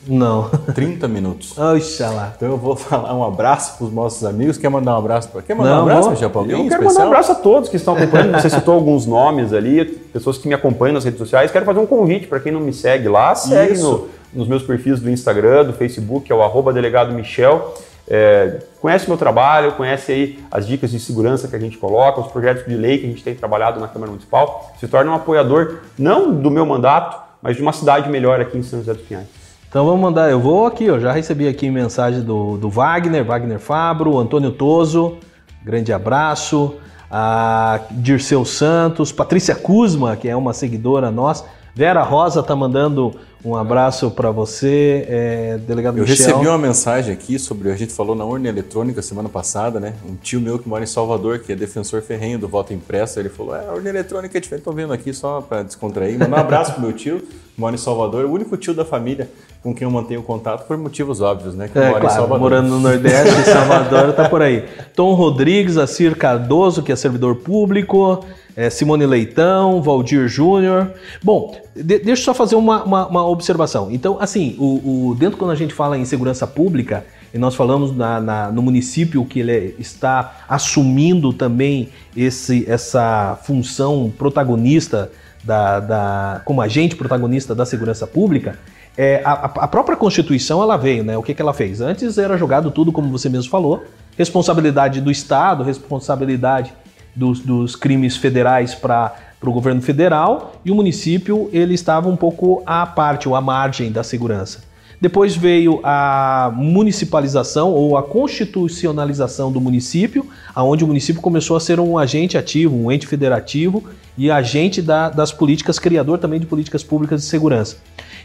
Não. 0.08 0.48
30 0.74 1.06
minutos. 1.06 1.56
Oxalá. 1.56 2.32
Então 2.34 2.48
eu 2.48 2.56
vou 2.56 2.74
falar 2.74 3.14
um 3.14 3.22
abraço 3.22 3.76
para 3.76 3.86
os 3.86 3.92
nossos 3.92 4.24
amigos. 4.24 4.56
Quer 4.56 4.70
mandar 4.70 4.94
um 4.94 4.98
abraço 4.98 5.28
para 5.28 5.42
Quer 5.42 5.54
mandar 5.54 5.70
não, 5.70 5.78
um 5.78 5.82
abraço, 5.82 6.10
Michel, 6.10 6.30
para 6.30 6.40
alguém 6.40 6.56
Eu 6.56 6.68
quero 6.68 6.82
especial? 6.82 6.94
mandar 6.94 7.04
um 7.04 7.08
abraço 7.08 7.32
a 7.32 7.34
todos 7.34 7.68
que 7.68 7.76
estão 7.76 7.94
acompanhando. 7.94 8.40
Você 8.40 8.50
citou 8.50 8.74
alguns 8.74 9.06
nomes 9.06 9.52
ali, 9.52 9.84
pessoas 9.84 10.38
que 10.38 10.48
me 10.48 10.54
acompanham 10.54 10.94
nas 10.94 11.04
redes 11.04 11.18
sociais. 11.18 11.50
Quero 11.50 11.66
fazer 11.66 11.80
um 11.80 11.86
convite 11.86 12.26
para 12.26 12.40
quem 12.40 12.50
não 12.50 12.60
me 12.60 12.72
segue 12.72 13.08
lá. 13.08 13.34
Segue 13.34 13.78
no, 13.78 14.08
nos 14.32 14.48
meus 14.48 14.62
perfis 14.62 14.98
do 15.00 15.10
Instagram, 15.10 15.66
do 15.66 15.72
Facebook, 15.74 16.26
que 16.26 16.32
é 16.32 16.34
o 16.34 16.42
arroba 16.42 16.72
delegado 16.72 17.12
Michel. 17.12 17.74
É, 18.10 18.60
conhece 18.80 19.04
o 19.04 19.10
meu 19.10 19.18
trabalho, 19.18 19.72
conhece 19.72 20.10
aí 20.10 20.38
as 20.50 20.66
dicas 20.66 20.90
de 20.90 20.98
segurança 20.98 21.46
que 21.46 21.54
a 21.54 21.58
gente 21.58 21.76
coloca, 21.76 22.20
os 22.20 22.28
projetos 22.28 22.64
de 22.64 22.74
lei 22.74 22.96
que 22.96 23.04
a 23.04 23.08
gente 23.08 23.22
tem 23.22 23.34
trabalhado 23.34 23.78
na 23.78 23.86
Câmara 23.86 24.10
Municipal, 24.10 24.72
se 24.80 24.88
torna 24.88 25.10
um 25.10 25.14
apoiador 25.14 25.80
não 25.98 26.32
do 26.32 26.50
meu 26.50 26.64
mandato, 26.64 27.20
mas 27.42 27.56
de 27.56 27.62
uma 27.62 27.72
cidade 27.72 28.08
melhor 28.08 28.40
aqui 28.40 28.56
em 28.56 28.62
São 28.62 28.78
José 28.78 28.94
dos 28.94 29.02
Pinhais. 29.02 29.37
Então 29.68 29.84
vamos 29.84 30.00
mandar, 30.00 30.30
eu 30.30 30.40
vou 30.40 30.64
aqui, 30.64 30.84
eu 30.84 30.98
já 30.98 31.12
recebi 31.12 31.46
aqui 31.46 31.70
mensagem 31.70 32.22
do, 32.22 32.56
do 32.56 32.70
Wagner, 32.70 33.22
Wagner 33.22 33.58
Fabro, 33.58 34.18
Antônio 34.18 34.50
Toso, 34.50 35.18
grande 35.62 35.92
abraço, 35.92 36.76
a 37.10 37.80
Dirceu 37.90 38.46
Santos, 38.46 39.12
Patrícia 39.12 39.54
Kuzma, 39.54 40.16
que 40.16 40.26
é 40.26 40.34
uma 40.34 40.54
seguidora 40.54 41.10
nossa, 41.10 41.44
Vera 41.74 42.02
Rosa 42.02 42.42
tá 42.42 42.56
mandando 42.56 43.14
um 43.44 43.54
abraço 43.54 44.10
para 44.10 44.30
você, 44.30 45.06
é, 45.06 45.58
delegado 45.58 45.96
Eu 45.98 46.02
Michel. 46.02 46.26
recebi 46.26 46.48
uma 46.48 46.58
mensagem 46.58 47.12
aqui 47.12 47.38
sobre, 47.38 47.70
a 47.70 47.76
gente 47.76 47.92
falou 47.92 48.16
na 48.16 48.24
urna 48.24 48.48
eletrônica 48.48 49.00
semana 49.00 49.28
passada, 49.28 49.78
né? 49.78 49.94
Um 50.04 50.16
tio 50.16 50.40
meu 50.40 50.58
que 50.58 50.68
mora 50.68 50.82
em 50.82 50.88
Salvador, 50.88 51.38
que 51.38 51.52
é 51.52 51.54
defensor 51.54 52.02
ferrenho 52.02 52.36
do 52.36 52.48
voto 52.48 52.72
impresso, 52.74 53.20
ele 53.20 53.28
falou: 53.28 53.54
é, 53.54 53.64
a 53.64 53.72
urna 53.72 53.90
eletrônica 53.90 54.36
é 54.36 54.40
diferente, 54.40 54.64
tô 54.64 54.72
vendo 54.72 54.92
aqui 54.92 55.12
só 55.12 55.40
para 55.40 55.62
descontrair. 55.62 56.18
Manda 56.18 56.36
um 56.36 56.40
abraço 56.40 56.72
pro 56.72 56.82
meu 56.82 56.92
tio, 56.92 57.20
que 57.20 57.60
mora 57.60 57.76
em 57.76 57.78
Salvador, 57.78 58.24
o 58.24 58.32
único 58.32 58.56
tio 58.56 58.74
da 58.74 58.84
família 58.84 59.30
com 59.62 59.74
quem 59.74 59.84
eu 59.84 59.90
mantenho 59.90 60.22
contato 60.22 60.66
por 60.66 60.76
motivos 60.76 61.20
óbvios, 61.20 61.54
né? 61.54 61.68
Que 61.68 61.78
é, 61.78 61.88
mora 61.88 62.00
claro, 62.00 62.06
em 62.06 62.16
Salvador. 62.16 62.38
morando 62.38 62.68
no 62.68 62.80
Nordeste, 62.80 63.42
Salvador 63.50 64.12
tá 64.12 64.28
por 64.28 64.42
aí. 64.42 64.64
Tom 64.94 65.14
Rodrigues, 65.14 65.76
Acir 65.76 66.16
Cardoso, 66.16 66.82
que 66.82 66.92
é 66.92 66.96
servidor 66.96 67.36
público, 67.36 68.24
é, 68.56 68.70
Simone 68.70 69.06
Leitão, 69.06 69.82
Valdir 69.82 70.28
Júnior. 70.28 70.92
Bom, 71.22 71.56
de, 71.74 71.98
deixa 71.98 72.22
eu 72.22 72.24
só 72.24 72.34
fazer 72.34 72.56
uma, 72.56 72.84
uma, 72.84 73.06
uma 73.06 73.26
observação. 73.26 73.88
Então, 73.90 74.16
assim, 74.20 74.56
o, 74.58 75.10
o, 75.10 75.14
dentro 75.14 75.36
quando 75.36 75.50
a 75.50 75.56
gente 75.56 75.74
fala 75.74 75.98
em 75.98 76.04
segurança 76.04 76.46
pública, 76.46 77.04
e 77.32 77.38
nós 77.38 77.54
falamos 77.54 77.94
na, 77.94 78.20
na, 78.20 78.50
no 78.50 78.62
município 78.62 79.24
que 79.24 79.40
ele 79.40 79.74
está 79.78 80.44
assumindo 80.48 81.32
também 81.32 81.90
esse, 82.16 82.64
essa 82.68 83.38
função 83.42 84.12
protagonista 84.16 85.10
da, 85.44 85.80
da, 85.80 86.42
como 86.44 86.60
agente 86.60 86.96
protagonista 86.96 87.54
da 87.54 87.66
segurança 87.66 88.06
pública, 88.06 88.58
é, 89.00 89.22
a, 89.24 89.32
a, 89.44 89.68
própria 89.68 89.96
Constituição 89.96 90.60
ela 90.60 90.76
veio, 90.76 91.04
né? 91.04 91.16
O 91.16 91.22
que, 91.22 91.32
que 91.32 91.40
ela 91.40 91.54
fez? 91.54 91.80
Antes 91.80 92.18
era 92.18 92.36
jogado 92.36 92.68
tudo, 92.72 92.90
como 92.90 93.08
você 93.10 93.28
mesmo 93.28 93.48
falou, 93.48 93.84
responsabilidade 94.16 95.00
do 95.00 95.08
Estado, 95.08 95.62
responsabilidade 95.62 96.72
dos, 97.14 97.38
dos 97.38 97.76
crimes 97.76 98.16
federais 98.16 98.74
para 98.74 99.14
o 99.40 99.52
governo 99.52 99.80
federal 99.80 100.54
e 100.64 100.72
o 100.72 100.74
município 100.74 101.48
ele 101.52 101.74
estava 101.74 102.08
um 102.08 102.16
pouco 102.16 102.60
à 102.66 102.84
parte 102.84 103.28
ou 103.28 103.36
à 103.36 103.40
margem 103.40 103.92
da 103.92 104.02
segurança. 104.02 104.66
Depois 105.00 105.36
veio 105.36 105.78
a 105.84 106.52
municipalização 106.56 107.70
ou 107.70 107.96
a 107.96 108.02
constitucionalização 108.02 109.52
do 109.52 109.60
município, 109.60 110.26
aonde 110.52 110.82
o 110.82 110.88
município 110.88 111.22
começou 111.22 111.56
a 111.56 111.60
ser 111.60 111.78
um 111.78 111.96
agente 111.96 112.36
ativo, 112.36 112.74
um 112.74 112.90
ente 112.90 113.06
federativo 113.06 113.84
e 114.18 114.30
agente 114.30 114.82
da, 114.82 115.08
das 115.08 115.32
políticas, 115.32 115.78
criador 115.78 116.18
também 116.18 116.40
de 116.40 116.46
políticas 116.46 116.82
públicas 116.82 117.22
de 117.22 117.26
segurança. 117.26 117.76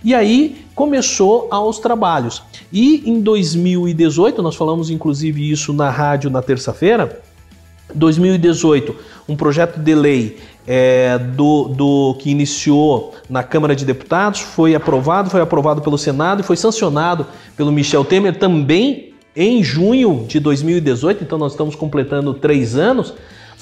E 0.04 0.14
aí 0.14 0.66
começou 0.76 1.48
aos 1.50 1.80
trabalhos. 1.80 2.44
E 2.72 3.04
em 3.10 3.22
2018, 3.22 4.42
nós 4.42 4.56
falamos 4.56 4.90
inclusive 4.90 5.50
isso 5.50 5.72
na 5.72 5.90
rádio 5.90 6.30
na 6.30 6.42
terça-feira, 6.42 7.22
2018, 7.94 8.96
um 9.30 9.36
projeto 9.36 9.78
de 9.78 9.94
lei 9.94 10.40
é, 10.66 11.18
do, 11.18 11.68
do 11.68 12.16
que 12.20 12.30
iniciou 12.30 13.14
na 13.30 13.44
Câmara 13.44 13.76
de 13.76 13.86
Deputados, 13.86 14.40
foi 14.40 14.74
aprovado, 14.74 15.30
foi 15.30 15.42
aprovado 15.42 15.82
pelo 15.82 15.98
Senado 15.98 16.42
e 16.42 16.44
foi 16.44 16.58
sancionado 16.58 17.26
pelo 17.56 17.72
Michel 17.72 18.04
Temer 18.04 18.38
também 18.38 19.14
em 19.36 19.64
junho 19.64 20.26
de 20.28 20.40
2018, 20.40 21.24
então 21.24 21.38
nós 21.38 21.54
estamos 21.54 21.76
completando 21.76 22.34
três 22.34 22.76
anos, 22.76 23.14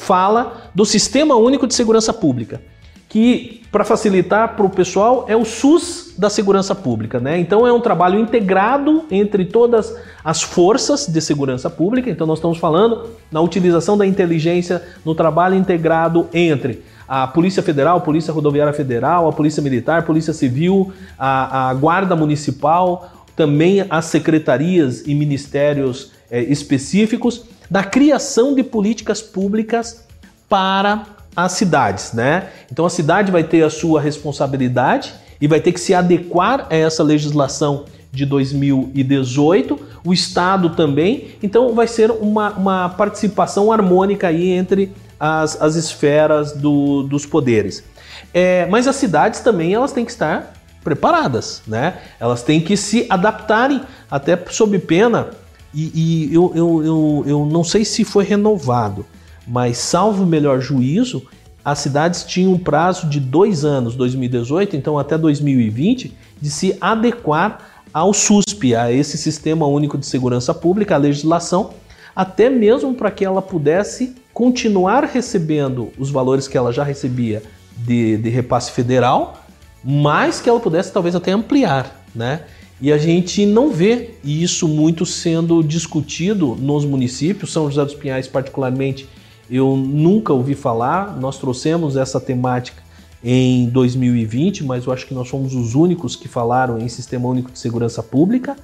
fala 0.02 0.72
do 0.74 0.84
Sistema 0.84 1.36
Único 1.36 1.68
de 1.68 1.76
Segurança 1.76 2.12
Pública 2.12 2.60
que, 3.08 3.62
para 3.70 3.84
facilitar 3.84 4.56
para 4.56 4.66
o 4.66 4.70
pessoal, 4.70 5.26
é 5.28 5.36
o 5.36 5.44
SUS 5.44 6.14
da 6.18 6.30
segurança 6.30 6.74
pública. 6.74 7.20
Né? 7.20 7.38
Então, 7.40 7.68
é 7.68 7.74
um 7.74 7.82
trabalho 7.82 8.18
integrado 8.18 9.04
entre 9.12 9.44
todas 9.44 9.94
as 10.24 10.42
forças 10.42 11.08
de 11.08 11.20
segurança 11.20 11.70
pública. 11.70 12.10
Então, 12.10 12.26
nós 12.26 12.38
estamos 12.38 12.58
falando 12.58 13.10
na 13.30 13.42
utilização 13.42 13.98
da 13.98 14.08
inteligência 14.08 14.82
no 15.04 15.14
trabalho 15.14 15.56
integrado 15.56 16.30
entre 16.34 16.84
a 17.06 17.28
Polícia 17.28 17.62
Federal, 17.62 17.98
a 17.98 18.02
Polícia 18.02 18.34
Rodoviária 18.34 18.72
Federal, 18.72 19.28
a 19.28 19.34
Polícia 19.34 19.62
Militar, 19.62 20.00
a 20.00 20.04
Polícia 20.04 20.32
Civil, 20.32 20.94
a, 21.20 21.70
a 21.70 21.74
Guarda 21.74 22.16
Municipal, 22.16 23.26
também 23.36 23.86
as 23.90 24.06
secretarias 24.06 25.06
e 25.06 25.14
ministérios 25.14 26.14
é, 26.32 26.42
específicos, 26.42 27.44
da 27.72 27.86
criação 27.86 28.54
de 28.54 28.64
políticas 28.64 29.22
públicas 29.22 30.04
para 30.50 31.06
as 31.34 31.54
cidades, 31.54 32.12
né? 32.12 32.50
Então 32.70 32.86
a 32.86 32.90
cidade 32.90 33.32
vai 33.32 33.46
ter 33.46 33.64
a 33.64 33.70
sua 33.70 34.02
responsabilidade 34.02 35.14
e 35.40 35.48
vai 35.48 35.62
ter 35.62 35.72
que 35.72 35.80
se 35.80 35.94
adequar 35.94 36.68
a 36.70 36.76
essa 36.76 37.02
legislação 37.02 37.86
de 38.12 38.26
2018, 38.26 39.80
o 40.04 40.12
Estado 40.12 40.72
também, 40.72 41.30
então 41.42 41.74
vai 41.74 41.88
ser 41.88 42.12
uma, 42.12 42.50
uma 42.50 42.90
participação 42.90 43.72
harmônica 43.72 44.28
aí 44.28 44.50
entre 44.50 44.92
as, 45.18 45.60
as 45.62 45.76
esferas 45.76 46.52
do, 46.52 47.04
dos 47.04 47.26
poderes. 47.26 47.86
É, 48.34 48.66
mas 48.66 48.86
as 48.86 48.98
cidades 48.98 49.40
também 49.40 49.74
elas 49.74 49.94
têm 49.94 50.04
que 50.04 50.12
estar 50.12 50.52
preparadas, 50.84 51.62
né? 51.66 52.00
Elas 52.20 52.44
têm 52.44 52.60
que 52.60 52.76
se 52.76 53.06
adaptarem, 53.10 53.82
até 54.10 54.38
sob 54.50 54.78
pena, 54.80 55.30
e, 55.74 55.92
e 56.30 56.34
eu, 56.34 56.52
eu, 56.56 56.84
eu, 56.84 57.24
eu 57.28 57.46
não 57.46 57.64
sei 57.64 57.86
se 57.86 58.04
foi 58.04 58.24
renovado, 58.24 59.06
mas, 59.48 59.78
salvo 59.78 60.24
o 60.24 60.28
melhor 60.28 60.60
juízo, 60.60 61.24
as 61.64 61.80
cidades 61.80 62.24
tinham 62.24 62.54
um 62.54 62.58
prazo 62.58 63.08
de 63.08 63.20
dois 63.20 63.64
anos, 63.64 63.96
2018, 63.96 64.76
então 64.76 64.98
até 64.98 65.18
2020, 65.18 66.16
de 66.42 66.50
se 66.50 66.76
adequar 66.82 67.70
ao 67.94 68.14
SUSP, 68.14 68.74
a 68.76 68.92
esse 68.92 69.18
Sistema 69.18 69.66
Único 69.66 69.98
de 69.98 70.06
Segurança 70.06 70.54
Pública, 70.54 70.96
a 70.96 70.98
legislação, 70.98 71.72
até 72.16 72.50
mesmo 72.50 72.94
para 72.94 73.12
que 73.12 73.24
ela 73.24 73.42
pudesse 73.42 74.16
continuar 74.34 75.04
recebendo 75.04 75.92
os 75.98 76.10
valores 76.10 76.48
que 76.48 76.58
ela 76.58 76.72
já 76.72 76.84
recebia 76.84 77.44
de, 77.78 78.18
de 78.18 78.30
repasse 78.30 78.72
federal, 78.72 79.44
mas 79.84 80.40
que 80.40 80.50
ela 80.50 80.60
pudesse 80.60 80.92
talvez 80.92 81.16
até 81.16 81.32
ampliar, 81.32 82.04
né? 82.16 82.42
E 82.82 82.92
a 82.92 82.98
gente 82.98 83.46
não 83.46 83.72
vê 83.72 84.16
isso 84.24 84.68
muito 84.68 85.06
sendo 85.06 85.64
discutido 85.64 86.56
nos 86.60 86.84
municípios, 86.84 87.54
São 87.54 87.70
José 87.70 87.86
dos 87.86 87.94
Pinhais 87.94 88.28
particularmente 88.28 89.08
eu 89.52 89.76
nunca 89.76 90.32
ouvi 90.32 90.56
falar. 90.56 91.18
Nós 91.20 91.38
trouxemos 91.38 91.98
essa 91.98 92.22
temática 92.22 92.82
em 93.22 93.68
2020, 93.68 94.64
mas 94.64 94.86
eu 94.86 94.94
acho 94.94 95.06
que 95.06 95.14
nós 95.14 95.28
fomos 95.28 95.54
os 95.54 95.76
únicos 95.76 96.16
que 96.16 96.30
falaram 96.30 96.80
em 96.80 96.88
Sistema 96.88 97.28
Único 97.28 97.52
de 97.52 97.60
Segurança 97.60 98.02
Pública. 98.02 98.56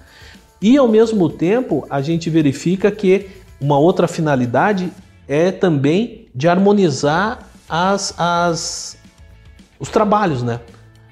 E 0.61 0.77
ao 0.77 0.87
mesmo 0.87 1.29
tempo, 1.29 1.85
a 1.89 2.01
gente 2.01 2.29
verifica 2.29 2.89
que 2.89 3.27
uma 3.59 3.77
outra 3.77 4.07
finalidade 4.07 4.91
é 5.27 5.51
também 5.51 6.25
de 6.33 6.47
harmonizar 6.47 7.49
as, 7.67 8.13
as, 8.17 8.97
os 9.77 9.89
trabalhos, 9.89 10.41
né? 10.41 10.61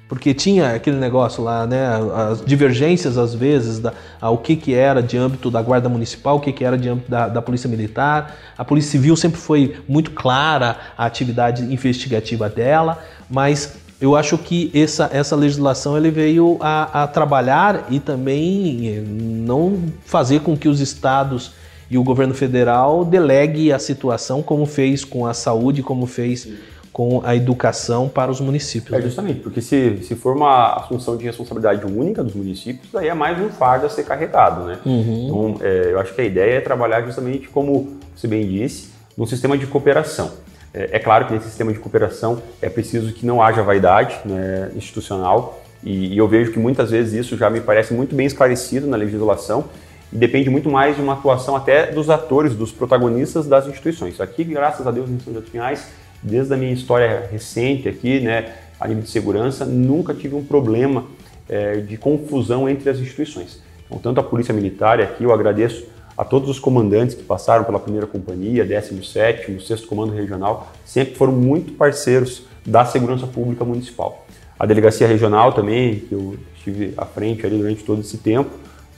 Porque 0.07 0.35
tinha 0.35 0.75
aquele 0.75 0.97
negócio 0.97 1.43
lá, 1.43 1.65
né? 1.65 1.83
As 2.29 2.45
divergências, 2.45 3.17
às 3.17 3.33
vezes, 3.33 3.79
da, 3.79 3.91
o 4.21 4.37
que, 4.37 4.55
que 4.55 4.73
era 4.73 5.01
de 5.01 5.17
âmbito 5.17 5.49
da 5.49 5.61
Guarda 5.61 5.89
Municipal, 5.89 6.37
o 6.37 6.39
que, 6.39 6.51
que 6.51 6.63
era 6.63 6.77
de 6.77 6.87
âmbito 6.87 7.09
da, 7.09 7.27
da 7.27 7.41
Polícia 7.41 7.67
Militar. 7.67 8.35
A 8.55 8.63
Polícia 8.63 8.91
Civil 8.91 9.15
sempre 9.15 9.39
foi 9.39 9.77
muito 9.87 10.11
clara 10.11 10.77
a 10.95 11.05
atividade 11.05 11.63
investigativa 11.63 12.47
dela, 12.47 13.03
mas 13.29 13.77
eu 13.99 14.15
acho 14.15 14.37
que 14.37 14.69
essa, 14.75 15.09
essa 15.11 15.35
legislação 15.35 15.97
ele 15.97 16.11
veio 16.11 16.57
a, 16.61 17.03
a 17.03 17.07
trabalhar 17.07 17.87
e 17.89 17.99
também 17.99 19.01
não 19.07 19.85
fazer 20.05 20.41
com 20.41 20.55
que 20.55 20.67
os 20.67 20.79
estados 20.79 21.53
e 21.89 21.97
o 21.97 22.03
governo 22.03 22.33
federal 22.33 23.05
delegue 23.05 23.71
a 23.71 23.79
situação 23.79 24.41
como 24.41 24.65
fez 24.65 25.05
com 25.05 25.25
a 25.25 25.33
saúde, 25.33 25.81
como 25.81 26.05
fez 26.05 26.47
com 26.95 27.19
a 27.25 27.35
educação 27.35 28.07
para 28.07 28.31
os 28.31 28.39
municípios. 28.39 28.97
É 28.97 29.01
justamente, 29.01 29.41
porque 29.41 29.59
se, 29.59 29.97
se 30.01 30.15
for 30.15 30.33
uma 30.33 30.75
assunção 30.75 31.17
de 31.17 31.25
responsabilidade 31.25 31.85
única 31.85 32.23
dos 32.23 32.33
municípios, 32.33 32.87
daí 32.93 33.09
é 33.09 33.13
mais 33.13 33.37
um 33.37 33.49
fardo 33.49 33.85
a 33.85 33.89
ser 33.89 34.05
carregado, 34.05 34.63
né? 34.63 34.79
Uhum. 34.85 35.25
Então, 35.25 35.67
é, 35.67 35.91
eu 35.91 35.99
acho 35.99 36.13
que 36.15 36.21
a 36.21 36.23
ideia 36.23 36.53
é 36.53 36.61
trabalhar 36.61 37.01
justamente, 37.01 37.49
como 37.49 37.97
você 38.15 38.29
bem 38.29 38.47
disse, 38.47 38.91
num 39.17 39.25
sistema 39.25 39.57
de 39.57 39.67
cooperação. 39.67 40.31
É, 40.73 40.91
é 40.93 40.99
claro 40.99 41.25
que 41.27 41.33
nesse 41.33 41.47
sistema 41.47 41.73
de 41.73 41.79
cooperação 41.79 42.41
é 42.61 42.69
preciso 42.69 43.11
que 43.11 43.25
não 43.25 43.41
haja 43.43 43.61
vaidade 43.61 44.17
né, 44.23 44.71
institucional, 44.73 45.61
e, 45.83 46.13
e 46.13 46.17
eu 46.17 46.29
vejo 46.29 46.53
que 46.53 46.59
muitas 46.59 46.91
vezes 46.91 47.25
isso 47.25 47.35
já 47.35 47.49
me 47.49 47.59
parece 47.59 47.93
muito 47.93 48.15
bem 48.15 48.25
esclarecido 48.25 48.87
na 48.87 48.95
legislação, 48.95 49.65
e 50.13 50.15
depende 50.15 50.49
muito 50.49 50.69
mais 50.69 50.95
de 50.95 51.01
uma 51.01 51.11
atuação 51.11 51.57
até 51.57 51.91
dos 51.91 52.09
atores, 52.09 52.55
dos 52.55 52.71
protagonistas 52.71 53.45
das 53.45 53.67
instituições. 53.67 54.21
Aqui, 54.21 54.45
graças 54.45 54.87
a 54.87 54.91
Deus, 54.91 55.09
em 55.09 55.19
São 55.19 55.33
José 55.33 55.41
dos 55.41 55.49
Pinhais, 55.49 56.04
desde 56.25 56.53
a 56.53 56.57
minha 56.57 56.73
história 56.73 57.27
recente 57.31 57.87
aqui, 57.87 58.19
né, 58.19 58.53
a 58.79 58.87
nível 58.87 59.03
de 59.03 59.09
segurança, 59.09 59.65
nunca 59.65 60.13
tive 60.13 60.35
um 60.35 60.43
problema 60.43 61.05
é, 61.47 61.77
de 61.77 61.97
confusão 61.97 62.67
entre 62.67 62.89
as 62.89 62.97
instituições. 62.97 63.61
Então, 63.85 63.99
tanto 63.99 64.19
a 64.19 64.23
Polícia 64.23 64.53
Militar, 64.53 64.99
aqui 64.99 65.23
eu 65.23 65.31
agradeço 65.31 65.85
a 66.17 66.23
todos 66.23 66.49
os 66.49 66.59
comandantes 66.59 67.15
que 67.15 67.23
passaram 67.23 67.63
pela 67.63 67.79
primeira 67.79 68.07
companhia, 68.07 68.65
17º, 68.65 69.59
6 69.59 69.85
Comando 69.85 70.13
Regional, 70.13 70.71
sempre 70.83 71.13
foram 71.15 71.33
muito 71.33 71.73
parceiros 71.73 72.43
da 72.65 72.85
segurança 72.85 73.27
pública 73.27 73.63
municipal. 73.63 74.25
A 74.57 74.65
delegacia 74.65 75.07
regional 75.07 75.53
também, 75.53 75.99
que 75.99 76.13
eu 76.13 76.37
estive 76.55 76.93
à 76.97 77.05
frente 77.05 77.45
ali 77.45 77.57
durante 77.57 77.83
todo 77.83 78.01
esse 78.01 78.17
tempo, 78.17 78.49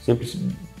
sempre 0.04 0.30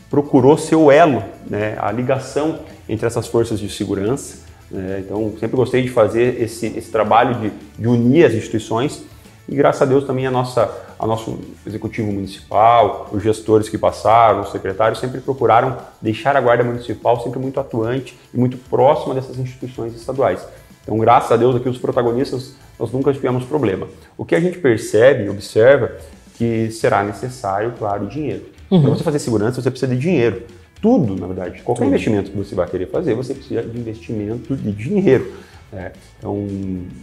procurou 0.08 0.56
ser 0.56 0.76
o 0.76 0.90
elo, 0.90 1.22
né, 1.46 1.76
a 1.78 1.92
ligação 1.92 2.60
entre 2.88 3.06
essas 3.06 3.26
forças 3.26 3.60
de 3.60 3.68
segurança. 3.68 4.47
Né, 4.70 5.02
então, 5.04 5.34
sempre 5.38 5.56
gostei 5.56 5.82
de 5.82 5.88
fazer 5.88 6.40
esse, 6.42 6.66
esse 6.66 6.90
trabalho 6.90 7.34
de, 7.40 7.52
de 7.78 7.88
unir 7.88 8.26
as 8.26 8.34
instituições 8.34 9.02
e, 9.48 9.54
graças 9.54 9.80
a 9.82 9.86
Deus, 9.86 10.04
também 10.04 10.26
a 10.26 10.30
nossa 10.30 10.86
a 10.98 11.06
nosso 11.06 11.38
executivo 11.64 12.10
municipal, 12.10 13.08
os 13.12 13.22
gestores 13.22 13.68
que 13.68 13.78
passaram, 13.78 14.40
os 14.40 14.50
secretários, 14.50 14.98
sempre 14.98 15.20
procuraram 15.20 15.78
deixar 16.02 16.36
a 16.36 16.40
Guarda 16.40 16.64
Municipal 16.64 17.22
sempre 17.22 17.38
muito 17.38 17.60
atuante 17.60 18.18
e 18.34 18.36
muito 18.36 18.56
próxima 18.56 19.14
dessas 19.14 19.38
instituições 19.38 19.94
estaduais. 19.94 20.44
Então, 20.82 20.98
graças 20.98 21.30
a 21.30 21.36
Deus, 21.36 21.54
aqui 21.54 21.68
os 21.68 21.78
protagonistas, 21.78 22.54
nós 22.78 22.90
nunca 22.90 23.12
tivemos 23.12 23.44
problema. 23.44 23.86
O 24.16 24.24
que 24.24 24.34
a 24.34 24.40
gente 24.40 24.58
percebe 24.58 25.24
e 25.24 25.28
observa 25.28 25.92
que 26.36 26.70
será 26.72 27.04
necessário, 27.04 27.74
claro, 27.78 28.06
dinheiro. 28.06 28.46
Uhum. 28.70 28.82
Para 28.82 28.90
você 28.90 29.04
fazer 29.04 29.18
segurança, 29.20 29.62
você 29.62 29.70
precisa 29.70 29.94
de 29.94 30.00
dinheiro. 30.00 30.42
Tudo, 30.80 31.16
na 31.16 31.26
verdade. 31.26 31.62
Qualquer 31.62 31.84
Tudo. 31.84 31.94
investimento 31.94 32.30
que 32.30 32.36
você 32.36 32.54
vai 32.54 32.68
querer 32.68 32.86
fazer, 32.86 33.14
você 33.14 33.34
precisa 33.34 33.62
de 33.62 33.78
investimento 33.78 34.56
de 34.56 34.72
dinheiro. 34.72 35.32
É, 35.72 35.92
então, 36.18 36.46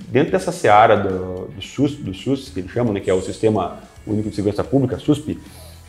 dentro 0.10 0.32
dessa 0.32 0.52
seara 0.52 0.96
do, 0.96 1.48
do, 1.50 1.62
SUS, 1.62 1.96
do 1.96 2.14
SUS, 2.14 2.50
que 2.50 2.62
eles 2.62 2.72
chamam, 2.72 2.94
né, 2.94 3.00
que 3.00 3.10
é 3.10 3.14
o 3.14 3.22
Sistema 3.22 3.80
Único 4.08 4.30
de 4.30 4.36
Segurança 4.36 4.64
Pública, 4.64 4.98
SUSP, 4.98 5.40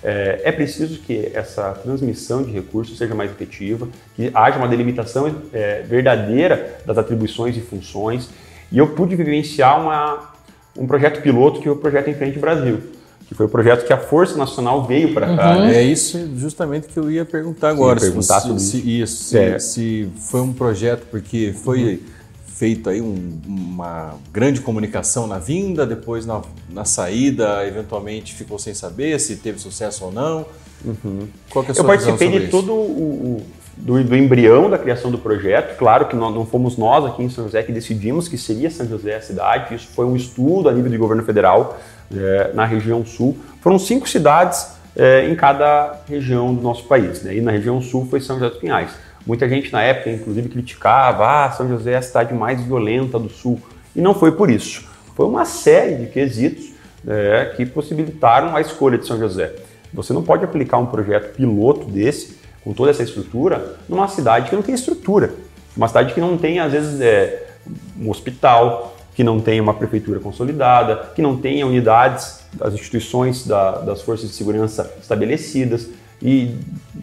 é, 0.02 0.42
é, 0.44 0.52
preciso 0.52 1.00
que 1.00 1.30
essa 1.32 1.72
transmissão 1.72 2.42
de 2.42 2.52
recursos 2.52 2.98
seja 2.98 3.14
mais 3.14 3.30
efetiva, 3.30 3.88
que 4.14 4.30
haja 4.34 4.58
uma 4.58 4.68
delimitação 4.68 5.42
é, 5.52 5.82
verdadeira 5.82 6.78
das 6.84 6.98
atribuições 6.98 7.56
e 7.56 7.60
funções. 7.60 8.28
E 8.70 8.78
eu 8.78 8.88
pude 8.88 9.16
vivenciar 9.16 9.80
uma, 9.80 10.34
um 10.76 10.86
projeto 10.86 11.22
piloto 11.22 11.60
que 11.60 11.68
é 11.68 11.70
o 11.70 11.76
Projeto 11.76 12.08
Em 12.08 12.14
Frente 12.14 12.38
Brasil, 12.38 12.80
que 13.26 13.34
foi 13.34 13.46
o 13.46 13.48
projeto 13.48 13.86
que 13.86 13.92
a 13.92 13.98
Força 13.98 14.36
Nacional 14.36 14.84
veio 14.84 15.12
para 15.12 15.36
cá. 15.36 15.56
Uhum. 15.56 15.66
Né? 15.66 15.76
É 15.76 15.82
isso 15.82 16.30
justamente 16.36 16.86
que 16.86 16.96
eu 16.96 17.10
ia 17.10 17.24
perguntar 17.24 17.70
agora. 17.70 17.98
Ia 17.98 18.06
perguntar 18.06 18.40
se, 18.40 18.60
se, 18.60 19.00
isso. 19.00 19.24
Se, 19.24 19.38
é. 19.38 19.58
se, 19.58 20.08
foi 20.16 20.40
um 20.40 20.52
projeto, 20.52 21.06
porque 21.10 21.54
foi... 21.62 21.94
Uhum 21.94 22.16
feito 22.56 22.88
aí 22.88 23.02
um, 23.02 23.38
uma 23.46 24.14
grande 24.32 24.62
comunicação 24.62 25.26
na 25.26 25.38
vinda, 25.38 25.86
depois 25.86 26.24
na, 26.24 26.40
na, 26.70 26.86
saída, 26.86 27.66
eventualmente 27.66 28.34
ficou 28.34 28.58
sem 28.58 28.72
saber 28.72 29.20
se 29.20 29.36
teve 29.36 29.58
sucesso 29.58 30.06
ou 30.06 30.10
não. 30.12 30.46
Uhum. 30.82 31.28
Qual 31.50 31.62
que 31.62 31.70
é 31.70 31.72
a 31.72 31.74
sua 31.74 31.82
Eu 31.82 31.86
participei 31.86 32.30
de 32.30 32.38
isso? 32.44 32.50
todo 32.50 32.72
o, 32.72 33.42
o 33.42 33.46
do, 33.76 34.02
do, 34.02 34.16
embrião 34.16 34.70
da 34.70 34.78
criação 34.78 35.10
do 35.10 35.18
projeto. 35.18 35.76
Claro 35.76 36.06
que 36.06 36.16
nós, 36.16 36.34
não 36.34 36.46
fomos 36.46 36.76
nós 36.76 37.04
aqui 37.04 37.22
em 37.22 37.28
São 37.28 37.44
José 37.44 37.62
que 37.62 37.72
decidimos 37.72 38.28
que 38.28 38.38
seria 38.38 38.70
São 38.70 38.86
José 38.86 39.16
a 39.16 39.20
cidade. 39.20 39.74
Isso 39.74 39.88
foi 39.88 40.06
um 40.06 40.16
estudo 40.16 40.68
a 40.68 40.72
nível 40.72 40.90
de 40.90 40.96
governo 40.96 41.22
federal 41.22 41.78
é, 42.14 42.52
na 42.54 42.64
região 42.64 43.04
sul. 43.04 43.36
Foram 43.60 43.78
cinco 43.78 44.08
cidades 44.08 44.74
é, 44.96 45.28
em 45.28 45.34
cada 45.34 46.00
região 46.08 46.54
do 46.54 46.62
nosso 46.62 46.84
país. 46.84 47.22
Né? 47.22 47.36
E 47.36 47.40
na 47.40 47.50
região 47.50 47.80
sul 47.80 48.06
foi 48.08 48.20
São 48.20 48.38
José 48.38 48.50
dos 48.50 48.58
Pinhais. 48.58 48.90
Muita 49.26 49.48
gente 49.48 49.72
na 49.72 49.82
época, 49.82 50.10
inclusive, 50.10 50.48
criticava: 50.48 51.26
ah, 51.26 51.50
São 51.50 51.68
José 51.68 51.92
é 51.92 51.96
a 51.96 52.02
cidade 52.02 52.32
mais 52.32 52.60
violenta 52.62 53.18
do 53.18 53.28
sul. 53.28 53.60
E 53.94 54.00
não 54.00 54.14
foi 54.14 54.32
por 54.32 54.48
isso. 54.48 54.88
Foi 55.14 55.26
uma 55.26 55.44
série 55.44 55.96
de 55.96 56.06
quesitos 56.06 56.72
é, 57.06 57.52
que 57.56 57.66
possibilitaram 57.66 58.54
a 58.54 58.60
escolha 58.60 58.98
de 58.98 59.06
São 59.06 59.18
José. 59.18 59.52
Você 59.92 60.12
não 60.12 60.22
pode 60.22 60.44
aplicar 60.44 60.78
um 60.78 60.86
projeto 60.86 61.34
piloto 61.34 61.86
desse, 61.86 62.35
com 62.66 62.72
toda 62.72 62.90
essa 62.90 63.04
estrutura, 63.04 63.76
numa 63.88 64.08
cidade 64.08 64.50
que 64.50 64.56
não 64.56 64.60
tem 64.60 64.74
estrutura. 64.74 65.32
Uma 65.76 65.86
cidade 65.86 66.12
que 66.12 66.20
não 66.20 66.36
tem, 66.36 66.58
às 66.58 66.72
vezes, 66.72 67.00
é, 67.00 67.46
um 67.96 68.10
hospital, 68.10 68.96
que 69.14 69.22
não 69.22 69.38
tem 69.38 69.60
uma 69.60 69.72
prefeitura 69.72 70.18
consolidada, 70.18 71.12
que 71.14 71.22
não 71.22 71.36
tenha 71.36 71.64
unidades 71.64 72.40
das 72.52 72.74
instituições 72.74 73.46
da, 73.46 73.78
das 73.82 74.02
forças 74.02 74.30
de 74.30 74.34
segurança 74.34 74.92
estabelecidas 75.00 75.88
e 76.20 76.56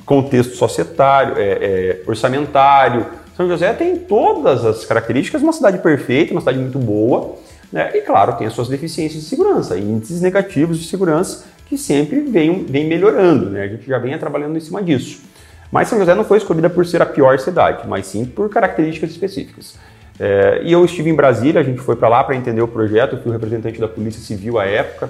contexto 0.06 0.54
societário, 0.58 1.36
é, 1.38 1.44
é, 1.44 2.04
orçamentário. 2.06 3.06
São 3.38 3.48
José 3.48 3.72
tem 3.72 3.96
todas 3.96 4.66
as 4.66 4.84
características 4.84 5.40
de 5.40 5.48
uma 5.48 5.54
cidade 5.54 5.78
perfeita, 5.78 6.34
uma 6.34 6.42
cidade 6.42 6.60
muito 6.60 6.78
boa, 6.78 7.36
né? 7.72 7.90
e 7.96 8.02
claro, 8.02 8.34
tem 8.34 8.48
as 8.48 8.54
suas 8.54 8.68
deficiências 8.68 9.24
de 9.24 9.30
segurança, 9.30 9.80
índices 9.80 10.20
negativos 10.20 10.78
de 10.78 10.90
segurança 10.90 11.46
que 11.70 11.78
sempre 11.78 12.20
vem, 12.20 12.66
vem 12.66 12.86
melhorando, 12.86 13.50
né? 13.50 13.64
a 13.64 13.68
gente 13.70 13.88
já 13.88 13.98
vem 13.98 14.18
trabalhando 14.20 14.58
em 14.58 14.60
cima 14.60 14.84
disso. 14.84 15.32
Mas 15.74 15.88
São 15.88 15.98
José 15.98 16.14
não 16.14 16.24
foi 16.24 16.38
escolhida 16.38 16.70
por 16.70 16.86
ser 16.86 17.02
a 17.02 17.06
pior 17.06 17.40
cidade, 17.40 17.88
mas 17.88 18.06
sim 18.06 18.26
por 18.26 18.48
características 18.48 19.10
específicas. 19.10 19.76
É, 20.20 20.62
e 20.64 20.72
eu 20.72 20.86
estive 20.86 21.10
em 21.10 21.16
Brasília, 21.16 21.60
a 21.60 21.64
gente 21.64 21.80
foi 21.80 21.96
para 21.96 22.08
lá 22.08 22.24
para 22.24 22.36
entender 22.36 22.62
o 22.62 22.68
projeto, 22.68 23.18
fui 23.18 23.32
o 23.32 23.32
representante 23.32 23.80
da 23.80 23.88
Polícia 23.88 24.22
Civil 24.22 24.60
à 24.60 24.66
época, 24.66 25.10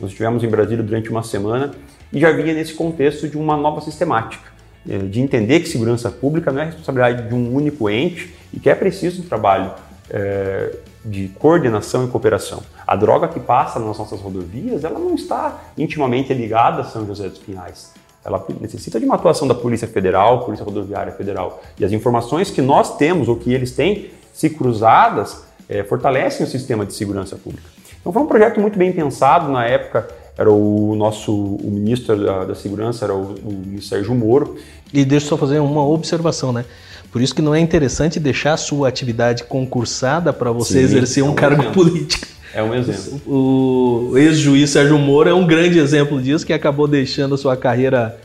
nós 0.00 0.08
estivemos 0.08 0.42
em 0.42 0.48
Brasília 0.48 0.82
durante 0.82 1.10
uma 1.10 1.22
semana 1.22 1.72
e 2.10 2.18
já 2.18 2.32
vinha 2.32 2.54
nesse 2.54 2.72
contexto 2.72 3.28
de 3.28 3.36
uma 3.36 3.54
nova 3.54 3.82
sistemática, 3.82 4.50
é, 4.88 4.96
de 4.96 5.20
entender 5.20 5.60
que 5.60 5.68
segurança 5.68 6.10
pública 6.10 6.50
não 6.50 6.62
é 6.62 6.64
responsabilidade 6.64 7.28
de 7.28 7.34
um 7.34 7.54
único 7.54 7.90
ente 7.90 8.34
e 8.50 8.58
que 8.58 8.70
é 8.70 8.74
preciso 8.74 9.20
um 9.20 9.26
trabalho 9.26 9.72
é, 10.08 10.74
de 11.04 11.28
coordenação 11.38 12.06
e 12.06 12.08
cooperação. 12.08 12.62
A 12.86 12.96
droga 12.96 13.28
que 13.28 13.40
passa 13.40 13.78
nas 13.78 13.98
nossas 13.98 14.18
rodovias, 14.18 14.84
ela 14.84 14.98
não 14.98 15.14
está 15.14 15.64
intimamente 15.76 16.32
ligada 16.32 16.80
a 16.80 16.84
São 16.84 17.06
José 17.06 17.28
dos 17.28 17.40
Pinhais. 17.40 17.92
Ela 18.28 18.46
necessita 18.60 19.00
de 19.00 19.06
uma 19.06 19.14
atuação 19.14 19.48
da 19.48 19.54
Polícia 19.54 19.88
Federal, 19.88 20.44
Polícia 20.44 20.64
Rodoviária 20.64 21.12
Federal. 21.12 21.62
E 21.78 21.84
as 21.84 21.92
informações 21.92 22.50
que 22.50 22.62
nós 22.62 22.96
temos 22.96 23.28
ou 23.28 23.36
que 23.36 23.52
eles 23.52 23.72
têm, 23.72 24.10
se 24.32 24.50
cruzadas, 24.50 25.42
é, 25.68 25.82
fortalecem 25.82 26.46
o 26.46 26.48
sistema 26.48 26.86
de 26.86 26.92
segurança 26.94 27.36
pública. 27.36 27.68
Então 28.00 28.12
foi 28.12 28.22
um 28.22 28.26
projeto 28.26 28.60
muito 28.60 28.78
bem 28.78 28.92
pensado 28.92 29.50
na 29.50 29.64
época 29.64 30.08
era 30.38 30.52
o 30.52 30.94
nosso 30.94 31.32
o 31.32 31.68
ministro 31.68 32.16
da, 32.24 32.44
da 32.44 32.54
Segurança, 32.54 33.04
era 33.04 33.12
o, 33.12 33.34
o 33.76 33.82
Sérgio 33.82 34.14
Moro. 34.14 34.56
E 34.94 35.04
deixa 35.04 35.26
eu 35.26 35.30
só 35.30 35.36
fazer 35.36 35.58
uma 35.58 35.84
observação, 35.84 36.52
né? 36.52 36.64
Por 37.10 37.20
isso 37.20 37.34
que 37.34 37.42
não 37.42 37.52
é 37.52 37.58
interessante 37.58 38.20
deixar 38.20 38.52
a 38.52 38.56
sua 38.56 38.86
atividade 38.86 39.42
concursada 39.42 40.32
para 40.32 40.52
você 40.52 40.74
Sim, 40.74 40.84
exercer 40.84 41.24
um, 41.24 41.34
cargo 41.34 41.62
exemplo. 41.62 41.74
político. 41.84 42.37
É 42.54 42.62
um 42.62 42.74
exemplo. 42.74 43.20
O 43.26 44.16
ex-juiz 44.16 44.70
Sérgio 44.70 44.98
Moro 44.98 45.28
é 45.28 45.34
um 45.34 45.46
grande 45.46 45.78
exemplo 45.78 46.20
disso, 46.20 46.46
que 46.46 46.52
acabou 46.52 46.88
deixando 46.88 47.34
a 47.34 47.38
sua 47.38 47.56
carreira 47.56 48.18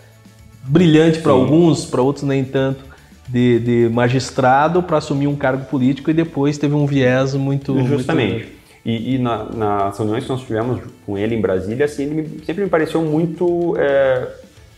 brilhante 0.64 1.20
para 1.20 1.32
alguns, 1.32 1.86
para 1.86 2.02
outros 2.02 2.24
nem 2.24 2.44
tanto, 2.44 2.86
de, 3.28 3.60
de 3.60 3.90
magistrado 3.90 4.82
para 4.82 4.98
assumir 4.98 5.28
um 5.28 5.36
cargo 5.36 5.66
político 5.66 6.10
e 6.10 6.14
depois 6.14 6.58
teve 6.58 6.74
um 6.74 6.86
viés 6.86 7.34
muito. 7.34 7.78
Justamente. 7.86 8.34
Muito 8.34 8.64
e, 8.86 9.16
e 9.16 9.18
na, 9.18 9.46
nas 9.46 9.98
reuniões 9.98 10.24
que 10.24 10.30
nós 10.30 10.42
tivemos 10.42 10.82
com 11.06 11.18
ele 11.18 11.36
em 11.36 11.42
Brasília, 11.42 11.86
assim, 11.86 12.04
ele 12.04 12.16
me, 12.16 12.46
sempre 12.46 12.64
me 12.64 12.70
pareceu 12.70 13.02
muito 13.02 13.76
é, 13.78 14.28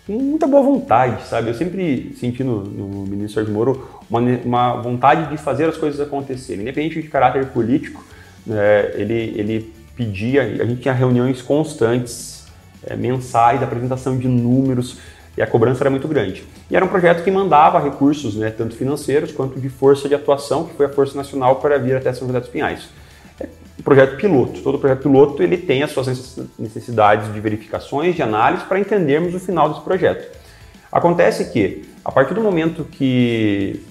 com 0.06 0.14
muita 0.14 0.46
boa 0.46 0.62
vontade, 0.62 1.24
sabe? 1.28 1.50
Eu 1.50 1.56
sempre 1.56 2.14
senti 2.16 2.44
no, 2.44 2.64
no 2.64 3.06
ministro 3.08 3.42
Sérgio 3.42 3.54
Moro 3.54 4.00
uma, 4.10 4.20
uma, 4.20 4.82
vontade 4.82 5.32
de 5.32 5.38
fazer 5.38 5.66
as 5.66 5.78
coisas 5.78 6.00
acontecerem, 6.00 6.62
independente 6.62 7.02
de 7.02 7.08
caráter 7.08 7.48
político. 7.48 8.06
Né, 8.46 8.92
ele, 8.94 9.34
ele 9.36 9.74
pedia, 9.96 10.44
a 10.44 10.66
gente 10.66 10.82
tinha 10.82 10.94
reuniões 10.94 11.42
constantes, 11.42 12.46
é, 12.86 12.96
mensais, 12.96 13.64
apresentação 13.64 14.18
de 14.18 14.28
números, 14.28 14.98
e 15.38 15.42
a 15.42 15.48
cobrança 15.48 15.84
era 15.84 15.90
muito 15.90 16.08
grande. 16.08 16.44
E 16.70 16.76
era 16.76 16.84
um 16.84 16.88
projeto 16.88 17.24
que 17.24 17.32
mandava 17.32 17.80
recursos, 17.80 18.36
né, 18.36 18.50
tanto 18.50 18.76
financeiros 18.76 19.32
quanto 19.32 19.60
de 19.60 19.70
força 19.70 20.08
de 20.08 20.16
atuação, 20.16 20.66
que 20.66 20.74
foi 20.76 20.86
a 20.86 20.90
Força 20.90 21.16
Nacional 21.16 21.58
para 21.58 21.78
vir 21.78 21.96
até 21.96 22.14
São 22.14 22.28
José 22.28 22.40
dos 22.40 22.50
Pinhais 22.50 22.88
projeto 23.86 24.18
piloto. 24.18 24.62
Todo 24.62 24.80
projeto 24.80 25.04
piloto 25.04 25.44
ele 25.44 25.58
tem 25.58 25.84
as 25.84 25.92
suas 25.92 26.38
necessidades 26.58 27.32
de 27.32 27.40
verificações, 27.40 28.16
de 28.16 28.22
análise 28.24 28.66
para 28.66 28.80
entendermos 28.80 29.34
o 29.36 29.40
final 29.40 29.70
desse 29.70 29.82
projeto. 29.82 30.36
Acontece 30.92 31.52
que, 31.52 31.86
a 32.04 32.12
partir 32.12 32.34
do 32.34 32.42
momento 32.42 32.84
que 32.84 33.86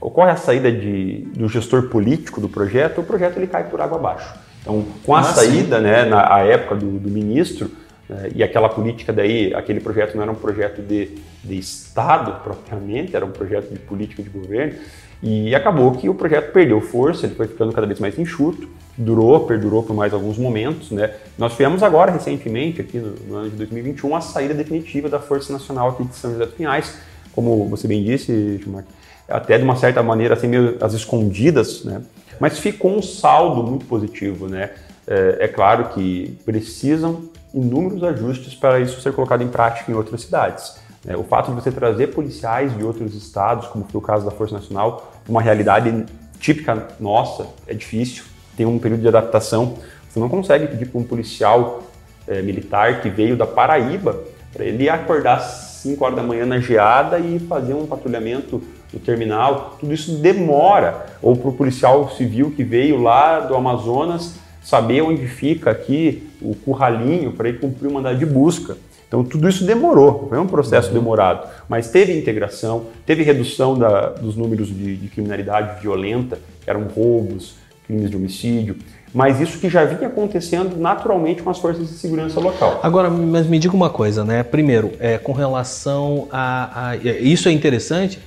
ocorre 0.00 0.30
a 0.30 0.36
saída 0.36 0.72
de, 0.72 1.28
do 1.34 1.48
gestor 1.48 1.88
político 1.88 2.40
do 2.40 2.48
projeto, 2.48 3.00
o 3.00 3.04
projeto 3.04 3.36
ele 3.36 3.46
cai 3.46 3.64
por 3.64 3.80
água 3.80 3.98
abaixo. 3.98 4.34
Então, 4.62 4.84
com 5.04 5.14
a 5.14 5.20
ah, 5.20 5.24
saída, 5.24 5.80
né, 5.80 6.04
na 6.04 6.38
época 6.40 6.76
do, 6.76 6.98
do 6.98 7.10
ministro, 7.10 7.70
né, 8.08 8.30
e 8.34 8.42
aquela 8.42 8.68
política 8.68 9.12
daí, 9.12 9.54
aquele 9.54 9.80
projeto 9.80 10.14
não 10.14 10.22
era 10.22 10.32
um 10.32 10.36
projeto 10.36 10.82
de, 10.82 11.18
de 11.42 11.58
Estado 11.58 12.42
propriamente, 12.42 13.14
era 13.14 13.24
um 13.24 13.30
projeto 13.30 13.72
de 13.72 13.78
política 13.78 14.22
de 14.22 14.28
governo, 14.28 14.74
e 15.22 15.54
acabou 15.54 15.92
que 15.92 16.08
o 16.08 16.14
projeto 16.14 16.50
perdeu 16.52 16.80
força, 16.80 17.26
ele 17.26 17.34
foi 17.34 17.46
ficando 17.46 17.72
cada 17.72 17.86
vez 17.86 18.00
mais 18.00 18.18
enxuto, 18.18 18.68
durou, 18.96 19.40
perdurou 19.40 19.82
por 19.82 19.94
mais 19.94 20.14
alguns 20.14 20.38
momentos. 20.38 20.90
Né? 20.90 21.10
Nós 21.36 21.52
tivemos 21.52 21.82
agora, 21.82 22.10
recentemente, 22.10 22.80
aqui 22.80 22.98
no, 22.98 23.14
no, 23.28 23.36
ano 23.36 23.50
de 23.50 23.56
2021, 23.56 24.16
a 24.16 24.20
saída 24.20 24.54
definitiva 24.54 25.08
da 25.08 25.18
Força 25.18 25.52
Nacional 25.52 25.90
aqui 25.90 26.04
de 26.04 26.14
São 26.14 26.32
José 26.32 26.46
dos 26.46 26.54
Pinhais, 26.54 26.98
como 27.32 27.68
você 27.68 27.86
bem 27.86 28.02
disse, 28.02 28.58
Gilmar, 28.58 28.84
até 29.30 29.56
de 29.56 29.64
uma 29.64 29.76
certa 29.76 30.02
maneira, 30.02 30.34
assim, 30.34 30.48
meio 30.48 30.76
às 30.80 30.92
escondidas, 30.92 31.84
né? 31.84 32.02
mas 32.38 32.58
ficou 32.58 32.96
um 32.96 33.02
saldo 33.02 33.62
muito 33.62 33.86
positivo. 33.86 34.48
Né? 34.48 34.70
É, 35.06 35.38
é 35.40 35.48
claro 35.48 35.90
que 35.90 36.38
precisam 36.44 37.22
inúmeros 37.54 38.02
ajustes 38.04 38.54
para 38.54 38.80
isso 38.80 39.00
ser 39.00 39.12
colocado 39.12 39.42
em 39.42 39.48
prática 39.48 39.90
em 39.90 39.94
outras 39.94 40.22
cidades. 40.22 40.76
Né? 41.04 41.16
O 41.16 41.24
fato 41.24 41.50
de 41.50 41.60
você 41.60 41.70
trazer 41.70 42.08
policiais 42.08 42.76
de 42.76 42.84
outros 42.84 43.14
estados, 43.14 43.66
como 43.68 43.84
foi 43.84 43.98
o 43.98 44.02
caso 44.02 44.24
da 44.24 44.30
Força 44.30 44.54
Nacional, 44.54 45.12
uma 45.28 45.40
realidade 45.40 46.04
típica 46.38 46.88
nossa, 46.98 47.46
é 47.66 47.74
difícil 47.74 48.24
tem 48.60 48.66
um 48.66 48.78
período 48.78 49.00
de 49.00 49.08
adaptação. 49.08 49.78
Você 50.06 50.20
não 50.20 50.28
consegue 50.28 50.66
pedir 50.66 50.84
para 50.86 51.00
um 51.00 51.04
policial 51.04 51.82
é, 52.28 52.42
militar 52.42 53.00
que 53.00 53.08
veio 53.08 53.34
da 53.34 53.46
Paraíba 53.46 54.22
para 54.52 54.66
ele 54.66 54.86
acordar 54.86 55.38
às 55.38 55.80
5 55.82 56.04
horas 56.04 56.16
da 56.16 56.22
manhã 56.22 56.44
na 56.44 56.58
geada 56.58 57.18
e 57.18 57.38
fazer 57.38 57.72
um 57.72 57.86
patrulhamento 57.86 58.62
no 58.92 59.00
terminal. 59.00 59.76
Tudo 59.78 59.92
isso 59.92 60.16
demora. 60.16 61.06
Ou 61.22 61.36
para 61.36 61.50
o 61.50 61.52
policial 61.52 62.10
civil 62.10 62.52
que 62.56 62.64
veio 62.64 63.00
lá 63.00 63.40
do 63.40 63.54
Amazonas 63.54 64.34
saber 64.62 65.02
onde 65.02 65.26
fica 65.26 65.70
aqui 65.70 66.28
o 66.40 66.54
curralinho 66.54 67.32
para 67.32 67.48
ir 67.48 67.58
cumprir 67.58 67.88
o 67.88 67.94
mandado 67.94 68.18
de 68.18 68.26
busca. 68.26 68.76
Então 69.08 69.24
tudo 69.24 69.48
isso 69.48 69.64
demorou, 69.64 70.28
foi 70.28 70.38
um 70.38 70.46
processo 70.46 70.88
uhum. 70.88 70.94
demorado, 70.94 71.48
mas 71.68 71.90
teve 71.90 72.16
integração, 72.16 72.84
teve 73.04 73.24
redução 73.24 73.76
da, 73.76 74.10
dos 74.10 74.36
números 74.36 74.68
de, 74.68 74.96
de 74.96 75.08
criminalidade 75.08 75.82
violenta, 75.82 76.38
que 76.62 76.70
eram 76.70 76.84
roubos, 76.84 77.56
crimes 77.88 78.08
de 78.08 78.16
homicídio, 78.16 78.76
mas 79.12 79.40
isso 79.40 79.58
que 79.58 79.68
já 79.68 79.84
vinha 79.84 80.06
acontecendo 80.06 80.76
naturalmente 80.76 81.42
com 81.42 81.50
as 81.50 81.58
forças 81.58 81.88
de 81.88 81.94
segurança 81.94 82.38
local. 82.38 82.78
Agora, 82.84 83.10
mas 83.10 83.48
me 83.48 83.58
diga 83.58 83.74
uma 83.74 83.90
coisa, 83.90 84.24
né? 84.24 84.44
Primeiro, 84.44 84.92
é, 85.00 85.18
com 85.18 85.32
relação 85.32 86.28
a, 86.30 86.90
a, 86.90 86.96
Isso 86.96 87.48
é 87.48 87.52
interessante 87.52 88.20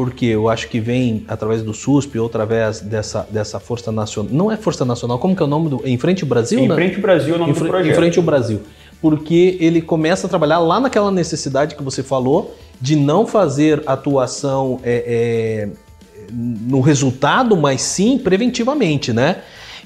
porque 0.00 0.24
eu 0.24 0.48
acho 0.48 0.66
que 0.68 0.80
vem 0.80 1.26
através 1.28 1.62
do 1.62 1.74
SUSP 1.74 2.18
ou 2.18 2.24
através 2.24 2.80
dessa, 2.80 3.28
dessa 3.30 3.60
Força 3.60 3.92
Nacional. 3.92 4.32
Não 4.32 4.50
é 4.50 4.56
Força 4.56 4.82
Nacional, 4.82 5.18
como 5.18 5.36
que 5.36 5.42
é 5.42 5.44
o 5.44 5.46
nome 5.46 5.68
do. 5.68 5.86
Em 5.86 5.98
Frente 5.98 6.22
ao 6.22 6.28
Brasil? 6.30 6.58
Em 6.58 6.68
né? 6.68 6.74
Frente 6.74 6.94
ao 6.94 7.02
Brasil 7.02 7.34
é 7.34 7.36
o 7.36 7.38
nome 7.38 7.50
em, 7.50 7.54
do 7.54 7.66
projeto. 7.66 7.92
Em 7.92 7.94
Frente 7.94 8.18
ao 8.18 8.24
Brasil. 8.24 8.62
Porque 8.98 9.58
ele 9.60 9.82
começa 9.82 10.26
a 10.26 10.30
trabalhar 10.30 10.58
lá 10.58 10.80
naquela 10.80 11.10
necessidade 11.10 11.74
que 11.74 11.82
você 11.82 12.02
falou 12.02 12.56
de 12.80 12.96
não 12.96 13.26
fazer 13.26 13.82
atuação. 13.84 14.80
É, 14.82 15.68
é, 15.76 15.90
no 16.32 16.80
resultado, 16.80 17.54
mas 17.54 17.82
sim 17.82 18.16
preventivamente, 18.16 19.12
né? 19.12 19.42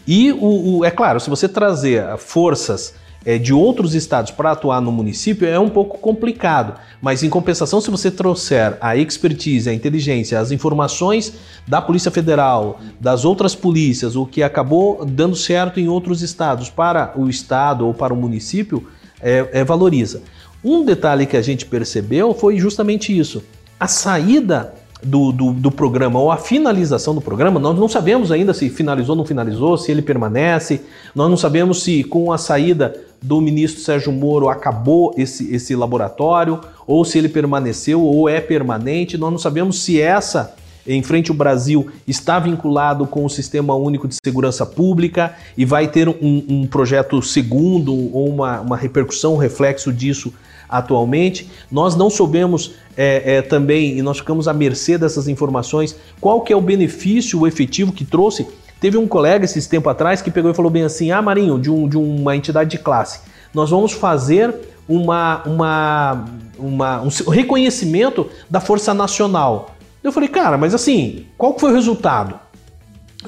E 0.07 0.31
o, 0.31 0.79
o 0.79 0.85
é 0.85 0.93
claro, 0.93 1.19
se 1.19 1.29
você 1.29 1.49
trazer 1.49 2.17
forças 2.19 2.95
é, 3.25 3.39
de 3.39 3.53
outros 3.53 3.95
estados 3.95 4.31
para 4.31 4.53
atuar 4.53 4.81
no 4.81 4.93
município 4.93 5.49
é 5.49 5.59
um 5.59 5.69
pouco 5.69 5.99
complicado, 5.99 6.79
mas 7.01 7.23
em 7.23 7.31
compensação, 7.31 7.81
se 7.81 7.91
você 7.91 8.11
trouxer 8.11 8.77
a 8.81 8.97
expertise, 8.97 9.69
a 9.69 9.75
inteligência, 9.75 10.39
as 10.39 10.51
informações 10.51 11.33
da 11.67 11.81
Polícia 11.81 12.11
Federal, 12.11 12.79
das 13.01 13.25
outras 13.25 13.55
polícias, 13.55 14.17
o 14.17 14.27
que 14.27 14.43
acabou 14.43 15.05
dando 15.05 15.37
certo 15.37 15.81
em 15.81 15.89
outros 15.89 16.23
estados 16.23 16.69
para 16.69 17.13
o 17.17 17.29
estado 17.29 17.87
ou 17.87 17.95
para 17.95 18.13
o 18.13 18.17
município, 18.17 18.87
é, 19.21 19.49
é 19.53 19.65
valoriza. 19.65 20.23
Um 20.63 20.85
detalhe 20.85 21.27
que 21.27 21.37
a 21.37 21.43
gente 21.43 21.67
percebeu 21.67 22.35
foi 22.35 22.59
justamente 22.59 23.17
isso: 23.17 23.43
a 23.79 23.87
saída 23.87 24.75
do, 25.05 25.31
do, 25.33 25.53
do, 25.53 25.71
programa 25.71 26.19
ou 26.19 26.31
a 26.31 26.37
finalização 26.37 27.15
do 27.15 27.21
programa, 27.21 27.61
nós 27.61 27.79
não 27.79 27.89
sabemos 27.89 28.33
ainda 28.33 28.55
se 28.55 28.71
finalizou 28.71 29.13
ou 29.13 29.19
não 29.19 29.27
finalizou, 29.27 29.77
se 29.77 29.91
ele 29.91 30.03
permanece, 30.03 30.83
nós 31.15 31.29
não 31.29 31.37
sabemos 31.37 31.83
se 31.83 32.03
com 32.05 32.33
a 32.33 32.39
saída 32.39 32.95
do 33.21 33.41
ministro 33.41 33.83
Sérgio 33.83 34.13
Moro 34.13 34.49
acabou 34.49 35.15
esse, 35.17 35.55
esse 35.55 35.75
laboratório, 35.75 36.61
ou 36.87 37.05
se 37.05 37.19
ele 37.19 37.29
permaneceu 37.29 38.03
ou 38.03 38.29
é 38.29 38.41
permanente, 38.41 39.17
nós 39.17 39.31
não 39.31 39.39
sabemos 39.39 39.83
se 39.83 40.01
essa 40.01 40.55
em 40.87 41.03
frente 41.03 41.31
ao 41.31 41.37
Brasil 41.37 41.89
está 42.07 42.39
vinculado 42.39 43.07
com 43.07 43.25
o 43.25 43.31
Sistema 43.31 43.75
Único 43.75 44.07
de 44.07 44.17
Segurança 44.23 44.67
Pública 44.67 45.35
e 45.57 45.65
vai 45.65 45.89
ter 45.89 46.09
um, 46.09 46.45
um 46.47 46.67
projeto 46.67 47.23
segundo 47.23 47.95
ou 47.95 48.29
uma, 48.29 48.61
uma 48.61 48.77
repercussão, 48.77 49.35
um 49.35 49.39
reflexo 49.39 49.93
disso 49.93 50.33
atualmente. 50.79 51.49
Nós 51.71 51.95
não 51.95 52.11
soubemos 52.11 52.75
é, 52.97 53.37
é, 53.37 53.43
também, 53.43 53.99
e 53.99 54.03
nós 54.03 54.19
ficamos 54.19 54.49
à 54.49 54.53
mercê 54.53 54.99
dessas 54.99 55.29
informações, 55.29 55.97
qual 56.21 56.41
que 56.43 56.53
é 56.53 56.57
o 56.57 56.61
benefício 56.61 57.47
efetivo 57.47 57.93
que 57.93 58.05
trouxe. 58.05 58.47
Teve 58.81 58.99
um 58.99 59.07
colega 59.07 59.45
esses 59.45 59.67
tempo 59.67 59.89
atrás 59.89 60.21
que 60.21 60.31
pegou 60.31 60.51
e 60.51 60.55
falou 60.55 60.71
bem 60.71 60.83
assim, 60.83 61.11
ah 61.11 61.23
Marinho, 61.23 61.59
de, 61.59 61.71
um, 61.71 61.89
de 61.89 61.97
uma 61.97 62.37
entidade 62.37 62.71
de 62.71 62.79
classe, 62.79 63.21
nós 63.55 63.71
vamos 63.71 63.93
fazer 63.93 64.55
uma, 64.89 65.43
uma, 65.47 66.25
uma, 66.59 67.03
um 67.03 67.31
reconhecimento 67.31 68.29
da 68.51 68.61
Força 68.61 68.93
Nacional. 68.93 69.75
Eu 70.03 70.13
falei, 70.13 70.29
cara, 70.29 70.59
mas 70.59 70.75
assim, 70.75 71.27
qual 71.39 71.59
foi 71.59 71.71
o 71.71 71.75
resultado? 71.75 72.39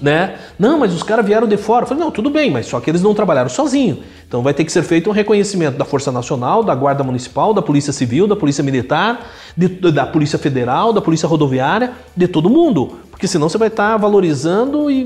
Né? 0.01 0.37
Não, 0.59 0.79
mas 0.79 0.93
os 0.93 1.03
caras 1.03 1.25
vieram 1.25 1.47
de 1.47 1.57
fora. 1.57 1.85
Eu 1.85 1.89
falei, 1.89 2.05
não, 2.05 2.11
tudo 2.11 2.29
bem, 2.29 2.51
mas 2.51 2.67
só 2.67 2.81
que 2.81 2.91
eles 2.91 3.03
não 3.03 3.15
trabalharam 3.15 3.49
sozinhos. 3.49 3.99
Então 4.29 4.43
vai 4.43 4.53
ter 4.53 4.65
que 4.65 4.73
ser 4.73 4.83
feito 4.83 5.09
um 5.09 5.13
reconhecimento 5.13 5.79
da 5.79 5.85
Força 5.85 6.13
Nacional, 6.13 6.63
da 6.63 6.75
Guarda 6.75 7.03
Municipal, 7.03 7.55
da 7.55 7.63
Polícia 7.63 7.93
Civil, 7.93 8.27
da 8.27 8.37
Polícia 8.37 8.63
Militar, 8.63 9.31
de, 9.57 9.69
da 9.69 10.07
Polícia 10.07 10.39
Federal, 10.39 10.93
da 10.93 11.01
Polícia 11.01 11.27
Rodoviária, 11.29 11.93
de 12.15 12.29
todo 12.29 12.51
mundo. 12.51 12.99
Porque 13.11 13.27
senão 13.27 13.49
você 13.49 13.57
vai 13.57 13.69
estar 13.69 13.93
tá 13.93 13.97
valorizando 13.97 14.91
e. 14.91 15.05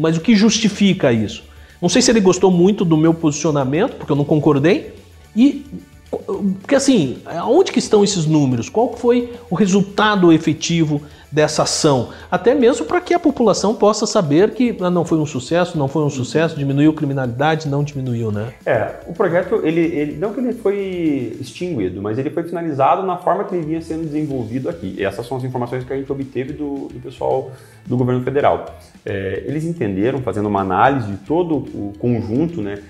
Mas 0.00 0.16
o 0.16 0.20
que 0.20 0.34
justifica 0.34 1.12
isso? 1.12 1.44
Não 1.80 1.88
sei 1.88 2.00
se 2.00 2.10
ele 2.10 2.20
gostou 2.20 2.50
muito 2.50 2.84
do 2.84 2.96
meu 2.96 3.12
posicionamento, 3.12 3.96
porque 3.96 4.12
eu 4.12 4.16
não 4.16 4.24
concordei. 4.24 4.94
E 5.36 5.64
porque 6.10 6.74
assim, 6.74 7.18
aonde 7.24 7.70
que 7.70 7.78
estão 7.78 8.02
esses 8.02 8.26
números? 8.26 8.68
Qual 8.68 8.96
foi 8.96 9.32
o 9.48 9.54
resultado 9.54 10.32
efetivo 10.32 11.00
dessa 11.30 11.62
ação? 11.62 12.08
Até 12.28 12.52
mesmo 12.52 12.84
para 12.84 13.00
que 13.00 13.14
a 13.14 13.18
população 13.18 13.76
possa 13.76 14.06
saber 14.06 14.50
que 14.50 14.76
ah, 14.80 14.90
não 14.90 15.04
foi 15.04 15.18
um 15.18 15.26
sucesso, 15.26 15.78
não 15.78 15.86
foi 15.86 16.02
um 16.02 16.10
sucesso, 16.10 16.56
diminuiu 16.56 16.90
a 16.90 16.94
criminalidade, 16.94 17.68
não 17.68 17.84
diminuiu, 17.84 18.32
né? 18.32 18.52
É, 18.66 18.96
o 19.06 19.12
projeto, 19.12 19.60
ele, 19.62 19.80
ele 19.80 20.16
não 20.16 20.32
que 20.32 20.40
ele 20.40 20.52
foi 20.52 21.36
extinguido, 21.40 22.02
mas 22.02 22.18
ele 22.18 22.30
foi 22.30 22.42
finalizado 22.42 23.06
na 23.06 23.16
forma 23.16 23.44
que 23.44 23.54
ele 23.54 23.64
vinha 23.64 23.80
sendo 23.80 24.04
desenvolvido 24.04 24.68
aqui. 24.68 24.96
E 24.98 25.04
essas 25.04 25.24
são 25.26 25.36
as 25.36 25.44
informações 25.44 25.84
que 25.84 25.92
a 25.92 25.96
gente 25.96 26.10
obteve 26.10 26.52
do, 26.52 26.88
do 26.88 27.00
pessoal 27.00 27.52
do 27.86 27.96
governo 27.96 28.24
federal. 28.24 28.66
É, 29.06 29.44
eles 29.46 29.64
entenderam, 29.64 30.20
fazendo 30.22 30.48
uma 30.48 30.60
análise 30.60 31.06
de 31.06 31.18
todo 31.18 31.54
o 31.56 31.92
conjunto, 32.00 32.60
né? 32.60 32.80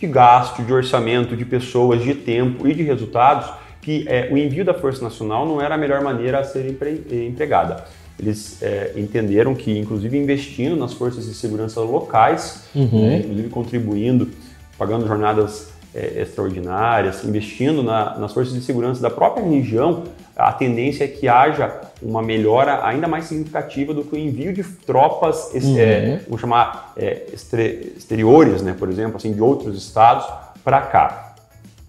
De 0.00 0.06
gasto, 0.06 0.62
de 0.62 0.72
orçamento, 0.72 1.36
de 1.36 1.44
pessoas, 1.44 2.02
de 2.02 2.14
tempo 2.14 2.66
e 2.66 2.74
de 2.74 2.82
resultados, 2.82 3.50
que 3.82 4.04
é, 4.08 4.28
o 4.32 4.38
envio 4.38 4.64
da 4.64 4.72
Força 4.72 5.02
Nacional 5.02 5.46
não 5.46 5.60
era 5.60 5.74
a 5.74 5.78
melhor 5.78 6.02
maneira 6.02 6.40
a 6.40 6.44
ser 6.44 6.66
empre, 6.66 7.02
eh, 7.10 7.26
empregada. 7.26 7.84
Eles 8.18 8.62
é, 8.62 8.92
entenderam 8.96 9.54
que, 9.54 9.78
inclusive, 9.78 10.16
investindo 10.16 10.76
nas 10.76 10.92
forças 10.92 11.26
de 11.26 11.34
segurança 11.34 11.80
locais, 11.80 12.64
uhum. 12.74 13.06
né, 13.06 13.18
inclusive 13.18 13.48
contribuindo, 13.48 14.28
pagando 14.76 15.06
jornadas 15.06 15.70
é, 15.94 16.22
extraordinárias, 16.22 17.24
investindo 17.24 17.82
na, 17.82 18.18
nas 18.18 18.32
forças 18.32 18.54
de 18.54 18.60
segurança 18.60 19.00
da 19.00 19.10
própria 19.10 19.44
região, 19.44 20.04
a 20.40 20.52
tendência 20.52 21.04
é 21.04 21.08
que 21.08 21.28
haja 21.28 21.70
uma 22.02 22.22
melhora 22.22 22.84
ainda 22.86 23.06
mais 23.06 23.26
significativa 23.26 23.92
do 23.92 24.02
que 24.02 24.14
o 24.14 24.18
envio 24.18 24.52
de 24.52 24.62
tropas, 24.62 25.52
uhum. 25.52 25.78
é, 25.78 26.20
vamos 26.24 26.40
chamar, 26.40 26.92
é, 26.96 27.26
exteriores, 27.32 28.62
né, 28.62 28.74
por 28.78 28.88
exemplo, 28.88 29.16
assim, 29.16 29.32
de 29.32 29.42
outros 29.42 29.76
estados 29.76 30.26
para 30.64 30.80
cá. 30.80 31.34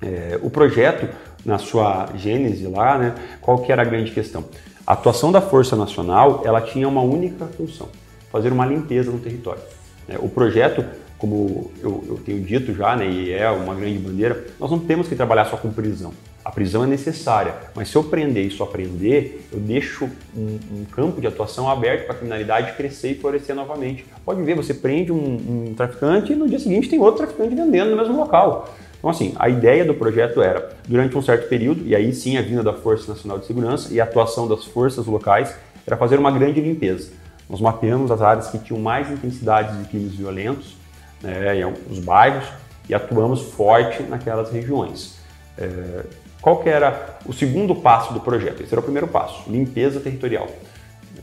É, 0.01 0.37
o 0.41 0.49
projeto 0.49 1.07
na 1.45 1.57
sua 1.57 2.09
gênese 2.15 2.67
lá, 2.67 2.97
né, 2.97 3.15
qual 3.39 3.59
que 3.59 3.71
era 3.71 3.83
a 3.83 3.85
grande 3.85 4.11
questão? 4.11 4.43
A 4.85 4.93
atuação 4.93 5.31
da 5.31 5.39
Força 5.39 5.75
Nacional, 5.75 6.41
ela 6.43 6.59
tinha 6.59 6.87
uma 6.87 7.01
única 7.01 7.45
função, 7.45 7.87
fazer 8.31 8.51
uma 8.51 8.65
limpeza 8.65 9.11
no 9.11 9.19
território. 9.19 9.61
É, 10.09 10.17
o 10.17 10.27
projeto, 10.27 10.83
como 11.17 11.71
eu, 11.81 12.03
eu 12.05 12.19
tenho 12.25 12.41
dito 12.41 12.73
já, 12.73 12.97
né, 12.97 13.07
e 13.07 13.31
é 13.31 13.49
uma 13.49 13.73
grande 13.75 13.99
bandeira, 13.99 14.45
nós 14.59 14.69
não 14.69 14.79
temos 14.79 15.07
que 15.07 15.15
trabalhar 15.15 15.45
só 15.45 15.55
com 15.55 15.71
prisão. 15.71 16.11
A 16.51 16.53
prisão 16.53 16.83
é 16.83 16.87
necessária, 16.87 17.55
mas 17.73 17.87
se 17.87 17.95
eu 17.95 18.03
prender 18.03 18.45
e 18.45 18.51
só 18.51 18.65
prender, 18.65 19.39
eu 19.53 19.57
deixo 19.57 20.09
um, 20.35 20.59
um 20.69 20.83
campo 20.83 21.21
de 21.21 21.25
atuação 21.25 21.69
aberto 21.69 22.03
para 22.03 22.13
a 22.13 22.17
criminalidade 22.17 22.73
crescer 22.75 23.11
e 23.11 23.15
florescer 23.15 23.55
novamente. 23.55 24.05
Pode 24.25 24.43
ver, 24.43 24.53
você 24.53 24.73
prende 24.73 25.13
um, 25.13 25.69
um 25.69 25.73
traficante 25.73 26.33
e 26.33 26.35
no 26.35 26.49
dia 26.49 26.59
seguinte 26.59 26.89
tem 26.89 26.99
outro 26.99 27.25
traficante 27.25 27.55
vendendo 27.55 27.91
no 27.91 27.95
mesmo 27.95 28.17
local. 28.17 28.69
Então, 28.97 29.09
assim, 29.09 29.33
a 29.39 29.47
ideia 29.47 29.85
do 29.85 29.93
projeto 29.93 30.41
era, 30.41 30.75
durante 30.85 31.17
um 31.17 31.21
certo 31.21 31.47
período, 31.47 31.87
e 31.87 31.95
aí 31.95 32.13
sim 32.13 32.35
a 32.35 32.41
vinda 32.41 32.61
da 32.61 32.73
Força 32.73 33.13
Nacional 33.13 33.39
de 33.39 33.45
Segurança 33.45 33.93
e 33.93 34.01
a 34.01 34.03
atuação 34.03 34.45
das 34.45 34.65
forças 34.65 35.05
locais, 35.05 35.55
era 35.87 35.95
fazer 35.95 36.19
uma 36.19 36.31
grande 36.31 36.59
limpeza. 36.59 37.13
Nós 37.49 37.61
mapeamos 37.61 38.11
as 38.11 38.21
áreas 38.21 38.49
que 38.49 38.59
tinham 38.59 38.81
mais 38.81 39.09
intensidade 39.09 39.77
de 39.77 39.87
crimes 39.87 40.15
violentos, 40.15 40.75
né, 41.23 41.63
alguns 41.63 41.99
bairros, 41.99 42.43
e 42.89 42.93
atuamos 42.93 43.41
forte 43.41 44.03
naquelas 44.03 44.51
regiões. 44.51 45.15
É, 45.57 46.03
qual 46.41 46.57
que 46.63 46.69
era 46.69 47.19
o 47.25 47.31
segundo 47.31 47.75
passo 47.75 48.13
do 48.13 48.19
projeto? 48.19 48.63
Esse 48.63 48.73
era 48.73 48.79
o 48.79 48.83
primeiro 48.83 49.07
passo, 49.07 49.49
limpeza 49.49 49.99
territorial. 49.99 50.47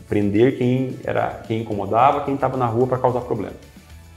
Prender 0.07 0.57
quem, 0.57 0.97
era, 1.03 1.43
quem 1.45 1.61
incomodava, 1.61 2.21
quem 2.21 2.35
estava 2.35 2.57
na 2.57 2.65
rua 2.65 2.87
para 2.87 2.97
causar 2.97 3.21
problema. 3.21 3.53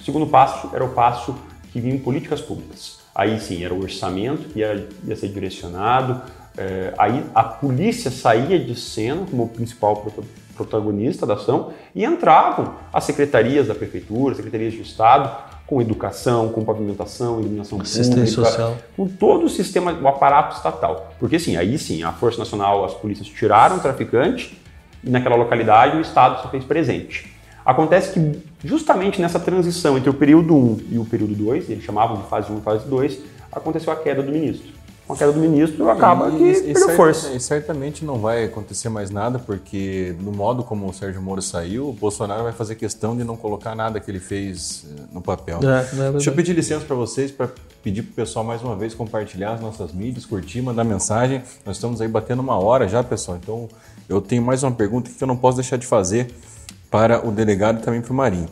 O 0.01 0.03
segundo 0.03 0.27
passo 0.27 0.71
era 0.73 0.85
o 0.85 0.91
passo 0.91 1.37
que 1.73 1.81
vinha 1.81 1.95
em 1.95 1.99
políticas 1.99 2.41
públicas. 2.41 3.01
Aí 3.15 3.39
sim, 3.41 3.65
era 3.65 3.75
o 3.75 3.83
orçamento 3.83 4.49
que 4.51 4.61
ia, 4.61 4.89
ia 5.05 5.17
ser 5.17 5.29
direcionado, 5.29 6.23
é, 6.57 6.95
aí 6.99 7.25
a 7.35 7.43
polícia 7.43 8.11
saía 8.11 8.59
de 8.59 8.75
cena 8.75 9.27
como 9.29 9.49
principal 9.49 10.07
protagonista 10.55 11.27
da 11.27 11.35
ação 11.35 11.73
e 11.95 12.05
entravam 12.05 12.75
as 12.93 13.05
secretarias 13.05 13.69
da 13.69 13.75
prefeitura, 13.75 14.35
secretarias 14.35 14.73
de 14.73 14.83
Estado, 14.83 15.31
com 15.73 15.81
educação, 15.81 16.51
com 16.51 16.63
pavimentação, 16.63 17.41
iluminação 17.41 17.79
pública, 17.79 18.27
social. 18.27 18.77
com 18.95 19.09
todo 19.09 19.47
o 19.47 19.49
sistema, 19.49 19.91
o 19.91 20.07
aparato 20.07 20.55
estatal. 20.55 21.15
Porque 21.19 21.39
sim, 21.39 21.57
aí 21.57 21.79
sim, 21.79 22.03
a 22.03 22.13
Força 22.13 22.39
Nacional, 22.39 22.85
as 22.85 22.93
polícias 22.93 23.27
tiraram 23.27 23.77
o 23.77 23.81
traficante 23.81 24.61
e 25.03 25.09
naquela 25.09 25.35
localidade 25.35 25.97
o 25.97 26.01
Estado 26.03 26.43
se 26.43 26.49
fez 26.49 26.63
presente. 26.63 27.35
Acontece 27.65 28.13
que 28.13 28.43
justamente 28.63 29.19
nessa 29.19 29.41
transição 29.41 29.97
entre 29.97 30.11
o 30.11 30.15
período 30.15 30.55
1 30.55 30.81
e 30.91 30.99
o 30.99 31.07
período 31.07 31.35
2, 31.35 31.71
eles 31.71 31.83
chamavam 31.83 32.19
de 32.21 32.29
fase 32.29 32.53
1 32.53 32.59
e 32.59 32.61
fase 32.61 32.87
2, 32.87 33.19
aconteceu 33.51 33.95
a 33.95 33.97
queda 33.97 34.23
do 34.23 34.31
ministro. 34.31 34.71
Com 35.07 35.15
a 35.15 35.17
queda 35.17 35.33
do 35.33 35.41
ministro, 35.41 35.91
acaba 35.91 36.29
e, 36.31 36.39
que 36.39 36.45
e, 36.45 36.73
perdeu 36.73 36.91
e 36.91 36.97
força. 36.97 37.33
E 37.33 37.41
certamente 37.41 38.05
não 38.05 38.19
vai 38.19 38.45
acontecer 38.45 38.89
mais 38.89 39.11
nada, 39.11 39.39
porque 39.39 40.15
no 40.21 40.31
modo 40.31 40.63
como 40.63 40.89
o 40.89 40.93
Sérgio 40.93 41.21
Moro 41.21 41.43
saiu, 41.43 41.89
o 41.89 41.93
Bolsonaro 41.93 42.45
vai 42.45 42.53
fazer 42.53 42.77
questão 42.77 43.17
de 43.17 43.25
não 43.25 43.37
colocar 43.37 43.75
nada 43.75 43.99
que 43.99 44.11
ele 44.11 44.21
fez 44.21 44.87
eh, 44.87 45.03
no 45.13 45.21
papel. 45.21 45.59
É, 45.63 46.07
é 46.09 46.13
Deixa 46.13 46.31
eu 46.31 46.35
pedir 46.35 46.53
licença 46.53 46.85
para 46.85 46.95
vocês, 46.95 47.33
para 47.33 47.49
pedir 47.83 48.03
para 48.03 48.13
o 48.13 48.15
pessoal 48.15 48.45
mais 48.45 48.63
uma 48.63 48.77
vez 48.77 48.95
compartilhar 48.95 49.55
as 49.55 49.61
nossas 49.61 49.93
mídias, 49.93 50.25
curtir, 50.25 50.63
mandar 50.63 50.85
mensagem. 50.85 51.43
Nós 51.67 51.77
estamos 51.77 52.01
aí 52.01 52.09
batendo 52.09 52.41
uma 52.41 52.57
hora 52.57 52.87
já, 52.87 53.03
pessoal. 53.03 53.39
Então 53.43 53.69
eu 54.09 54.21
tenho 54.21 54.43
mais 54.43 54.63
uma 54.63 54.73
pergunta 54.73 55.11
que 55.11 55.23
eu 55.23 55.27
não 55.27 55.37
posso 55.37 55.57
deixar 55.57 55.77
de 55.77 55.87
fazer 55.87 56.33
para 56.91 57.27
o 57.27 57.33
delegado 57.33 57.81
e 57.81 57.83
também 57.83 58.01
para 58.01 58.13
o 58.13 58.15
Marinho. 58.15 58.49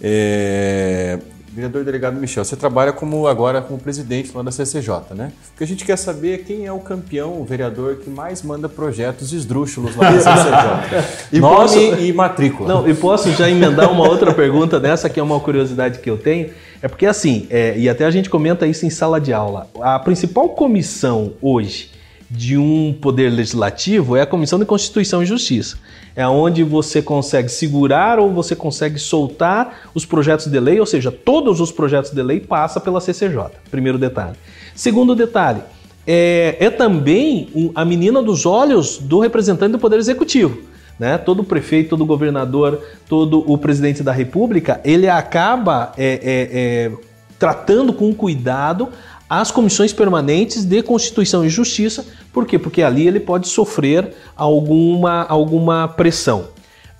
É, 0.00 1.18
vereador 1.52 1.84
delegado 1.84 2.18
Michel, 2.20 2.44
você 2.44 2.56
trabalha 2.56 2.92
como 2.92 3.26
agora 3.26 3.60
como 3.60 3.78
presidente 3.78 4.30
lá 4.34 4.42
da 4.42 4.50
CCJ, 4.50 5.14
né? 5.14 5.32
O 5.54 5.58
que 5.58 5.64
a 5.64 5.66
gente 5.66 5.84
quer 5.84 5.96
saber 5.96 6.34
é 6.34 6.38
quem 6.38 6.66
é 6.66 6.72
o 6.72 6.78
campeão, 6.78 7.40
o 7.40 7.44
vereador 7.44 7.96
que 7.96 8.10
mais 8.10 8.42
manda 8.42 8.68
projetos 8.68 9.32
esdrúxulos 9.32 9.96
lá 9.96 10.10
na 10.10 10.20
CCJ. 10.20 11.28
e 11.32 11.40
Nome 11.40 11.56
posso... 11.56 11.78
e 11.78 12.12
matrícula. 12.12 12.68
Não, 12.68 12.88
e 12.88 12.94
posso 12.94 13.30
já 13.32 13.48
emendar 13.48 13.90
uma 13.90 14.08
outra 14.08 14.32
pergunta 14.32 14.78
dessa, 14.78 15.08
que 15.08 15.18
é 15.18 15.22
uma 15.22 15.40
curiosidade 15.40 15.98
que 15.98 16.08
eu 16.08 16.18
tenho. 16.18 16.50
É 16.80 16.88
porque 16.88 17.06
assim, 17.06 17.46
é, 17.50 17.76
e 17.76 17.88
até 17.88 18.04
a 18.04 18.10
gente 18.10 18.30
comenta 18.30 18.66
isso 18.66 18.86
em 18.86 18.90
sala 18.90 19.20
de 19.20 19.32
aula, 19.32 19.68
a 19.80 19.98
principal 19.98 20.50
comissão 20.50 21.32
hoje 21.42 21.97
de 22.30 22.58
um 22.58 22.92
poder 22.92 23.30
legislativo 23.30 24.16
é 24.16 24.22
a 24.22 24.26
Comissão 24.26 24.58
de 24.58 24.64
Constituição 24.64 25.22
e 25.22 25.26
Justiça. 25.26 25.78
É 26.14 26.26
onde 26.26 26.62
você 26.62 27.00
consegue 27.00 27.48
segurar 27.48 28.18
ou 28.18 28.32
você 28.32 28.54
consegue 28.54 28.98
soltar 28.98 29.90
os 29.94 30.04
projetos 30.04 30.46
de 30.46 30.60
lei, 30.60 30.78
ou 30.78 30.86
seja, 30.86 31.10
todos 31.10 31.60
os 31.60 31.72
projetos 31.72 32.10
de 32.10 32.22
lei 32.22 32.40
passam 32.40 32.82
pela 32.82 33.00
CCJ. 33.00 33.50
Primeiro 33.70 33.98
detalhe. 33.98 34.36
Segundo 34.74 35.14
detalhe, 35.14 35.62
é, 36.06 36.56
é 36.60 36.70
também 36.70 37.72
a 37.74 37.84
menina 37.84 38.22
dos 38.22 38.44
olhos 38.44 38.98
do 38.98 39.20
representante 39.20 39.72
do 39.72 39.78
Poder 39.78 39.98
Executivo. 39.98 40.58
Né? 40.98 41.16
Todo 41.16 41.44
prefeito, 41.44 41.90
todo 41.90 42.04
governador, 42.04 42.82
todo 43.08 43.44
o 43.50 43.56
presidente 43.56 44.02
da 44.02 44.12
República, 44.12 44.80
ele 44.84 45.08
acaba 45.08 45.92
é, 45.96 46.20
é, 46.22 46.48
é 46.52 47.08
tratando 47.38 47.92
com 47.92 48.12
cuidado 48.12 48.88
as 49.28 49.50
comissões 49.50 49.92
permanentes 49.92 50.64
de 50.64 50.82
Constituição 50.82 51.44
e 51.44 51.48
Justiça. 51.48 52.06
Por 52.32 52.46
quê? 52.46 52.58
Porque 52.58 52.82
ali 52.82 53.06
ele 53.06 53.20
pode 53.20 53.48
sofrer 53.48 54.14
alguma, 54.36 55.24
alguma 55.24 55.88
pressão. 55.88 56.48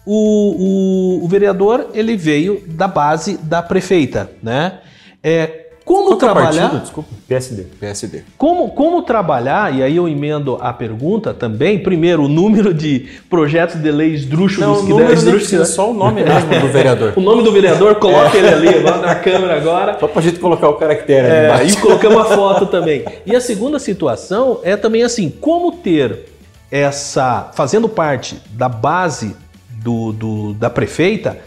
O, 0.04 1.20
o, 1.20 1.24
o 1.24 1.28
vereador 1.28 1.90
ele 1.94 2.16
veio 2.16 2.62
da 2.66 2.88
base 2.88 3.36
da 3.36 3.62
prefeita, 3.62 4.30
né? 4.42 4.80
É, 5.22 5.67
como 5.88 6.08
Qual 6.08 6.18
trabalhar? 6.18 6.64
Partido? 6.64 6.82
Desculpa. 6.82 7.08
PSD. 7.26 7.62
PSD. 7.80 8.22
Como, 8.36 8.68
como 8.72 9.00
trabalhar, 9.00 9.74
e 9.74 9.82
aí 9.82 9.96
eu 9.96 10.06
emendo 10.06 10.58
a 10.60 10.70
pergunta 10.70 11.32
também, 11.32 11.78
primeiro, 11.82 12.24
o 12.24 12.28
número 12.28 12.74
de 12.74 13.08
projetos 13.30 13.80
de 13.80 13.90
leis 13.90 14.26
drúxulos 14.26 14.82
que 14.84 14.92
devem 14.92 15.14
esdrúxulos. 15.14 15.68
Só 15.68 15.90
o 15.90 15.94
nome 15.94 16.20
mesmo 16.28 16.60
do 16.60 16.68
vereador. 16.68 17.14
o 17.16 17.20
nome 17.22 17.42
do 17.42 17.50
vereador, 17.50 17.94
coloca 17.94 18.36
é. 18.36 18.40
ele 18.40 18.48
ali 18.48 18.68
agora 18.68 18.98
na 18.98 19.14
câmera 19.14 19.56
agora. 19.56 19.96
Só 19.98 20.06
pra 20.06 20.20
gente 20.20 20.38
colocar 20.38 20.68
o 20.68 20.74
caractere 20.74 21.26
é, 21.26 21.50
ali 21.50 21.72
E 21.72 21.76
colocamos 21.78 22.18
a 22.18 22.24
foto 22.36 22.66
também. 22.68 23.06
E 23.24 23.34
a 23.34 23.40
segunda 23.40 23.78
situação 23.78 24.60
é 24.62 24.76
também 24.76 25.02
assim, 25.02 25.30
como 25.30 25.72
ter 25.72 26.26
essa, 26.70 27.50
fazendo 27.54 27.88
parte 27.88 28.36
da 28.50 28.68
base 28.68 29.34
do, 29.82 30.12
do 30.12 30.52
da 30.52 30.68
prefeita, 30.68 31.38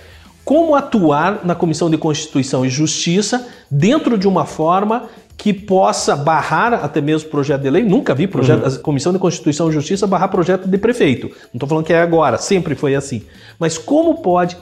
como 0.52 0.76
atuar 0.76 1.46
na 1.46 1.56
Comissão 1.56 1.90
de 1.90 1.98
Constituição 1.98 2.66
e 2.66 2.70
Justiça 2.70 3.48
dentro 3.72 4.18
de 4.18 4.28
uma 4.28 4.46
forma 4.46 5.08
que 5.38 5.54
possa 5.54 6.14
barrar 6.14 6.74
até 6.74 7.00
mesmo 7.00 7.30
projeto 7.30 7.62
de 7.62 7.70
lei. 7.70 7.84
Nunca 7.84 8.14
vi 8.14 8.28
projeto, 8.28 8.68
uhum. 8.68 8.76
a 8.76 8.80
Comissão 8.80 9.14
de 9.14 9.18
Constituição 9.18 9.70
e 9.70 9.72
Justiça 9.72 10.06
barrar 10.06 10.28
projeto 10.28 10.68
de 10.68 10.78
prefeito. 10.78 11.28
Não 11.28 11.54
estou 11.54 11.70
falando 11.70 11.86
que 11.86 11.94
é 11.94 12.02
agora, 12.02 12.38
sempre 12.38 12.76
foi 12.76 12.96
assim. 12.96 13.24
Mas 13.58 13.78
como 13.78 14.22
pode 14.22 14.58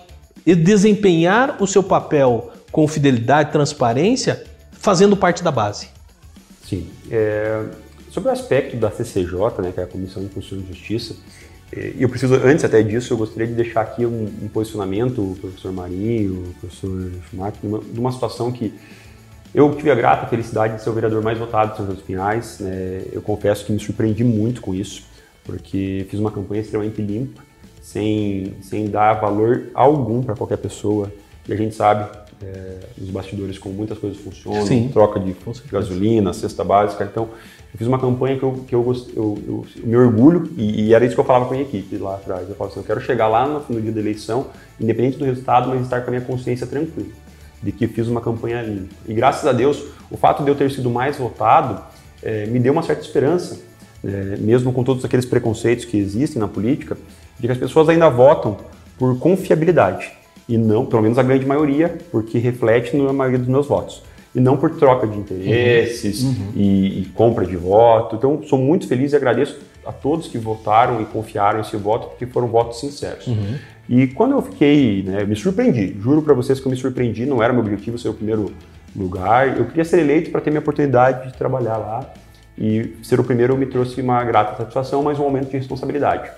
desempenhar 0.45 1.57
o 1.59 1.65
seu 1.65 1.81
papel 1.81 2.51
com 2.71 2.87
fidelidade 2.87 3.49
e 3.49 3.51
transparência 3.51 4.43
fazendo 4.71 5.17
parte 5.17 5.43
da 5.43 5.49
base? 5.49 5.87
Sim. 6.67 6.87
É, 7.09 7.63
sobre 8.11 8.29
o 8.29 8.31
aspecto 8.31 8.77
da 8.77 8.91
CCJ, 8.91 9.39
né, 9.63 9.71
que 9.73 9.79
é 9.79 9.85
a 9.85 9.87
Comissão 9.87 10.21
de 10.21 10.29
Constituição 10.29 10.69
e 10.69 10.71
Justiça, 10.71 11.15
e 11.75 12.01
eu 12.01 12.09
preciso, 12.09 12.35
antes 12.35 12.65
até 12.65 12.81
disso, 12.81 13.13
eu 13.13 13.17
gostaria 13.17 13.47
de 13.47 13.53
deixar 13.53 13.81
aqui 13.81 14.05
um, 14.05 14.23
um 14.41 14.47
posicionamento, 14.47 15.37
professor 15.39 15.71
Marinho, 15.71 16.55
professor 16.59 17.11
Schumacher, 17.29 17.59
de 17.61 17.99
uma 17.99 18.11
situação 18.11 18.51
que 18.51 18.73
eu 19.53 19.73
tive 19.75 19.91
a 19.91 19.95
grata 19.95 20.27
felicidade 20.27 20.75
de 20.75 20.83
ser 20.83 20.89
o 20.89 20.93
vereador 20.93 21.23
mais 21.23 21.37
votado 21.37 21.71
de 21.71 21.77
São 21.77 21.85
José 21.85 21.97
dos 21.97 22.05
Pinhais. 22.05 22.59
Né? 22.59 23.03
Eu 23.11 23.21
confesso 23.21 23.65
que 23.65 23.71
me 23.71 23.79
surpreendi 23.79 24.23
muito 24.23 24.61
com 24.61 24.73
isso, 24.73 25.03
porque 25.43 26.05
fiz 26.09 26.19
uma 26.19 26.31
campanha 26.31 26.61
extremamente 26.61 27.01
limpa, 27.01 27.41
sem, 27.81 28.55
sem 28.61 28.87
dar 28.89 29.13
valor 29.13 29.69
algum 29.73 30.21
para 30.21 30.35
qualquer 30.35 30.57
pessoa. 30.57 31.11
E 31.47 31.53
a 31.53 31.55
gente 31.55 31.75
sabe, 31.75 32.09
é, 32.43 32.77
nos 32.97 33.09
bastidores, 33.09 33.57
como 33.57 33.75
muitas 33.75 33.97
coisas 33.97 34.19
funcionam, 34.19 34.65
Sim. 34.65 34.89
troca 34.91 35.19
de 35.19 35.35
gasolina, 35.71 36.33
cesta 36.33 36.63
básica. 36.63 37.03
Então, 37.03 37.29
eu 37.73 37.77
fiz 37.77 37.87
uma 37.87 37.99
campanha 37.99 38.37
que 38.37 38.43
eu, 38.43 38.63
que 38.67 38.73
eu, 38.73 38.93
eu, 39.15 39.37
eu, 39.47 39.65
eu 39.75 39.87
me 39.87 39.95
orgulho, 39.95 40.49
e, 40.57 40.87
e, 40.87 40.93
era 40.93 41.05
isso 41.05 41.13
que 41.13 41.19
eu 41.19 41.25
falava 41.25 41.45
com 41.45 41.53
a 41.53 41.57
minha 41.57 41.67
equipe 41.67 41.97
lá 41.97 42.15
atrás. 42.15 42.49
Eu 42.49 42.55
falava 42.55 42.73
assim, 42.73 42.79
eu 42.79 42.85
quero 42.85 43.01
chegar 43.01 43.27
lá 43.27 43.45
no, 43.45 43.63
no, 43.69 43.81
dia 43.81 43.91
da 43.91 43.99
eleição, 43.99 44.47
independente 44.79 45.17
do 45.17 45.25
resultado, 45.25 45.69
mas 45.69 45.81
estar 45.81 46.01
com 46.01 46.07
a 46.07 46.11
minha 46.11 46.25
consciência 46.25 46.65
tranquila, 46.65 47.09
de 47.61 47.71
que 47.71 47.87
fiz 47.87 48.07
uma 48.07 48.21
campanha 48.21 48.61
limpa. 48.61 48.95
E 49.07 49.13
graças 49.13 49.45
a 49.45 49.51
Deus, 49.51 49.83
o 50.09 50.17
fato 50.17 50.43
de 50.43 50.49
eu 50.49 50.55
ter 50.55 50.71
sido 50.71 50.89
mais 50.89 51.17
votado 51.17 51.81
é, 52.23 52.45
me 52.45 52.59
deu 52.59 52.73
uma 52.73 52.83
certa 52.83 53.01
esperança, 53.01 53.59
é, 54.03 54.37
mesmo 54.37 54.71
com 54.71 54.83
todos 54.83 55.03
aqueles 55.03 55.25
preconceitos 55.25 55.85
que 55.85 55.97
existem 55.97 56.39
na 56.39 56.47
política, 56.47 56.97
de 57.39 57.47
que 57.47 57.51
as 57.51 57.57
pessoas 57.57 57.89
ainda 57.89 58.09
votam 58.09 58.57
por 58.97 59.17
confiabilidade, 59.19 60.11
e 60.49 60.57
não, 60.57 60.85
pelo 60.85 61.03
menos 61.03 61.17
a 61.17 61.23
grande 61.23 61.45
maioria, 61.45 61.97
porque 62.11 62.37
reflete 62.37 62.97
na 62.97 63.13
maioria 63.13 63.39
dos 63.39 63.47
meus 63.47 63.67
votos 63.67 64.03
e 64.33 64.39
não 64.39 64.57
por 64.57 64.71
troca 64.71 65.07
de 65.07 65.17
interesses 65.17 66.23
uhum. 66.23 66.51
E, 66.55 67.01
e, 67.01 67.05
compra 67.15 67.45
de 67.45 67.55
voto. 67.55 68.15
Então, 68.15 68.41
sou 68.43 68.59
muito 68.59 68.87
feliz 68.87 69.13
e 69.13 69.15
agradeço 69.15 69.57
a 69.85 69.91
todos 69.91 70.27
que 70.27 70.37
votaram 70.37 71.01
e 71.01 71.05
confiaram 71.05 71.59
esse 71.61 71.75
voto, 71.77 72.09
porque 72.09 72.25
foram 72.27 72.47
votos 72.47 72.79
sinceros. 72.79 73.27
Uhum. 73.27 73.55
E 73.87 74.07
quando 74.07 74.33
eu 74.33 74.41
fiquei, 74.41 75.03
né, 75.03 75.23
me 75.23 75.35
surpreendi, 75.35 75.95
juro 75.99 76.21
para 76.21 76.33
vocês 76.33 76.59
que 76.59 76.67
eu 76.67 76.69
me 76.69 76.77
surpreendi, 76.77 77.25
não 77.25 77.41
era 77.41 77.51
meu 77.51 77.63
objetivo 77.63 77.97
ser 77.97 78.09
o 78.09 78.13
primeiro 78.13 78.53
lugar. 78.95 79.57
Eu 79.57 79.65
queria 79.65 79.85
ser 79.85 79.99
eleito 79.99 80.29
para 80.29 80.41
ter 80.41 80.51
minha 80.51 80.59
oportunidade 80.59 81.31
de 81.31 81.37
trabalhar 81.37 81.77
lá. 81.77 82.13
e 82.57 82.93
ser 83.01 83.19
o 83.19 83.23
primeiro 83.23 83.57
me 83.57 83.65
trouxe 83.65 84.01
uma 84.01 84.23
grata 84.23 84.57
satisfação, 84.57 85.01
mas 85.01 85.17
um 85.17 85.23
aumento 85.23 85.49
de 85.49 85.57
responsabilidade. 85.57 86.29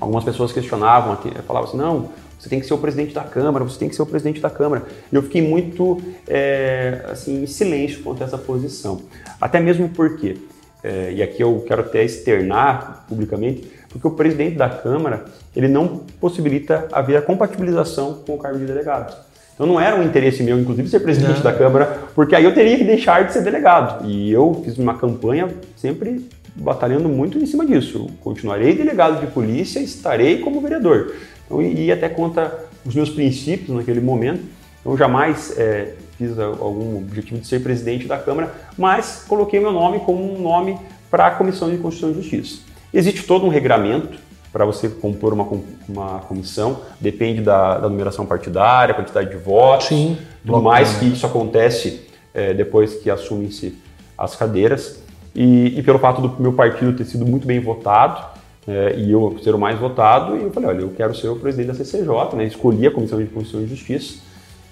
Algumas 0.00 0.24
pessoas 0.24 0.50
questionavam, 0.50 1.16
falavam 1.46 1.68
assim, 1.68 1.76
não, 1.76 2.08
você 2.42 2.48
tem 2.48 2.58
que 2.58 2.66
ser 2.66 2.74
o 2.74 2.78
presidente 2.78 3.14
da 3.14 3.22
Câmara, 3.22 3.64
você 3.64 3.78
tem 3.78 3.88
que 3.88 3.94
ser 3.94 4.02
o 4.02 4.06
presidente 4.06 4.40
da 4.40 4.50
Câmara. 4.50 4.82
E 5.12 5.14
eu 5.14 5.22
fiquei 5.22 5.40
muito 5.40 6.02
é, 6.26 7.06
assim, 7.08 7.44
em 7.44 7.46
silêncio 7.46 8.02
quanto 8.02 8.20
a 8.20 8.26
essa 8.26 8.36
posição. 8.36 9.02
Até 9.40 9.60
mesmo 9.60 9.88
porque, 9.90 10.38
é, 10.82 11.12
e 11.12 11.22
aqui 11.22 11.40
eu 11.40 11.64
quero 11.68 11.82
até 11.82 12.02
externar 12.02 13.04
publicamente, 13.08 13.70
porque 13.88 14.08
o 14.08 14.10
presidente 14.10 14.56
da 14.56 14.68
Câmara 14.68 15.24
ele 15.54 15.68
não 15.68 16.00
possibilita 16.20 16.88
haver 16.90 17.16
a 17.16 17.22
compatibilização 17.22 18.24
com 18.26 18.34
o 18.34 18.38
cargo 18.38 18.58
de 18.58 18.64
delegado. 18.64 19.16
Então 19.54 19.64
não 19.64 19.80
era 19.80 19.94
um 19.94 20.02
interesse 20.02 20.42
meu, 20.42 20.58
inclusive, 20.58 20.88
ser 20.88 20.98
presidente 20.98 21.36
não. 21.36 21.42
da 21.44 21.52
Câmara, 21.52 22.06
porque 22.12 22.34
aí 22.34 22.42
eu 22.42 22.52
teria 22.52 22.76
que 22.76 22.82
deixar 22.82 23.24
de 23.24 23.34
ser 23.34 23.44
delegado. 23.44 24.04
E 24.04 24.32
eu 24.32 24.60
fiz 24.64 24.76
uma 24.78 24.98
campanha 24.98 25.48
sempre 25.76 26.28
batalhando 26.54 27.08
muito 27.08 27.38
em 27.38 27.46
cima 27.46 27.64
disso. 27.64 28.10
continuarei 28.20 28.74
delegado 28.74 29.20
de 29.20 29.26
polícia, 29.28 29.78
estarei 29.80 30.38
como 30.38 30.60
vereador. 30.60 31.12
Então, 31.46 31.60
e 31.62 31.90
até 31.90 32.08
contra 32.08 32.66
os 32.84 32.94
meus 32.94 33.10
princípios 33.10 33.76
naquele 33.76 34.00
momento. 34.00 34.42
Eu 34.84 34.96
jamais 34.96 35.56
é, 35.56 35.94
fiz 36.18 36.36
algum 36.38 36.96
objetivo 36.98 37.40
de 37.40 37.46
ser 37.46 37.62
presidente 37.62 38.06
da 38.06 38.18
Câmara, 38.18 38.52
mas 38.76 39.24
coloquei 39.28 39.60
meu 39.60 39.72
nome 39.72 40.00
como 40.00 40.34
um 40.34 40.42
nome 40.42 40.76
para 41.10 41.28
a 41.28 41.30
Comissão 41.30 41.70
de 41.70 41.76
Constituição 41.78 42.10
e 42.10 42.22
Justiça. 42.22 42.62
Existe 42.92 43.22
todo 43.24 43.46
um 43.46 43.48
regramento 43.48 44.18
para 44.52 44.64
você 44.64 44.88
compor 44.88 45.32
uma, 45.32 45.48
uma 45.88 46.18
comissão, 46.20 46.80
depende 47.00 47.40
da, 47.40 47.78
da 47.78 47.88
numeração 47.88 48.26
partidária, 48.26 48.94
quantidade 48.94 49.30
de 49.30 49.36
votos, 49.36 49.86
Sim, 49.86 50.18
tudo 50.44 50.60
mais, 50.60 50.98
que 50.98 51.06
isso 51.06 51.24
acontece 51.24 52.06
é, 52.34 52.52
depois 52.52 52.96
que 52.96 53.08
assumem-se 53.08 53.78
as 54.18 54.36
cadeiras. 54.36 55.02
E, 55.34 55.78
e, 55.78 55.82
pelo 55.82 55.98
fato 55.98 56.20
do 56.20 56.42
meu 56.42 56.52
partido 56.52 56.92
ter 56.92 57.06
sido 57.06 57.24
muito 57.24 57.46
bem 57.46 57.60
votado, 57.60 58.38
é, 58.66 58.94
e 58.96 59.10
eu 59.10 59.36
ser 59.42 59.54
o 59.54 59.58
mais 59.58 59.78
votado, 59.78 60.36
e 60.36 60.42
eu 60.42 60.52
falei, 60.52 60.68
olha, 60.68 60.80
eu 60.82 60.90
quero 60.90 61.14
ser 61.14 61.28
o 61.28 61.36
presidente 61.36 61.68
da 61.68 61.74
CCJ, 61.74 62.36
né? 62.36 62.44
escolhi 62.44 62.86
a 62.86 62.90
Comissão 62.90 63.18
de 63.18 63.26
Constituição 63.26 63.62
e 63.62 63.66
Justiça, 63.66 64.20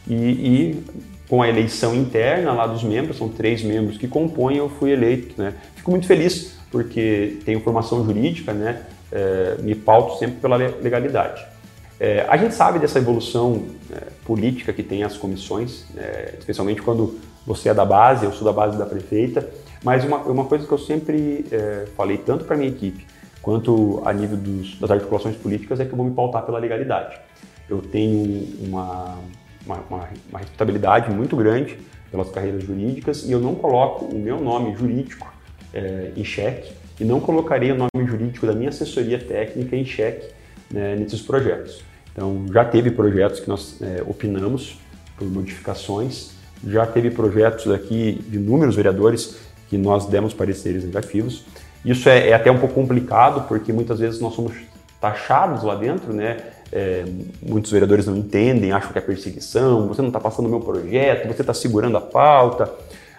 e, 0.06 0.14
e, 0.14 0.84
com 1.28 1.42
a 1.42 1.48
eleição 1.48 1.94
interna 1.94 2.52
lá 2.52 2.66
dos 2.66 2.82
membros, 2.82 3.16
são 3.16 3.28
três 3.28 3.62
membros 3.62 3.96
que 3.96 4.08
compõem, 4.08 4.56
eu 4.56 4.68
fui 4.68 4.90
eleito. 4.90 5.40
Né? 5.40 5.54
Fico 5.76 5.90
muito 5.90 6.06
feliz, 6.06 6.56
porque 6.70 7.38
tenho 7.44 7.60
formação 7.60 8.04
jurídica, 8.04 8.52
né? 8.52 8.82
É, 9.12 9.56
me 9.60 9.74
pauto 9.74 10.18
sempre 10.18 10.36
pela 10.40 10.56
legalidade. 10.56 11.44
É, 11.98 12.24
a 12.28 12.36
gente 12.36 12.54
sabe 12.54 12.78
dessa 12.78 12.98
evolução 12.98 13.64
é, 13.92 14.06
política 14.24 14.72
que 14.72 14.82
tem 14.82 15.02
as 15.02 15.16
comissões, 15.16 15.84
é, 15.96 16.34
especialmente 16.38 16.80
quando 16.80 17.18
você 17.46 17.68
é 17.68 17.74
da 17.74 17.84
base, 17.84 18.24
eu 18.24 18.32
sou 18.32 18.44
da 18.44 18.52
base 18.52 18.78
da 18.78 18.86
prefeita, 18.86 19.48
mas 19.84 20.04
uma, 20.04 20.18
uma 20.18 20.44
coisa 20.44 20.66
que 20.66 20.72
eu 20.72 20.78
sempre 20.78 21.44
é, 21.50 21.86
falei 21.96 22.18
tanto 22.18 22.44
para 22.44 22.56
minha 22.56 22.70
equipe 22.70 23.04
quanto 23.42 24.02
a 24.04 24.12
nível 24.12 24.36
dos, 24.36 24.78
das 24.78 24.90
articulações 24.90 25.36
políticas 25.36 25.80
é 25.80 25.84
que 25.84 25.92
eu 25.92 25.96
vou 25.96 26.06
me 26.06 26.14
pautar 26.14 26.44
pela 26.44 26.58
legalidade. 26.58 27.18
Eu 27.68 27.80
tenho 27.80 28.48
uma, 28.60 29.18
uma, 29.64 29.76
uma, 29.88 30.08
uma 30.28 30.38
respeitabilidade 30.38 31.10
muito 31.10 31.36
grande 31.36 31.78
pelas 32.10 32.30
carreiras 32.30 32.64
jurídicas 32.64 33.24
e 33.24 33.32
eu 33.32 33.40
não 33.40 33.54
coloco 33.54 34.04
o 34.06 34.18
meu 34.18 34.40
nome 34.40 34.74
jurídico 34.74 35.32
é, 35.72 36.12
em 36.16 36.24
xeque 36.24 36.72
e 36.98 37.04
não 37.04 37.20
colocarei 37.20 37.72
o 37.72 37.76
nome 37.76 38.06
jurídico 38.06 38.46
da 38.46 38.52
minha 38.52 38.68
assessoria 38.68 39.18
técnica 39.18 39.76
em 39.76 39.84
xeque 39.84 40.28
né, 40.70 40.96
nesses 40.96 41.22
projetos. 41.22 41.82
Então, 42.12 42.44
já 42.52 42.64
teve 42.64 42.90
projetos 42.90 43.40
que 43.40 43.48
nós 43.48 43.80
é, 43.80 44.02
opinamos 44.06 44.78
por 45.16 45.26
modificações, 45.28 46.32
já 46.66 46.86
teve 46.86 47.10
projetos 47.10 47.70
aqui 47.72 48.20
de 48.28 48.36
inúmeros 48.36 48.76
vereadores 48.76 49.38
que 49.68 49.78
nós 49.78 50.06
demos 50.06 50.34
pareceres 50.34 50.84
negativos. 50.84 51.44
Isso 51.84 52.08
é, 52.08 52.28
é, 52.28 52.32
até 52.34 52.50
um 52.50 52.58
pouco 52.58 52.74
complicado, 52.74 53.46
porque 53.48 53.72
muitas 53.72 53.98
vezes 53.98 54.20
nós 54.20 54.34
somos 54.34 54.52
taxados 55.00 55.62
lá 55.62 55.74
dentro, 55.74 56.12
né? 56.12 56.36
É, 56.72 57.04
muitos 57.42 57.72
vereadores 57.72 58.06
não 58.06 58.16
entendem, 58.16 58.70
acham 58.70 58.92
que 58.92 58.98
é 58.98 59.00
perseguição, 59.00 59.88
você 59.88 60.02
não 60.02 60.08
está 60.08 60.20
passando 60.20 60.46
o 60.46 60.48
meu 60.48 60.60
projeto, 60.60 61.26
você 61.26 61.40
está 61.40 61.54
segurando 61.54 61.96
a 61.96 62.00
pauta. 62.00 62.70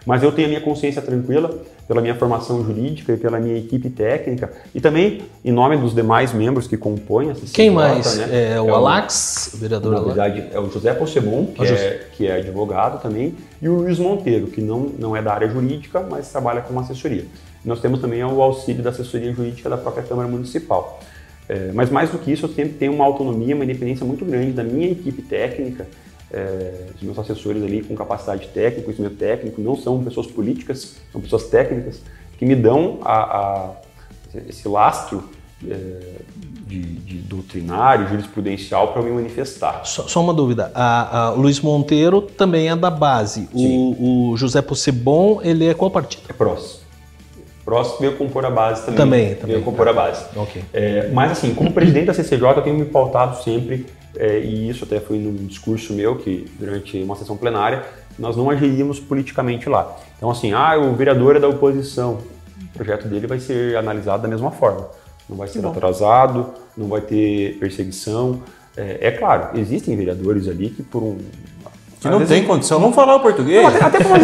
Mas 0.06 0.24
eu 0.24 0.32
tenho 0.32 0.48
a 0.48 0.50
minha 0.50 0.62
consciência 0.62 1.02
tranquila 1.02 1.62
pela 1.88 2.02
minha 2.02 2.16
formação 2.16 2.64
jurídica 2.64 3.14
e 3.14 3.18
pela 3.18 3.40
minha 3.40 3.58
equipe 3.58 3.90
técnica 3.90 4.52
e 4.74 4.82
também 4.82 5.22
em 5.44 5.52
nome 5.52 5.78
dos 5.78 5.94
demais 5.94 6.34
membros 6.34 6.66
que 6.66 6.76
compõem 6.76 7.30
essa 7.30 7.42
Quem 7.54 7.70
mais? 7.70 8.18
Né? 8.18 8.54
É 8.54 8.62
o, 8.62 8.70
é 8.70 8.72
Alax, 8.72 9.52
o 9.54 9.58
vereador 9.58 9.94
Na 9.94 10.02
verdade, 10.02 10.46
é 10.52 10.60
o 10.60 10.72
José 10.72 10.94
Possebon, 10.94 11.48
que, 11.48 11.64
é, 11.64 12.08
que 12.14 12.28
é 12.28 12.38
advogado 12.38 13.02
também, 13.02 13.36
e 13.62 13.70
o 13.70 13.76
Luiz 13.76 14.00
Monteiro, 14.00 14.48
que 14.48 14.62
não, 14.62 14.92
não 14.98 15.16
é 15.16 15.22
da 15.22 15.34
área 15.34 15.50
jurídica, 15.50 16.00
mas 16.00 16.30
trabalha 16.30 16.62
com 16.62 16.80
assessoria. 16.80 17.26
Nós 17.64 17.80
temos 17.80 18.00
também 18.00 18.24
o 18.24 18.42
auxílio 18.42 18.84
da 18.84 18.90
assessoria 18.90 19.32
jurídica 19.34 19.70
da 19.70 19.78
própria 19.78 20.04
Câmara 20.04 20.28
Municipal. 20.28 21.00
É, 21.48 21.72
mas 21.74 21.90
mais 21.90 22.10
do 22.10 22.18
que 22.18 22.32
isso, 22.32 22.46
eu 22.46 22.50
sempre 22.50 22.74
tenho 22.74 22.94
uma 22.94 23.06
autonomia, 23.06 23.54
uma 23.54 23.64
independência 23.64 24.06
muito 24.06 24.26
grande 24.26 24.52
da 24.52 24.64
minha 24.64 24.90
equipe 24.90 25.22
técnica 25.22 25.88
é, 26.34 26.86
os 26.96 27.02
meus 27.02 27.20
assessores 27.20 27.62
ali 27.64 27.84
com 27.84 27.96
capacidade 27.96 28.48
técnica, 28.48 28.84
conhecimento 28.84 29.16
técnico, 29.16 29.62
não 29.62 29.76
são 29.76 30.02
pessoas 30.04 30.28
políticas, 30.28 30.96
são 31.12 31.20
pessoas 31.20 31.44
técnicas 31.48 32.00
que 32.38 32.46
me 32.46 32.56
dão 32.56 33.00
a, 33.04 33.14
a 33.14 33.72
esse 34.48 34.68
lastro 34.68 35.30
é, 35.68 36.00
de, 36.66 36.82
de, 36.82 37.18
doutrinário, 37.18 38.08
jurisprudencial 38.08 38.94
para 38.94 39.02
me 39.02 39.12
manifestar. 39.12 39.82
Só, 39.84 40.08
só 40.08 40.22
uma 40.22 40.34
dúvida, 40.34 40.72
a, 40.74 41.18
a, 41.18 41.30
Luiz 41.32 41.60
Monteiro 41.60 42.22
também 42.22 42.70
é 42.70 42.76
da 42.76 42.90
base, 42.90 43.50
o, 43.54 44.32
o, 44.32 44.38
José 44.38 44.62
Possebon, 44.62 45.42
ele 45.44 45.68
é 45.68 45.74
qual 45.74 45.92
partido? 45.92 46.24
É 46.30 46.34
PROS. 46.34 46.81
PROS 47.64 48.00
veio 48.00 48.18
compor 48.18 48.46
a 48.46 48.50
base 48.50 48.82
também. 48.82 48.98
Também, 48.98 49.36
também. 49.36 49.56
Veio 49.56 49.64
compor 49.64 49.88
a 49.88 49.94
base. 49.94 50.26
Okay. 50.36 50.64
É, 50.74 51.10
mas 51.14 51.32
assim, 51.32 51.54
como 51.54 51.72
presidente 51.72 52.06
da 52.06 52.14
CCJ, 52.14 52.48
eu 52.58 52.62
tenho 52.62 52.78
me 52.78 52.86
pautado 52.86 53.42
sempre 53.44 53.86
é, 54.16 54.40
e 54.40 54.70
isso 54.70 54.84
até 54.84 55.00
foi 55.00 55.18
num 55.18 55.34
discurso 55.46 55.94
meu 55.94 56.18
que 56.18 56.46
durante 56.60 57.02
uma 57.02 57.16
sessão 57.16 57.38
plenária 57.38 57.84
nós 58.20 58.36
não 58.36 58.50
agiríamos 58.50 59.00
politicamente 59.00 59.70
lá. 59.70 59.96
Então 60.18 60.30
assim, 60.30 60.54
ah, 60.54 60.78
o 60.78 60.94
vereador 60.96 61.36
é 61.36 61.40
da 61.40 61.48
oposição, 61.48 62.20
o 62.62 62.74
projeto 62.74 63.08
dele 63.08 63.28
vai 63.28 63.40
ser 63.40 63.78
analisado 63.78 64.24
da 64.24 64.30
mesma 64.30 64.52
forma. 64.52 64.90
Não 65.30 65.38
vai 65.38 65.48
ser 65.48 65.66
atrasado, 65.66 66.54
não 66.76 66.88
vai 66.88 67.02
ter 67.02 67.58
perseguição. 67.58 68.42
É, 68.76 69.08
é, 69.08 69.12
claro, 69.12 69.58
existem 69.58 69.96
vereadores 69.96 70.48
ali 70.48 70.70
que 70.70 70.84
por 70.84 71.02
um 71.04 71.18
que 72.02 72.10
não 72.10 72.26
tem 72.26 72.44
condição, 72.44 72.80
não 72.80 72.92
falar 72.92 73.16
o 73.16 73.20
português. 73.20 73.62
Não, 73.62 73.70
até, 73.70 73.84
até, 73.84 73.98
por 74.00 74.08
uma, 74.08 74.18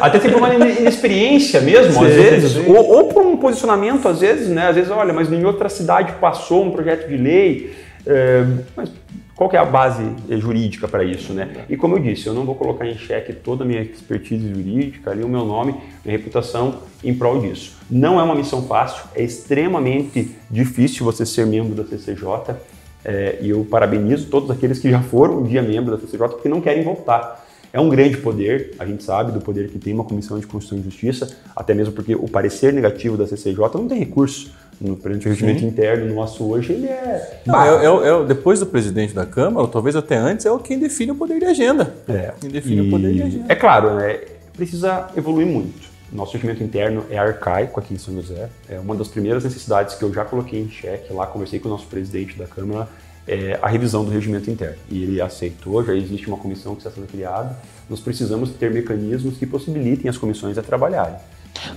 até 0.00 0.18
por 0.18 0.34
uma 0.34 0.54
inexperiência 0.54 1.60
mesmo, 1.62 1.94
sim, 1.94 2.04
às 2.04 2.12
vezes, 2.12 2.56
ou, 2.66 2.76
ou, 2.76 3.04
por 3.04 3.24
um 3.24 3.38
posicionamento, 3.38 4.06
às 4.06 4.20
vezes, 4.20 4.48
né? 4.48 4.68
Às 4.68 4.76
vezes, 4.76 4.90
olha, 4.90 5.12
mas 5.12 5.32
em 5.32 5.44
outra 5.46 5.70
cidade 5.70 6.12
passou 6.20 6.62
um 6.62 6.70
projeto 6.70 7.08
de 7.08 7.16
lei, 7.16 7.74
é, 8.06 8.44
mas 8.76 8.92
qual 9.34 9.50
é 9.52 9.56
a 9.56 9.64
base 9.64 10.04
jurídica 10.28 10.86
para 10.86 11.02
isso, 11.02 11.32
né? 11.32 11.64
E 11.70 11.76
como 11.76 11.96
eu 11.96 12.02
disse, 12.02 12.26
eu 12.26 12.34
não 12.34 12.44
vou 12.44 12.54
colocar 12.54 12.86
em 12.86 12.98
xeque 12.98 13.32
toda 13.32 13.64
a 13.64 13.66
minha 13.66 13.80
expertise 13.80 14.46
jurídica, 14.46 15.10
ali 15.10 15.24
o 15.24 15.28
meu 15.28 15.46
nome, 15.46 15.74
minha 16.04 16.16
reputação 16.16 16.80
em 17.02 17.14
prol 17.14 17.40
disso. 17.40 17.78
Não 17.90 18.20
é 18.20 18.22
uma 18.22 18.34
missão 18.34 18.62
fácil, 18.62 19.04
é 19.14 19.22
extremamente 19.22 20.36
difícil 20.50 21.04
você 21.04 21.24
ser 21.24 21.46
membro 21.46 21.74
da 21.74 21.84
CCJ 21.84 22.56
é, 23.04 23.38
e 23.40 23.50
eu 23.50 23.66
parabenizo 23.68 24.26
todos 24.26 24.50
aqueles 24.50 24.78
que 24.78 24.90
já 24.90 25.00
foram 25.00 25.38
um 25.40 25.42
dia 25.44 25.62
membro 25.62 25.96
da 25.96 25.98
CCJ 26.00 26.28
porque 26.28 26.48
não 26.48 26.60
querem 26.60 26.82
voltar. 26.82 27.44
É 27.72 27.80
um 27.80 27.88
grande 27.88 28.16
poder, 28.18 28.74
a 28.78 28.86
gente 28.86 29.02
sabe 29.02 29.32
do 29.32 29.40
poder 29.40 29.68
que 29.68 29.78
tem 29.80 29.92
uma 29.92 30.04
comissão 30.04 30.38
de 30.38 30.46
Constituição 30.46 30.78
e 30.78 30.90
Justiça, 30.90 31.36
até 31.56 31.74
mesmo 31.74 31.92
porque 31.92 32.14
o 32.14 32.28
parecer 32.28 32.72
negativo 32.72 33.16
da 33.16 33.26
CCJ 33.26 33.58
não 33.74 33.88
tem 33.88 33.98
recurso 33.98 34.52
no 34.80 34.96
perante 34.96 35.26
o 35.26 35.30
regimento 35.30 35.64
interno 35.64 36.12
nosso 36.14 36.44
hoje, 36.44 36.72
ele 36.72 36.86
é. 36.86 37.40
Não, 37.44 37.62
é, 37.62 37.84
é, 37.84 38.08
é, 38.08 38.24
depois 38.24 38.60
do 38.60 38.66
presidente 38.66 39.14
da 39.14 39.26
Câmara, 39.26 39.62
ou 39.62 39.68
talvez 39.68 39.96
até 39.96 40.16
antes, 40.16 40.46
é 40.46 40.50
o 40.50 40.58
quem 40.58 40.78
define 40.78 41.12
o 41.12 41.14
poder 41.14 41.38
de 41.38 41.46
agenda. 41.46 41.94
É. 42.08 42.32
Quem 42.40 42.50
define 42.50 42.82
e... 42.82 42.88
o 42.88 42.90
poder 42.90 43.12
de 43.12 43.22
agenda. 43.22 43.44
É 43.48 43.54
claro, 43.54 43.94
né, 43.94 44.20
precisa 44.56 45.08
evoluir 45.16 45.46
muito. 45.46 45.93
Nosso 46.14 46.34
regimento 46.34 46.62
interno 46.62 47.04
é 47.10 47.18
arcaico 47.18 47.80
aqui 47.80 47.92
em 47.92 47.98
São 47.98 48.14
José. 48.14 48.48
É 48.68 48.78
uma 48.78 48.94
das 48.94 49.08
primeiras 49.08 49.42
necessidades 49.42 49.96
que 49.96 50.04
eu 50.04 50.14
já 50.14 50.24
coloquei 50.24 50.60
em 50.60 50.70
xeque 50.70 51.12
lá, 51.12 51.26
conversei 51.26 51.58
com 51.58 51.66
o 51.66 51.72
nosso 51.72 51.88
presidente 51.88 52.38
da 52.38 52.46
Câmara, 52.46 52.88
é 53.26 53.58
a 53.60 53.66
revisão 53.66 54.04
do 54.04 54.12
regimento 54.12 54.48
interno. 54.48 54.76
E 54.88 55.02
ele 55.02 55.20
aceitou, 55.20 55.84
já 55.84 55.92
existe 55.92 56.28
uma 56.28 56.36
comissão 56.36 56.76
que 56.76 56.82
está 56.82 56.90
sendo 56.92 57.08
criada. 57.08 57.58
Nós 57.90 57.98
precisamos 57.98 58.50
ter 58.50 58.70
mecanismos 58.70 59.36
que 59.36 59.44
possibilitem 59.44 60.08
as 60.08 60.16
comissões 60.16 60.56
a 60.56 60.62
trabalharem. 60.62 61.16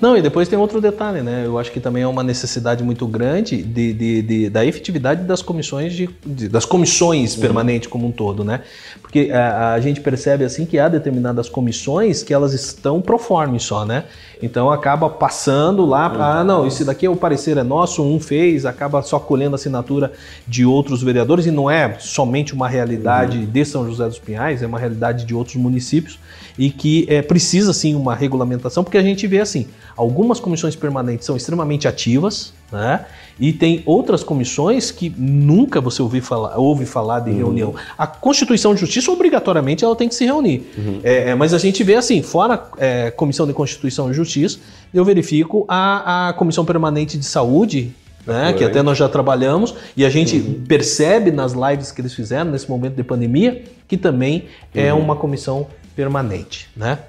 Não, 0.02 0.18
e 0.18 0.22
depois 0.22 0.48
tem 0.48 0.58
outro 0.58 0.82
detalhe, 0.82 1.22
né? 1.22 1.44
Eu 1.46 1.58
acho 1.58 1.72
que 1.72 1.80
também 1.80 2.04
é 2.04 2.08
uma 2.08 2.24
necessidade 2.24 2.84
muito 2.84 3.08
grande 3.08 3.62
de, 3.62 3.94
de, 3.94 4.22
de 4.22 4.50
da 4.50 4.66
efetividade 4.66 5.24
das 5.24 5.42
comissões 5.42 5.94
de, 5.94 6.10
de 6.26 6.50
das 6.50 6.66
comissões 6.66 7.36
uhum. 7.36 7.42
permanentes 7.42 7.88
como 7.88 8.08
um 8.08 8.12
todo, 8.12 8.44
né? 8.44 8.62
Porque 9.02 9.30
a, 9.32 9.74
a, 9.74 9.80
gente 9.80 10.02
percebe 10.02 10.44
assim 10.44 10.66
que 10.66 10.78
há 10.80 10.88
determinadas 10.90 11.48
comissões 11.50 12.24
que 12.24 12.34
elas 12.34 12.54
estão 12.54 13.02
pro 13.02 13.18
forma 13.18 13.58
só, 13.60 13.86
né? 13.86 14.06
Então 14.42 14.70
acaba 14.70 15.10
passando 15.10 15.86
lá, 15.86 16.12
uhum. 16.12 16.22
ah, 16.22 16.44
não, 16.44 16.68
esse 16.68 16.84
daqui 16.84 17.06
é 17.06 17.10
o 17.10 17.16
parecer 17.16 17.58
é 17.58 17.64
nosso, 17.64 18.04
um 18.04 18.20
fez, 18.20 18.66
acaba 18.66 19.02
só 19.02 19.20
colhendo 19.20 19.56
a 19.56 19.58
assinatura 19.58 20.12
de 20.48 20.66
outros 20.66 21.02
vereadores 21.02 21.46
e 21.46 21.52
não 21.52 21.70
é 21.70 21.98
somente 22.00 22.54
uma 22.54 22.68
realidade 22.68 23.38
uhum. 23.38 23.46
de 23.46 23.66
São 23.66 23.86
José 23.86 24.06
dos 24.06 24.20
Pinhais, 24.20 24.62
é 24.62 24.68
uma 24.68 24.80
realidade 24.80 25.26
de 25.26 25.34
outros 25.34 25.56
municípios 25.56 26.20
e 26.58 26.70
que 26.70 27.06
é, 27.10 27.22
precisa 27.22 27.74
sim 27.74 27.96
uma 27.96 28.16
regulamentação, 28.16 28.84
porque 28.84 28.98
a 28.98 29.04
gente 29.04 29.26
vê 29.28 29.40
assim, 29.40 29.68
Algumas 29.98 30.40
comissões 30.40 30.76
permanentes 30.76 31.26
são 31.26 31.36
extremamente 31.36 31.88
ativas, 31.88 32.54
né? 32.72 33.04
E 33.40 33.52
tem 33.52 33.82
outras 33.84 34.24
comissões 34.24 34.92
que 34.92 35.12
nunca 35.18 35.82
você 35.82 36.04
ouvi 36.04 36.22
falar, 36.22 36.56
ouve 36.56 36.86
falar 36.86 37.22
de 37.22 37.32
uhum. 37.32 37.38
reunião. 37.38 37.76
A 37.98 38.06
Constituição 38.06 38.76
de 38.76 38.80
Justiça, 38.80 39.12
obrigatoriamente, 39.12 39.84
ela 39.84 39.96
tem 39.96 40.08
que 40.08 40.14
se 40.14 40.24
reunir. 40.24 40.68
Uhum. 40.78 41.00
É, 41.04 41.32
é, 41.32 41.36
mas 41.36 41.52
a 41.52 41.58
gente 41.58 41.84
vê 41.84 41.96
assim, 41.96 42.22
fora 42.22 42.70
é, 42.78 43.10
Comissão 43.10 43.48
de 43.48 43.54
Constituição 43.54 44.12
e 44.12 44.14
Justiça, 44.14 44.60
eu 44.94 45.04
verifico 45.04 45.66
a, 45.68 46.30
a 46.30 46.34
Comissão 46.34 46.64
Permanente 46.64 47.18
de 47.18 47.26
Saúde, 47.26 47.92
né, 48.26 48.54
que 48.54 48.64
até 48.64 48.84
nós 48.84 49.00
já 49.00 49.10
trabalhamos, 49.10 49.74
e 49.96 50.06
a 50.06 50.10
gente 50.12 50.38
uhum. 50.38 50.64
percebe 50.68 51.32
nas 51.32 51.54
lives 51.54 51.92
que 51.92 52.02
eles 52.02 52.14
fizeram 52.14 52.52
nesse 52.52 52.70
momento 52.70 52.94
de 52.94 53.04
pandemia, 53.04 53.64
que 53.88 53.98
também 53.98 54.46
é 54.76 54.94
uhum. 54.94 55.00
uma 55.00 55.16
comissão 55.16 55.66
permanente. 55.98 56.70
Né? 56.78 57.00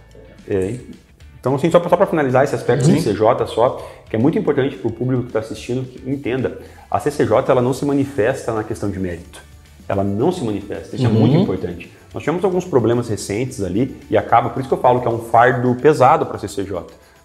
É. 0.48 0.76
Então, 1.38 1.54
assim, 1.54 1.70
só 1.70 1.78
para 1.78 2.06
finalizar 2.06 2.42
esse 2.42 2.54
aspecto 2.54 2.86
Sim. 2.86 2.94
do 2.94 3.00
CCJ 3.00 3.46
só, 3.46 3.86
que 4.08 4.16
é 4.16 4.18
muito 4.18 4.38
importante 4.38 4.74
para 4.74 4.88
o 4.88 4.92
público 4.92 5.24
que 5.24 5.28
está 5.28 5.40
assistindo 5.40 5.84
que 5.84 6.10
entenda, 6.10 6.58
a 6.90 6.98
CCJ 6.98 7.44
ela 7.48 7.62
não 7.62 7.74
se 7.74 7.84
manifesta 7.84 8.52
na 8.52 8.64
questão 8.64 8.90
de 8.90 8.98
mérito. 8.98 9.40
Ela 9.86 10.02
não 10.02 10.32
se 10.32 10.42
manifesta, 10.42 10.96
isso 10.96 11.06
uhum. 11.06 11.16
é 11.16 11.18
muito 11.18 11.36
uhum. 11.36 11.42
importante. 11.42 11.90
Nós 12.12 12.22
tivemos 12.22 12.42
alguns 12.42 12.64
problemas 12.64 13.08
recentes 13.08 13.62
ali 13.62 13.94
e 14.10 14.16
acaba, 14.16 14.48
por 14.50 14.60
isso 14.60 14.68
que 14.68 14.74
eu 14.74 14.80
falo 14.80 15.00
que 15.00 15.06
é 15.06 15.10
um 15.10 15.18
fardo 15.18 15.74
pesado 15.76 16.26
para 16.26 16.36
a 16.36 16.40
CCJ. 16.40 16.72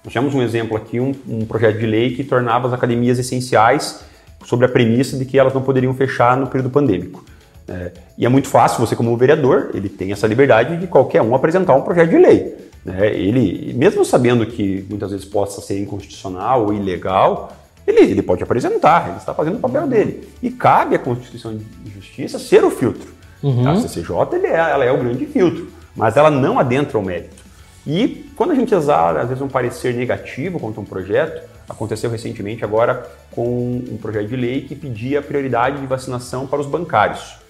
Nós 0.04 0.12
tivemos 0.12 0.36
um 0.36 0.42
exemplo 0.42 0.76
aqui, 0.76 1.00
um, 1.00 1.14
um 1.28 1.46
projeto 1.46 1.80
de 1.80 1.86
lei 1.86 2.14
que 2.14 2.24
tornava 2.24 2.68
as 2.68 2.74
academias 2.74 3.18
essenciais 3.18 4.04
sobre 4.46 4.66
a 4.66 4.70
premissa 4.70 5.18
de 5.18 5.24
que 5.24 5.40
elas 5.40 5.54
não 5.54 5.62
poderiam 5.62 5.94
fechar 5.94 6.36
no 6.36 6.48
período 6.48 6.70
pandêmico. 6.70 7.24
É, 7.68 7.92
e 8.18 8.26
é 8.26 8.30
muito 8.30 8.48
fácil, 8.48 8.86
você 8.86 8.96
como 8.96 9.16
vereador, 9.16 9.72
ele 9.74 9.90
tem 9.90 10.12
essa 10.12 10.28
liberdade 10.28 10.78
de 10.78 10.88
qualquer 10.88 11.22
um 11.22 11.34
apresentar 11.34 11.76
um 11.76 11.82
projeto 11.82 12.10
de 12.10 12.18
lei. 12.18 12.56
Né? 12.84 13.08
Ele, 13.08 13.74
mesmo 13.74 14.04
sabendo 14.04 14.46
que 14.46 14.86
muitas 14.90 15.12
vezes 15.12 15.26
possa 15.26 15.62
ser 15.62 15.80
inconstitucional 15.80 16.66
ou 16.66 16.74
ilegal, 16.74 17.56
ele, 17.86 18.02
ele 18.02 18.22
pode 18.22 18.44
apresentar, 18.44 19.10
ele 19.10 19.18
está 19.18 19.34
fazendo 19.34 19.58
o 19.58 19.60
papel 19.60 19.88
dele. 19.88 20.28
E 20.42 20.50
cabe 20.50 20.96
à 20.96 21.00
Constituição 21.00 21.56
de 21.56 21.92
Justiça 21.92 22.40
ser 22.40 22.64
o 22.64 22.72
filtro. 22.72 23.12
Uhum. 23.42 23.68
A 23.68 23.76
CCJ 23.76 24.14
é, 24.44 24.54
ela 24.54 24.86
é 24.86 24.92
o 24.92 24.98
grande 24.98 25.26
filtro, 25.26 25.68
mas 25.96 26.16
ela 26.16 26.32
não 26.32 26.58
adentra 26.58 26.98
o 26.98 27.02
mérito. 27.04 27.44
E 27.86 28.30
quando 28.38 28.52
a 28.52 28.56
gente 28.56 28.74
usar, 28.74 29.18
às 29.18 29.28
vezes, 29.28 29.42
um 29.42 29.50
parecer 29.50 29.94
negativo 29.94 30.60
contra 30.60 30.80
um 30.80 30.86
projeto, 30.86 31.50
aconteceu 31.68 32.10
recentemente 32.10 32.64
agora 32.64 33.06
com 33.32 33.82
um 33.92 33.98
projeto 33.98 34.28
de 34.28 34.36
lei 34.38 34.62
que 34.62 34.76
pedia 34.76 35.22
prioridade 35.22 35.82
de 35.82 35.86
vacinação 35.86 36.48
para 36.48 36.62
os 36.62 36.66
bancários. 36.66 37.43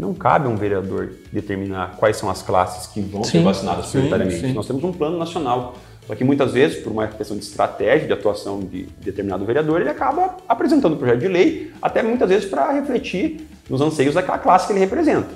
Não 0.00 0.14
cabe 0.14 0.46
a 0.46 0.48
um 0.48 0.56
vereador 0.56 1.10
determinar 1.30 1.96
quais 1.98 2.16
são 2.16 2.30
as 2.30 2.40
classes 2.40 2.86
que 2.86 3.02
vão 3.02 3.22
sim, 3.22 3.32
ser 3.32 3.42
vacinadas 3.42 3.90
prioritariamente. 3.90 4.54
Nós 4.54 4.66
temos 4.66 4.82
um 4.82 4.92
plano 4.92 5.18
nacional. 5.18 5.76
Só 6.06 6.14
que 6.14 6.24
muitas 6.24 6.52
vezes, 6.52 6.82
por 6.82 6.90
uma 6.90 7.06
questão 7.06 7.36
de 7.36 7.44
estratégia 7.44 8.06
de 8.06 8.12
atuação 8.14 8.60
de 8.60 8.84
determinado 8.98 9.44
vereador, 9.44 9.78
ele 9.78 9.90
acaba 9.90 10.38
apresentando 10.48 10.94
o 10.94 10.96
projeto 10.96 11.20
de 11.20 11.28
lei, 11.28 11.70
até 11.82 12.02
muitas 12.02 12.30
vezes 12.30 12.48
para 12.48 12.72
refletir 12.72 13.46
nos 13.68 13.82
anseios 13.82 14.14
daquela 14.14 14.38
classe 14.38 14.66
que 14.66 14.72
ele 14.72 14.80
representa. 14.80 15.28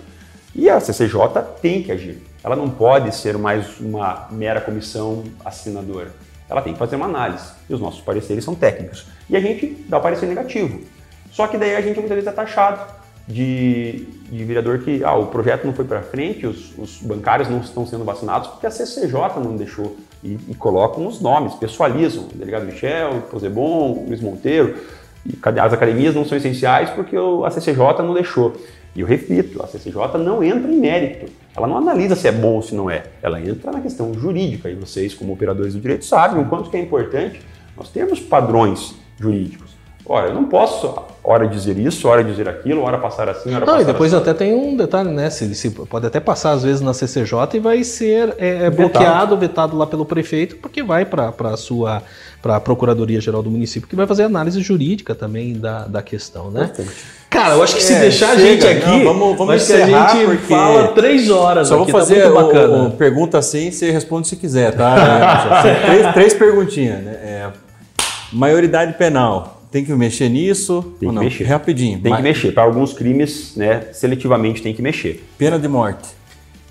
E 0.54 0.70
a 0.70 0.80
CCJ 0.80 1.42
tem 1.60 1.82
que 1.82 1.92
agir. 1.92 2.22
Ela 2.42 2.56
não 2.56 2.70
pode 2.70 3.14
ser 3.14 3.36
mais 3.36 3.78
uma 3.78 4.28
mera 4.30 4.62
comissão 4.62 5.24
assinadora. 5.44 6.10
Ela 6.48 6.62
tem 6.62 6.72
que 6.72 6.78
fazer 6.78 6.96
uma 6.96 7.06
análise. 7.06 7.44
E 7.68 7.74
os 7.74 7.80
nossos 7.80 8.00
pareceres 8.00 8.42
são 8.42 8.54
técnicos. 8.54 9.06
E 9.28 9.36
a 9.36 9.40
gente 9.40 9.66
dá 9.88 9.98
o 9.98 10.00
parecer 10.00 10.26
negativo. 10.26 10.80
Só 11.30 11.46
que 11.46 11.58
daí 11.58 11.76
a 11.76 11.82
gente 11.82 11.98
muitas 11.98 12.14
vezes 12.14 12.26
é 12.26 12.32
taxado 12.32 13.03
de, 13.26 14.06
de 14.30 14.44
vereador 14.44 14.80
que 14.80 15.02
ah, 15.02 15.14
o 15.14 15.26
projeto 15.26 15.64
não 15.64 15.72
foi 15.72 15.84
para 15.84 16.02
frente, 16.02 16.46
os, 16.46 16.76
os, 16.78 16.98
bancários 16.98 17.48
não 17.48 17.60
estão 17.60 17.86
sendo 17.86 18.04
vacinados 18.04 18.48
porque 18.48 18.66
a 18.66 18.70
CCJ 18.70 19.40
não 19.42 19.56
deixou. 19.56 19.96
E, 20.22 20.38
e 20.48 20.54
colocam 20.54 21.06
os 21.06 21.20
nomes, 21.20 21.54
pessoalizam. 21.54 22.28
Delegado 22.34 22.64
Michel, 22.64 23.22
Posebon, 23.30 24.06
Luiz 24.08 24.20
Monteiro. 24.20 24.76
E 25.26 25.38
as 25.58 25.72
academias 25.72 26.14
não 26.14 26.24
são 26.24 26.36
essenciais 26.36 26.90
porque 26.90 27.16
a 27.16 27.50
CCJ 27.50 28.02
não 28.02 28.14
deixou. 28.14 28.56
E 28.94 29.00
eu 29.00 29.06
repito, 29.06 29.62
a 29.62 29.66
CCJ 29.66 30.18
não 30.18 30.42
entra 30.42 30.70
em 30.70 30.78
mérito. 30.78 31.30
Ela 31.56 31.66
não 31.66 31.78
analisa 31.78 32.14
se 32.14 32.28
é 32.28 32.32
bom 32.32 32.54
ou 32.54 32.62
se 32.62 32.74
não 32.74 32.90
é. 32.90 33.04
Ela 33.22 33.40
entra 33.40 33.72
na 33.72 33.80
questão 33.80 34.14
jurídica. 34.14 34.70
E 34.70 34.74
vocês, 34.74 35.14
como 35.14 35.32
operadores 35.32 35.74
do 35.74 35.80
direito, 35.80 36.04
sabem 36.04 36.42
o 36.42 36.48
quanto 36.48 36.70
que 36.70 36.76
é 36.76 36.80
importante 36.80 37.40
nós 37.76 37.88
termos 37.88 38.20
padrões 38.20 38.94
jurídicos. 39.18 39.73
Ora, 40.06 40.28
eu 40.28 40.34
não 40.34 40.44
posso 40.44 40.94
hora 41.22 41.48
dizer 41.48 41.78
isso, 41.78 42.06
hora 42.06 42.22
dizer 42.22 42.46
aquilo, 42.46 42.82
hora 42.82 42.98
passar 42.98 43.26
assim, 43.30 43.48
hora 43.50 43.60
não, 43.60 43.72
passar 43.72 43.80
e 43.80 43.84
depois 43.86 44.12
assim. 44.12 44.22
até 44.22 44.34
tem 44.34 44.54
um 44.54 44.76
detalhe, 44.76 45.08
né? 45.08 45.30
Se, 45.30 45.54
se 45.54 45.70
pode 45.70 46.06
até 46.06 46.20
passar 46.20 46.52
às 46.52 46.62
vezes 46.62 46.82
na 46.82 46.92
CCJ 46.92 47.38
e 47.54 47.58
vai 47.58 47.82
ser 47.82 48.34
é, 48.36 48.66
é 48.66 48.70
bloqueado, 48.70 49.34
vetado 49.38 49.74
lá 49.74 49.86
pelo 49.86 50.04
prefeito, 50.04 50.56
porque 50.56 50.82
vai 50.82 51.06
para 51.06 51.32
a 51.44 51.56
sua 51.56 52.02
para 52.42 52.56
a 52.56 52.60
Procuradoria 52.60 53.18
Geral 53.22 53.42
do 53.42 53.50
município, 53.50 53.88
que 53.88 53.96
vai 53.96 54.06
fazer 54.06 54.24
análise 54.24 54.60
jurídica 54.60 55.14
também 55.14 55.54
da, 55.54 55.86
da 55.86 56.02
questão, 56.02 56.50
né? 56.50 56.70
Cara, 57.30 57.54
eu 57.54 57.62
acho 57.62 57.76
que 57.76 57.82
se 57.82 57.94
é, 57.94 58.00
deixar 58.00 58.32
a 58.32 58.36
gente 58.36 58.66
aqui, 58.66 58.86
não, 58.86 59.04
vamos, 59.04 59.38
vamos 59.38 59.54
acho 59.54 59.66
que 59.66 59.72
a 59.72 59.86
gente 59.86 60.26
porque... 60.26 60.54
fala 60.54 60.88
três 60.88 61.30
horas. 61.30 61.68
Só 61.68 61.80
aqui, 61.80 61.90
vou 61.90 62.00
tá 62.00 62.06
fazer 62.06 62.30
tá 62.30 62.30
o, 62.30 62.86
o, 62.88 62.90
pergunta 62.90 63.38
assim, 63.38 63.70
você 63.70 63.90
responde 63.90 64.28
se 64.28 64.36
quiser, 64.36 64.76
tá? 64.76 65.62
três, 65.86 66.12
três 66.12 66.34
perguntinhas, 66.34 67.02
né? 67.02 67.12
É, 67.12 67.48
maioridade 68.30 68.92
penal 68.92 69.53
tem 69.74 69.84
que 69.84 69.92
mexer 69.92 70.28
nisso? 70.28 70.94
Tem 71.00 71.08
que 71.08 71.18
mexer. 71.18 71.42
Rapidinho. 71.42 71.98
Tem 71.98 72.08
mas... 72.08 72.18
que 72.18 72.22
mexer. 72.22 72.52
Para 72.52 72.62
alguns 72.62 72.92
crimes, 72.92 73.56
né, 73.56 73.88
seletivamente 73.92 74.62
tem 74.62 74.72
que 74.72 74.80
mexer. 74.80 75.26
Pena 75.36 75.58
de 75.58 75.66
morte. 75.66 76.10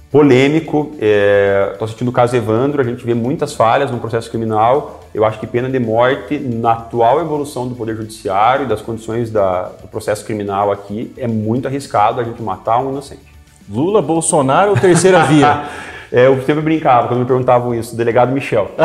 Polêmico. 0.10 0.92
Estou 0.94 1.02
é... 1.02 1.78
assistindo 1.82 2.08
o 2.08 2.12
caso 2.14 2.34
Evandro, 2.34 2.80
a 2.80 2.86
gente 2.86 3.06
vê 3.06 3.14
muitas 3.14 3.54
falhas 3.54 3.92
no 3.92 3.98
processo 3.98 4.30
criminal. 4.30 5.04
Eu 5.14 5.26
acho 5.26 5.38
que 5.38 5.46
pena 5.46 5.70
de 5.70 5.80
morte, 5.80 6.40
na 6.40 6.72
atual 6.72 7.20
evolução 7.20 7.68
do 7.68 7.76
Poder 7.76 7.94
Judiciário 7.98 8.68
e 8.68 8.70
das 8.70 8.82
condições 8.82 9.30
da... 9.30 9.64
do 9.82 9.90
processo 9.90 10.24
criminal 10.24 10.72
aqui, 10.72 11.12
é 11.18 11.28
muito 11.28 11.68
arriscado 11.68 12.22
a 12.22 12.24
gente 12.24 12.42
matar 12.42 12.80
um 12.80 12.90
inocente. 12.90 13.34
Lula, 13.70 14.02
Bolsonaro 14.02 14.70
ou 14.72 14.78
terceira 14.78 15.26
via? 15.26 15.66
É, 16.14 16.28
eu 16.28 16.40
sempre 16.44 16.62
brincava 16.62 17.08
quando 17.08 17.22
me 17.22 17.26
perguntavam 17.26 17.74
isso, 17.74 17.96
delegado 17.96 18.32
Michel. 18.32 18.70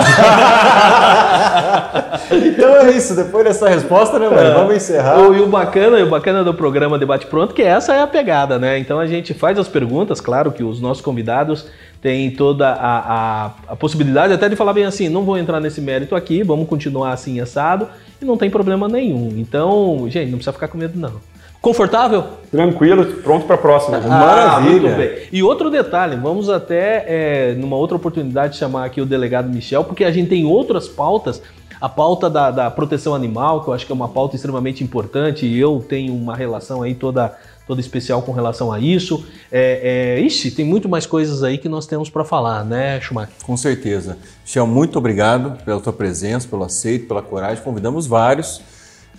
então 2.32 2.76
é 2.78 2.90
isso, 2.92 3.14
depois 3.14 3.44
dessa 3.44 3.68
resposta, 3.68 4.18
né, 4.18 4.30
mano? 4.30 4.40
É. 4.40 4.54
Vamos 4.54 4.74
encerrar. 4.74 5.18
O, 5.20 5.34
e 5.34 5.40
o 5.42 5.46
bacana, 5.46 6.02
o 6.02 6.08
bacana 6.08 6.42
do 6.42 6.54
programa 6.54 6.98
Debate 6.98 7.26
Pronto, 7.26 7.52
que 7.52 7.60
essa 7.60 7.92
é 7.92 8.00
a 8.00 8.06
pegada, 8.06 8.58
né? 8.58 8.78
Então 8.78 8.98
a 8.98 9.06
gente 9.06 9.34
faz 9.34 9.58
as 9.58 9.68
perguntas, 9.68 10.22
claro 10.22 10.50
que 10.50 10.64
os 10.64 10.80
nossos 10.80 11.02
convidados 11.02 11.66
têm 12.00 12.30
toda 12.30 12.70
a, 12.70 12.98
a, 12.98 13.50
a 13.68 13.76
possibilidade 13.76 14.32
até 14.32 14.48
de 14.48 14.56
falar 14.56 14.72
bem 14.72 14.86
assim, 14.86 15.10
não 15.10 15.22
vou 15.22 15.36
entrar 15.36 15.60
nesse 15.60 15.82
mérito 15.82 16.16
aqui, 16.16 16.42
vamos 16.42 16.66
continuar 16.66 17.12
assim 17.12 17.40
assado, 17.40 17.88
e 18.22 18.24
não 18.24 18.38
tem 18.38 18.48
problema 18.48 18.88
nenhum. 18.88 19.34
Então, 19.36 20.06
gente, 20.08 20.30
não 20.30 20.38
precisa 20.38 20.54
ficar 20.54 20.68
com 20.68 20.78
medo, 20.78 20.98
não. 20.98 21.20
Confortável? 21.60 22.24
Tranquilo, 22.50 23.04
pronto 23.22 23.44
para 23.44 23.56
a 23.56 23.58
próxima. 23.58 23.98
Ah, 23.98 24.08
Maravilha. 24.08 24.80
Muito 24.80 24.96
bem. 24.96 25.28
E 25.32 25.42
outro 25.42 25.68
detalhe, 25.70 26.16
vamos 26.16 26.48
até, 26.48 27.04
é, 27.06 27.54
numa 27.54 27.76
outra 27.76 27.96
oportunidade, 27.96 28.56
chamar 28.56 28.84
aqui 28.84 29.00
o 29.00 29.06
delegado 29.06 29.48
Michel, 29.48 29.84
porque 29.84 30.04
a 30.04 30.10
gente 30.10 30.28
tem 30.28 30.44
outras 30.44 30.88
pautas. 30.88 31.42
A 31.80 31.88
pauta 31.88 32.28
da, 32.28 32.50
da 32.50 32.70
proteção 32.70 33.14
animal, 33.14 33.62
que 33.62 33.68
eu 33.68 33.74
acho 33.74 33.86
que 33.86 33.92
é 33.92 33.94
uma 33.94 34.08
pauta 34.08 34.34
extremamente 34.34 34.82
importante, 34.82 35.46
e 35.46 35.58
eu 35.58 35.84
tenho 35.86 36.14
uma 36.14 36.34
relação 36.34 36.82
aí 36.82 36.94
toda, 36.94 37.36
toda 37.66 37.80
especial 37.80 38.22
com 38.22 38.32
relação 38.32 38.72
a 38.72 38.80
isso. 38.80 39.24
É, 39.50 40.16
é, 40.16 40.20
ixi, 40.20 40.50
tem 40.50 40.64
muito 40.64 40.88
mais 40.88 41.06
coisas 41.06 41.42
aí 41.42 41.58
que 41.58 41.68
nós 41.68 41.86
temos 41.86 42.08
para 42.08 42.24
falar, 42.24 42.64
né, 42.64 43.00
Schumacher? 43.00 43.34
Com 43.44 43.56
certeza. 43.56 44.16
Michel, 44.44 44.66
muito 44.66 44.98
obrigado 44.98 45.62
pela 45.64 45.80
tua 45.80 45.92
presença, 45.92 46.48
pelo 46.48 46.64
aceito, 46.64 47.06
pela 47.06 47.22
coragem. 47.22 47.62
Convidamos 47.62 48.06
vários 48.06 48.60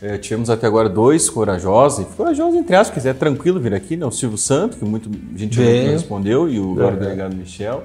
é, 0.01 0.17
tivemos 0.17 0.49
até 0.49 0.65
agora 0.65 0.87
dois 0.87 1.29
corajosos, 1.29 2.05
corajosos 2.15 2.57
entre 2.57 2.75
aspas, 2.75 2.95
quiser 2.95 3.15
tranquilo 3.15 3.59
vir 3.59 3.73
aqui, 3.73 3.97
né? 3.97 4.05
O 4.05 4.11
Silvio 4.11 4.37
Santo, 4.37 4.77
que 4.77 4.85
muito 4.85 5.11
gente 5.35 5.59
não 5.59 5.91
respondeu, 5.91 6.49
e 6.49 6.59
o 6.59 6.71
agora 6.73 6.95
o 6.95 6.99
delegado 6.99 7.35
Michel. 7.35 7.83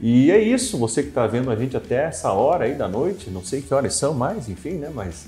E 0.00 0.30
é 0.30 0.40
isso, 0.40 0.78
você 0.78 1.02
que 1.02 1.10
está 1.10 1.26
vendo 1.26 1.50
a 1.50 1.56
gente 1.56 1.76
até 1.76 2.04
essa 2.04 2.32
hora 2.32 2.64
aí 2.64 2.74
da 2.74 2.88
noite, 2.88 3.30
não 3.30 3.44
sei 3.44 3.60
que 3.60 3.72
horas 3.72 3.94
são 3.94 4.14
mais, 4.14 4.48
enfim, 4.48 4.72
né? 4.72 4.90
Mas 4.92 5.26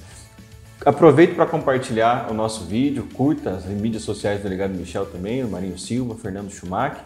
aproveite 0.85 1.35
para 1.35 1.47
compartilhar 1.47 2.29
o 2.31 2.35
nosso 2.35 2.65
vídeo, 2.65 3.07
curta 3.15 3.51
as 3.51 3.67
mídias 3.67 4.03
sociais 4.03 4.41
do 4.41 4.45
delegado 4.45 4.73
Michel 4.73 5.07
também, 5.07 5.45
o 5.45 5.49
Marinho 5.49 5.79
Silva, 5.79 6.17
Fernando 6.17 6.51
Schumacher. 6.51 7.03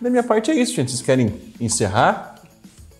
Da 0.00 0.10
minha 0.10 0.22
parte 0.22 0.50
é 0.50 0.54
isso, 0.54 0.74
gente. 0.74 0.90
Vocês 0.90 1.02
querem 1.02 1.34
encerrar? 1.60 2.36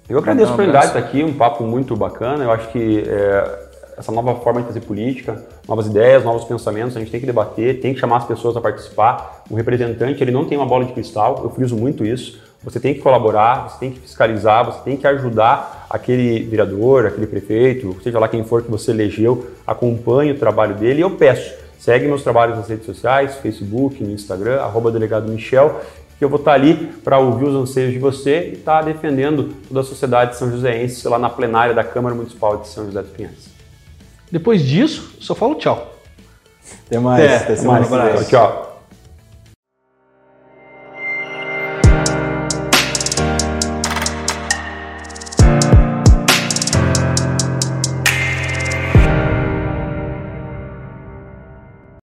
Eu 0.09 0.19
agradeço 0.19 0.51
a 0.51 0.55
oportunidade 0.55 0.93
de 0.93 0.99
estar 0.99 1.07
aqui, 1.07 1.23
um 1.23 1.35
papo 1.35 1.63
muito 1.65 1.95
bacana. 1.95 2.43
Eu 2.43 2.51
acho 2.51 2.73
que 2.73 3.05
é 3.07 3.68
essa 3.99 4.13
nova 4.13 4.37
forma 4.37 4.61
de 4.61 4.69
fazer 4.69 4.81
política, 4.81 5.45
novas 5.67 5.87
ideias, 5.87 6.25
novos 6.25 6.45
pensamentos, 6.45 6.97
a 6.97 7.01
gente 7.01 7.11
tem 7.11 7.19
que 7.19 7.27
debater, 7.27 7.81
tem 7.81 7.93
que 7.93 8.01
chamar 8.01 8.19
as 8.19 8.25
pessoas 8.25 8.57
a 8.57 8.61
participar. 8.61 9.43
O 9.51 9.57
representante, 9.57 10.23
ele 10.23 10.31
não 10.31 10.45
tem 10.45 10.57
uma 10.57 10.67
bola 10.67 10.85
de 10.85 10.93
cristal, 10.93 11.41
eu 11.43 11.51
friso 11.51 11.77
muito 11.77 12.05
isso. 12.05 12.41
Você 12.63 12.79
tem 12.79 12.95
que 12.95 13.01
colaborar, 13.01 13.69
você 13.69 13.79
tem 13.79 13.91
que 13.91 14.01
fiscalizar, 14.01 14.65
você 14.65 14.81
tem 14.81 14.97
que 14.97 15.07
ajudar 15.07 15.87
aquele 15.91 16.45
vereador, 16.45 17.07
aquele 17.07 17.27
prefeito, 17.27 17.97
seja 18.03 18.19
lá 18.19 18.29
quem 18.29 18.45
for 18.45 18.63
que 18.63 18.71
você 18.71 18.91
elegeu, 18.91 19.51
acompanhe 19.67 20.33
o 20.33 20.39
trabalho 20.39 20.75
dele 20.75 20.99
e 20.99 21.03
eu 21.03 21.11
peço, 21.11 21.55
segue 21.79 22.07
meus 22.07 22.23
trabalhos 22.23 22.57
nas 22.57 22.69
redes 22.69 22.87
sociais, 22.87 23.37
Facebook, 23.37 24.03
no 24.03 24.11
Instagram, 24.11 24.61
arroba 24.61 24.91
delegado 24.91 25.31
Michel, 25.31 25.81
que 26.19 26.25
eu 26.25 26.29
vou 26.29 26.41
estar 26.41 26.53
ali 26.53 26.75
para 27.05 27.19
ouvir 27.19 27.47
os 27.47 27.55
anseios 27.55 27.93
de 27.93 27.99
você 27.99 28.51
e 28.51 28.53
estar 28.55 28.83
defendendo 28.83 29.55
toda 29.69 29.81
a 29.81 29.85
sociedade 29.85 30.37
são 30.37 30.51
joséense 30.51 31.07
lá 31.09 31.19
na 31.19 31.31
plenária 31.31 31.73
da 31.73 31.85
Câmara 31.85 32.15
Municipal 32.15 32.57
de 32.57 32.69
São 32.69 32.87
José 32.87 33.03
dos 33.03 33.13
Pinhais. 33.13 33.58
Depois 34.31 34.63
disso, 34.63 35.17
só 35.21 35.35
falo 35.35 35.55
tchau. 35.55 35.95
Até 36.87 36.99
mais. 36.99 37.25
É, 37.25 37.37
até, 37.37 37.53
até 37.55 37.63
mais. 37.63 37.91
Um 37.91 37.95
abraço. 37.95 38.29
Tchau. 38.29 38.68